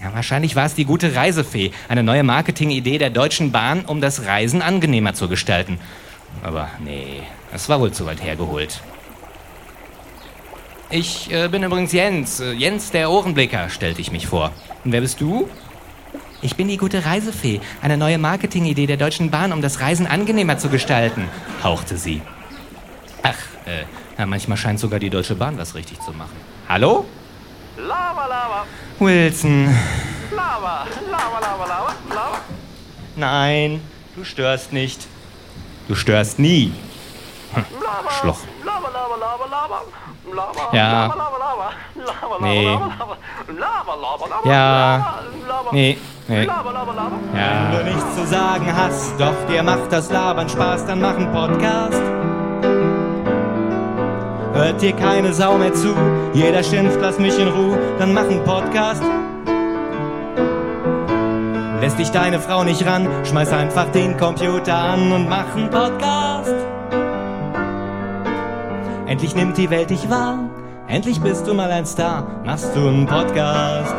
Ja, 0.00 0.14
wahrscheinlich 0.14 0.54
war 0.54 0.66
es 0.66 0.76
die 0.76 0.84
gute 0.84 1.16
Reisefee, 1.16 1.72
eine 1.88 2.04
neue 2.04 2.22
Marketingidee 2.22 2.98
der 2.98 3.10
Deutschen 3.10 3.50
Bahn, 3.50 3.84
um 3.86 4.00
das 4.00 4.24
Reisen 4.26 4.62
angenehmer 4.62 5.14
zu 5.14 5.28
gestalten. 5.28 5.80
Aber 6.44 6.70
nee, 6.78 7.22
das 7.50 7.68
war 7.68 7.80
wohl 7.80 7.90
zu 7.90 8.06
weit 8.06 8.22
hergeholt. 8.22 8.82
Ich 10.90 11.28
äh, 11.32 11.48
bin 11.48 11.64
übrigens 11.64 11.90
Jens, 11.90 12.38
äh, 12.38 12.52
Jens 12.52 12.92
der 12.92 13.10
Ohrenblicker, 13.10 13.68
stellte 13.68 14.00
ich 14.00 14.12
mich 14.12 14.28
vor. 14.28 14.52
Und 14.84 14.92
wer 14.92 15.00
bist 15.00 15.20
du? 15.20 15.48
Ich 16.44 16.56
bin 16.56 16.66
die 16.68 16.76
gute 16.76 17.04
Reisefee, 17.04 17.60
eine 17.82 17.96
neue 17.96 18.18
Marketingidee 18.18 18.86
der 18.86 18.96
Deutschen 18.96 19.30
Bahn, 19.30 19.52
um 19.52 19.62
das 19.62 19.80
Reisen 19.80 20.06
angenehmer 20.08 20.58
zu 20.58 20.68
gestalten, 20.68 21.28
hauchte 21.62 21.96
sie. 21.96 22.20
Ach, 23.22 23.36
äh, 23.66 23.84
na, 24.18 24.26
manchmal 24.26 24.56
scheint 24.58 24.80
sogar 24.80 24.98
die 24.98 25.08
Deutsche 25.10 25.36
Bahn 25.36 25.56
was 25.56 25.74
richtig 25.76 26.00
zu 26.00 26.10
machen. 26.12 26.34
Hallo? 26.68 27.04
Lava, 27.76 28.26
lava, 28.26 28.66
Wilson. 28.98 29.66
lava, 30.34 30.86
lava, 31.10 31.38
lava, 31.40 31.66
lava, 31.66 31.94
lava. 32.08 32.38
Nein, 33.14 33.80
du 34.16 34.24
störst 34.24 34.72
nicht. 34.72 35.06
Du 35.86 35.94
störst 35.94 36.38
nie. 36.40 36.72
Hm, 37.54 37.64
Schloch. 38.20 38.38
Lava, 38.64 38.88
lava, 38.88 39.16
lava, 39.16 39.46
lava. 39.48 39.82
Lava, 40.34 40.76
Ja. 40.76 41.06
lava, 41.06 41.14
lava, 41.14 41.38
lava. 41.38 41.72
Lava, 41.94 42.34
lava, 42.34 42.46
Nee. 42.46 42.64
lava, 42.64 42.86
lava. 42.98 43.16
Lava, 43.48 43.94
lava, 43.94 44.26
lava. 44.28 44.48
Ja. 44.48 44.96
Lava, 44.96 45.22
lava. 45.48 45.70
Nee, 45.72 45.98
nee. 46.32 46.46
Ja. 46.46 47.70
Wenn 47.70 47.78
du 47.78 47.94
nichts 47.94 48.16
zu 48.16 48.26
sagen 48.26 48.66
hast, 48.74 49.12
doch 49.18 49.34
dir 49.48 49.62
macht 49.62 49.92
das 49.92 50.10
Labern 50.10 50.48
Spaß, 50.48 50.86
dann 50.86 51.00
mach 51.00 51.16
einen 51.16 51.32
Podcast. 51.32 52.02
Hört 54.54 54.82
dir 54.82 54.92
keine 54.92 55.32
Sau 55.32 55.56
mehr 55.58 55.72
zu, 55.72 55.94
jeder 56.34 56.62
schimpft, 56.62 56.98
lass 57.00 57.18
mich 57.18 57.38
in 57.38 57.48
Ruhe, 57.48 57.78
dann 57.98 58.12
mach 58.12 58.28
einen 58.28 58.44
Podcast. 58.44 59.02
Lässt 61.80 61.98
dich 61.98 62.10
deine 62.10 62.38
Frau 62.38 62.62
nicht 62.62 62.86
ran, 62.86 63.08
schmeiß 63.24 63.52
einfach 63.52 63.86
den 63.90 64.16
Computer 64.16 64.76
an 64.76 65.10
und 65.10 65.28
mach 65.28 65.56
einen 65.56 65.68
Podcast. 65.68 66.54
Endlich 69.06 69.34
nimmt 69.34 69.58
die 69.58 69.68
Welt 69.68 69.90
dich 69.90 70.08
wahr, 70.08 70.38
endlich 70.86 71.20
bist 71.20 71.46
du 71.46 71.54
mal 71.54 71.70
ein 71.70 71.84
Star, 71.84 72.26
machst 72.44 72.74
du 72.76 72.86
einen 72.86 73.06
Podcast. 73.06 73.94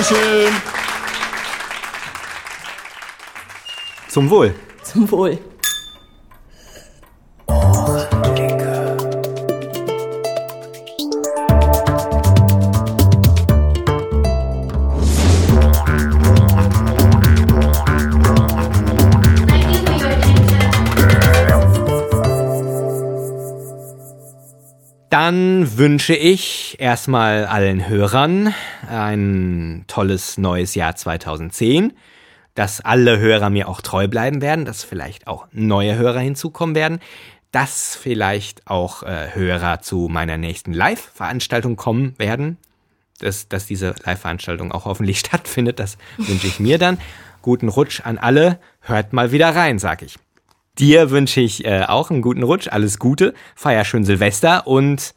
Dankeschön. 0.00 0.54
Zum 4.08 4.30
Wohl. 4.30 4.54
Zum 4.82 5.10
Wohl. 5.10 5.38
Dann 25.30 25.78
wünsche 25.78 26.16
ich 26.16 26.74
erstmal 26.80 27.46
allen 27.46 27.88
Hörern 27.88 28.52
ein 28.88 29.84
tolles 29.86 30.38
neues 30.38 30.74
Jahr 30.74 30.96
2010, 30.96 31.92
dass 32.56 32.80
alle 32.80 33.20
Hörer 33.20 33.48
mir 33.48 33.68
auch 33.68 33.80
treu 33.80 34.08
bleiben 34.08 34.42
werden, 34.42 34.64
dass 34.64 34.82
vielleicht 34.82 35.28
auch 35.28 35.46
neue 35.52 35.94
Hörer 35.94 36.18
hinzukommen 36.18 36.74
werden, 36.74 36.98
dass 37.52 37.94
vielleicht 37.94 38.66
auch 38.66 39.04
äh, 39.04 39.28
Hörer 39.32 39.80
zu 39.82 40.08
meiner 40.10 40.36
nächsten 40.36 40.72
Live-Veranstaltung 40.72 41.76
kommen 41.76 42.18
werden, 42.18 42.56
dass, 43.20 43.46
dass 43.46 43.66
diese 43.66 43.94
Live-Veranstaltung 44.04 44.72
auch 44.72 44.84
hoffentlich 44.84 45.20
stattfindet, 45.24 45.78
das 45.78 45.96
wünsche 46.16 46.48
ich 46.48 46.58
mir 46.58 46.78
dann. 46.78 46.98
Guten 47.40 47.68
Rutsch 47.68 48.00
an 48.00 48.18
alle, 48.18 48.58
hört 48.80 49.12
mal 49.12 49.30
wieder 49.30 49.54
rein, 49.54 49.78
sag 49.78 50.02
ich. 50.02 50.18
Dir 50.80 51.10
wünsche 51.10 51.40
ich 51.40 51.64
äh, 51.66 51.82
auch 51.86 52.10
einen 52.10 52.22
guten 52.22 52.42
Rutsch, 52.42 52.66
alles 52.70 52.98
Gute, 52.98 53.34
feier 53.54 53.84
schön 53.84 54.04
Silvester 54.06 54.66
und 54.66 55.12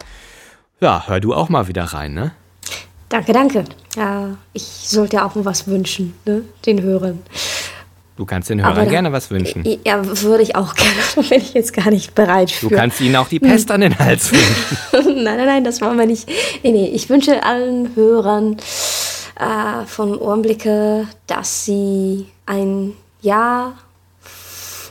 ja, 0.82 1.04
hör 1.08 1.22
du 1.22 1.34
auch 1.34 1.48
mal 1.48 1.68
wieder 1.70 1.86
rein, 1.86 2.14
ne? 2.14 2.34
Danke, 3.08 3.32
danke. 3.32 3.64
Ja, 3.96 4.36
ich 4.52 4.64
sollte 4.64 5.24
auch 5.24 5.36
mal 5.36 5.46
was 5.46 5.66
wünschen, 5.68 6.14
ne? 6.26 6.44
Den 6.66 6.82
Hörern. 6.82 7.20
Du 8.18 8.26
kannst 8.26 8.50
den 8.50 8.60
Aber 8.60 8.74
Hörern 8.76 8.86
da- 8.86 8.92
gerne 8.92 9.12
was 9.14 9.32
wünschen. 9.32 9.64
Ja, 9.86 10.02
würde 10.22 10.44
ich 10.44 10.56
auch 10.58 10.76
gerne, 10.76 10.92
da 11.16 11.22
bin 11.22 11.40
ich 11.40 11.54
jetzt 11.54 11.72
gar 11.74 11.90
nicht 11.92 12.14
bereit 12.14 12.52
für. 12.52 12.68
Du 12.68 12.76
kannst 12.76 13.00
ihnen 13.00 13.16
auch 13.16 13.30
die 13.30 13.40
Pest 13.40 13.72
an 13.72 13.82
den 13.82 13.98
Hals 13.98 14.32
wünschen. 14.34 15.16
nein, 15.24 15.38
nein, 15.38 15.46
nein, 15.46 15.64
das 15.64 15.80
wollen 15.80 15.98
wir 15.98 16.06
nicht. 16.06 16.28
Nee, 16.64 16.72
nee, 16.74 16.88
ich 16.90 17.10
wünsche 17.10 17.42
allen 17.42 17.96
Hörern 17.96 18.58
äh, 19.40 19.86
von 19.86 20.18
Ohrenblicke, 20.18 21.08
dass 21.26 21.64
sie 21.66 22.28
ein 22.46 22.94
Jahr 23.22 23.74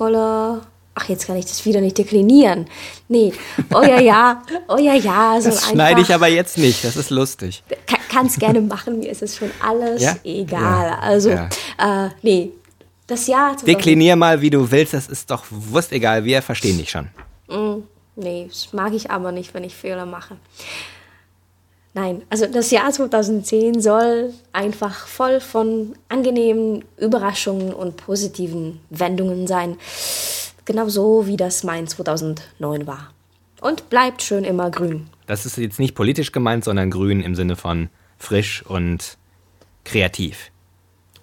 voller. 0.03 0.63
Ach, 0.95 1.09
jetzt 1.09 1.27
kann 1.27 1.37
ich 1.37 1.47
das 1.47 1.65
wieder 1.65 1.81
nicht 1.81 1.97
deklinieren. 1.97 2.67
Nee, 3.09 3.33
euer 3.73 3.99
Jahr, 4.01 4.43
euer 4.69 4.95
Jahr 4.95 5.41
soll 5.41 5.53
Das 5.53 5.71
schneide 5.71 6.03
ich 6.03 6.13
aber 6.13 6.27
jetzt 6.29 6.59
nicht, 6.59 6.85
das 6.85 6.97
ist 6.97 7.09
lustig. 7.09 7.63
Kann 8.11 8.27
es 8.27 8.39
gerne 8.39 8.61
machen, 8.61 8.99
mir 8.99 9.11
ist 9.11 9.23
es 9.23 9.37
schon 9.37 9.51
alles 9.67 10.03
Ja? 10.03 10.17
egal. 10.23 10.89
Ja, 10.91 10.99
Also, 10.99 11.31
ja. 11.31 11.49
Äh, 11.79 12.11
nee, 12.21 12.51
das 13.07 13.27
Jahr. 13.27 13.53
2000 13.57 13.69
Deklinier 13.69 14.17
mal, 14.17 14.43
wie 14.43 14.51
du 14.51 14.71
willst, 14.71 14.93
das 14.93 15.07
ist 15.09 15.31
doch 15.31 15.45
wurst 15.51 15.93
egal, 15.93 16.25
wir 16.25 16.43
verstehen 16.43 16.77
dich 16.77 16.91
schon. 16.91 17.09
Mm, 17.49 17.85
Nee, 18.15 18.47
das 18.51 18.75
mag 18.75 18.93
ich 18.93 19.11
aber 19.11 19.33
nicht, 19.33 19.55
wenn 19.55 19.65
ich 19.65 19.75
Fehler 19.75 20.05
mache. 20.05 20.37
Nein, 21.95 22.23
also 22.31 22.47
das 22.47 22.71
Jahr 22.71 22.91
2010 22.91 23.81
soll 23.83 24.33
einfach 24.53 25.07
voll 25.07 25.41
von 25.41 25.95
angenehmen 26.09 26.85
Überraschungen 26.97 27.75
und 27.75 27.97
positiven 27.99 28.81
Wendungen 28.89 29.47
sein. 29.47 29.77
Genauso 30.65 31.27
wie 31.27 31.37
das 31.37 31.65
mein 31.65 31.87
2009 31.87 32.87
war. 32.87 33.13
Und 33.61 33.91
bleibt 33.91 34.23
schön 34.23 34.45
immer 34.45 34.71
grün. 34.71 35.09
Das 35.27 35.45
ist 35.45 35.59
jetzt 35.59 35.79
nicht 35.79 35.95
politisch 35.95 36.33
gemeint, 36.33 36.65
sondern 36.65 36.91
grün 36.91 37.21
im 37.21 37.35
Sinne 37.35 37.57
von 37.57 37.91
frisch 38.19 38.65
und 38.67 39.19
kreativ. 39.85 40.51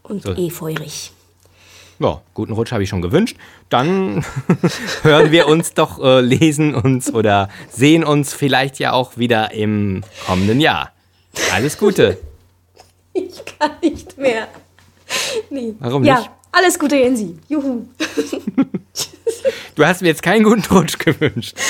Und 0.04 0.24
So. 0.24 0.34
eh 0.36 0.50
feurig. 0.50 1.12
Ja, 2.00 2.22
guten 2.34 2.54
Rutsch 2.54 2.72
habe 2.72 2.82
ich 2.82 2.90
schon 2.90 3.02
gewünscht. 3.02 3.36
Dann 3.68 4.26
hören 5.02 5.32
wir 5.32 5.48
uns 5.48 5.74
doch, 5.74 6.02
äh, 6.02 6.22
lesen 6.22 6.74
uns 6.74 7.14
oder 7.14 7.50
sehen 7.70 8.06
uns 8.06 8.34
vielleicht 8.34 8.80
ja 8.80 8.94
auch 8.94 9.18
wieder 9.18 9.52
im 9.52 10.04
kommenden 10.26 10.62
Jahr. 10.62 10.94
Alles 11.54 11.78
Gute. 11.78 12.18
Ich 13.14 13.44
kann 13.60 13.72
nicht 13.82 14.18
mehr. 14.18 14.48
Nee. 15.50 15.74
Warum 15.80 16.06
ja, 16.06 16.20
nicht? 16.20 16.30
alles 16.54 16.80
Gute, 16.80 16.96
Jensi. 16.96 17.38
Juhu. 17.50 17.86
Du 19.76 19.86
hast 19.86 20.02
mir 20.02 20.08
jetzt 20.10 20.24
keinen 20.24 20.44
guten 20.44 20.64
Rutsch 20.74 20.98
gewünscht. 21.00 21.56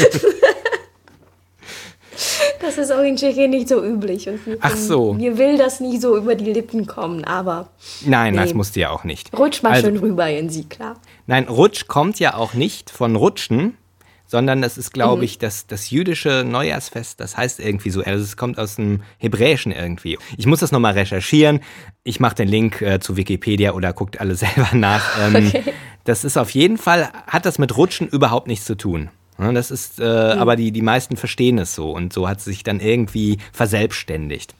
Das 2.61 2.77
ist 2.77 2.91
auch 2.91 3.01
in 3.03 3.15
Tschechien 3.15 3.51
nicht 3.51 3.67
so 3.69 3.83
üblich. 3.83 4.29
Ach 4.61 4.75
so. 4.75 5.13
Mir 5.13 5.37
will 5.37 5.57
das 5.57 5.79
nicht 5.79 6.01
so 6.01 6.17
über 6.17 6.35
die 6.35 6.51
Lippen 6.51 6.87
kommen, 6.87 7.23
aber 7.23 7.69
Nein, 8.05 8.33
Nee. 8.35 8.41
das 8.41 8.53
musste 8.53 8.79
ja 8.81 8.89
auch 8.89 9.03
nicht. 9.03 9.37
rutsch 9.37 9.63
mal 9.63 9.71
Also- 9.73 9.87
schön 9.87 9.97
rüber, 9.97 10.27
Jensi, 10.27 10.63
klar. 10.65 10.95
Nein, 11.27 11.47
Rutsch 11.47 11.87
kommt 11.87 12.19
ja 12.19 12.33
auch 12.35 12.53
nicht 12.53 12.89
von 12.89 13.15
Rutschen, 13.15 13.77
sondern 14.25 14.61
das 14.61 14.77
ist, 14.77 14.93
glaube 14.93 15.17
Mhm. 15.17 15.23
ich, 15.23 15.37
das, 15.39 15.67
das 15.67 15.89
jüdische 15.89 16.43
Neujahrsfest. 16.45 17.19
Das 17.19 17.37
heißt 17.37 17.59
irgendwie 17.59 17.89
so. 17.89 18.01
Also 18.03 18.23
es 18.23 18.35
kommt 18.37 18.59
aus 18.59 18.75
dem 18.75 19.01
Hebräischen 19.17 19.71
irgendwie. 19.71 20.17
Ich 20.37 20.45
muss 20.45 20.59
das 20.59 20.71
nochmal 20.71 20.93
recherchieren. 20.93 21.61
Ich 22.03 22.19
mache 22.19 22.35
den 22.35 22.47
Link 22.47 22.81
äh, 22.81 22.99
zu 22.99 23.15
Wikipedia 23.17 23.73
oder 23.73 23.93
guckt 23.93 24.19
alle 24.19 24.35
selber 24.35 24.69
nach. 24.73 25.03
Ähm, 25.33 25.47
Okay. 25.47 25.63
Das 26.05 26.23
ist 26.23 26.37
auf 26.37 26.49
jeden 26.51 26.77
Fall, 26.77 27.09
hat 27.27 27.45
das 27.45 27.59
mit 27.59 27.75
Rutschen 27.77 28.07
überhaupt 28.07 28.47
nichts 28.47 28.65
zu 28.65 28.75
tun. 28.75 29.09
Ja, 29.39 29.51
Das 29.53 29.71
ist, 29.71 29.99
äh, 29.99 30.03
Mhm. 30.03 30.41
aber 30.41 30.55
die, 30.55 30.71
die 30.71 30.81
meisten 30.81 31.15
verstehen 31.17 31.57
es 31.59 31.73
so 31.73 31.91
und 31.91 32.11
so 32.13 32.27
hat 32.27 32.39
es 32.39 32.45
sich 32.45 32.63
dann 32.63 32.79
irgendwie 32.79 33.37
verselbstständigt. 33.53 34.53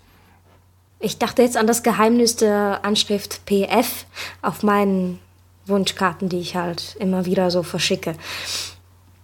Ich 1.02 1.18
dachte 1.18 1.42
jetzt 1.42 1.58
an 1.58 1.68
das 1.68 1.84
Geheimnis 1.84 2.36
der 2.36 2.80
Anschrift 2.84 3.42
PF 3.46 4.06
auf 4.42 4.64
meinen 4.64 5.20
Wunschkarten, 5.66 6.30
die 6.30 6.40
ich 6.40 6.56
halt 6.56 6.96
immer 7.00 7.26
wieder 7.26 7.52
so 7.52 7.64
verschicke. 7.64 8.16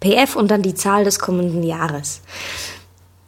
PF 0.01 0.35
und 0.35 0.51
dann 0.51 0.61
die 0.61 0.75
Zahl 0.75 1.03
des 1.03 1.19
kommenden 1.19 1.63
Jahres. 1.63 2.21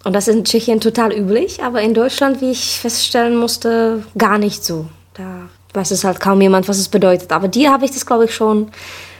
Und 0.04 0.14
das 0.14 0.28
ist 0.28 0.36
in 0.36 0.44
Tschechien 0.46 0.80
total 0.80 1.12
üblich, 1.12 1.64
aber 1.64 1.82
in 1.82 1.94
Deutschland, 1.94 2.40
wie 2.42 2.52
ich 2.52 2.80
feststellen 2.80 3.36
musste, 3.36 4.04
gar 4.18 4.38
nicht 4.38 4.64
so. 4.64 4.86
Da 5.16 5.50
weiß 5.74 5.92
es 5.92 6.04
halt 6.04 6.20
kaum 6.20 6.40
jemand, 6.40 6.68
was 6.70 6.78
es 6.78 6.88
bedeutet. 6.88 7.32
Aber 7.32 7.48
dir 7.48 7.72
habe 7.72 7.84
ich 7.86 7.92
das, 7.92 8.06
glaube 8.06 8.26
ich, 8.26 8.34
schon 8.36 8.72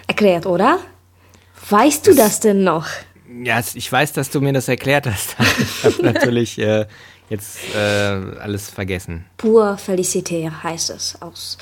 erklärt, 0.08 0.46
oder? 0.46 0.78
Weißt 1.70 2.08
du 2.08 2.14
das 2.16 2.40
denn 2.40 2.64
noch? 2.64 2.88
Ja, 3.44 3.62
ich 3.74 3.92
weiß, 3.92 4.14
dass 4.14 4.30
du 4.30 4.42
mir 4.42 4.54
das 4.54 4.68
erklärt 4.68 5.06
hast. 5.08 5.36
Ich 5.70 5.84
habe 5.84 6.04
natürlich 6.04 6.58
äh, 6.60 6.86
jetzt 7.30 7.58
äh, 7.76 7.78
alles 7.78 8.70
vergessen. 8.70 9.26
Pur 9.38 9.78
Felicité 9.78 10.50
heißt 10.64 10.90
es. 10.92 11.22
Aus 11.22 11.58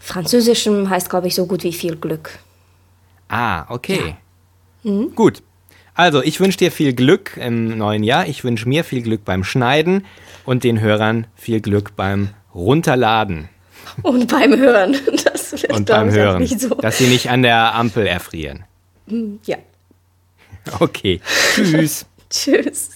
Französischem 0.00 0.90
heißt, 0.90 1.08
glaube 1.08 1.28
ich, 1.28 1.34
so 1.34 1.46
gut 1.46 1.62
wie 1.62 1.72
viel 1.72 1.96
Glück. 1.96 2.38
Ah, 3.28 3.64
okay. 3.72 4.16
Mhm. 4.82 5.14
Gut. 5.14 5.42
Also, 5.94 6.22
ich 6.22 6.40
wünsche 6.40 6.58
dir 6.58 6.72
viel 6.72 6.92
Glück 6.92 7.36
im 7.36 7.78
neuen 7.78 8.02
Jahr. 8.02 8.26
Ich 8.26 8.42
wünsche 8.42 8.68
mir 8.68 8.82
viel 8.82 9.02
Glück 9.02 9.24
beim 9.24 9.44
Schneiden 9.44 10.04
und 10.44 10.64
den 10.64 10.80
Hörern 10.80 11.26
viel 11.36 11.60
Glück 11.60 11.94
beim 11.96 12.30
Runterladen 12.54 13.48
Und 14.02 14.28
beim 14.30 14.56
Hören. 14.56 14.96
Das 15.24 15.52
wird, 15.52 15.72
und 15.72 15.86
beim 15.88 16.10
Hören, 16.10 16.42
Nicht 16.42 16.60
so. 16.60 16.74
dass 16.74 16.98
sie 16.98 17.06
nicht 17.06 17.30
an 17.30 17.42
der 17.42 17.74
Ampel 17.74 18.06
erfrieren. 18.06 18.64
Ja. 19.06 19.58
Okay. 20.80 21.20
Tschüss. 21.54 22.06
Tschüss. 22.30 22.90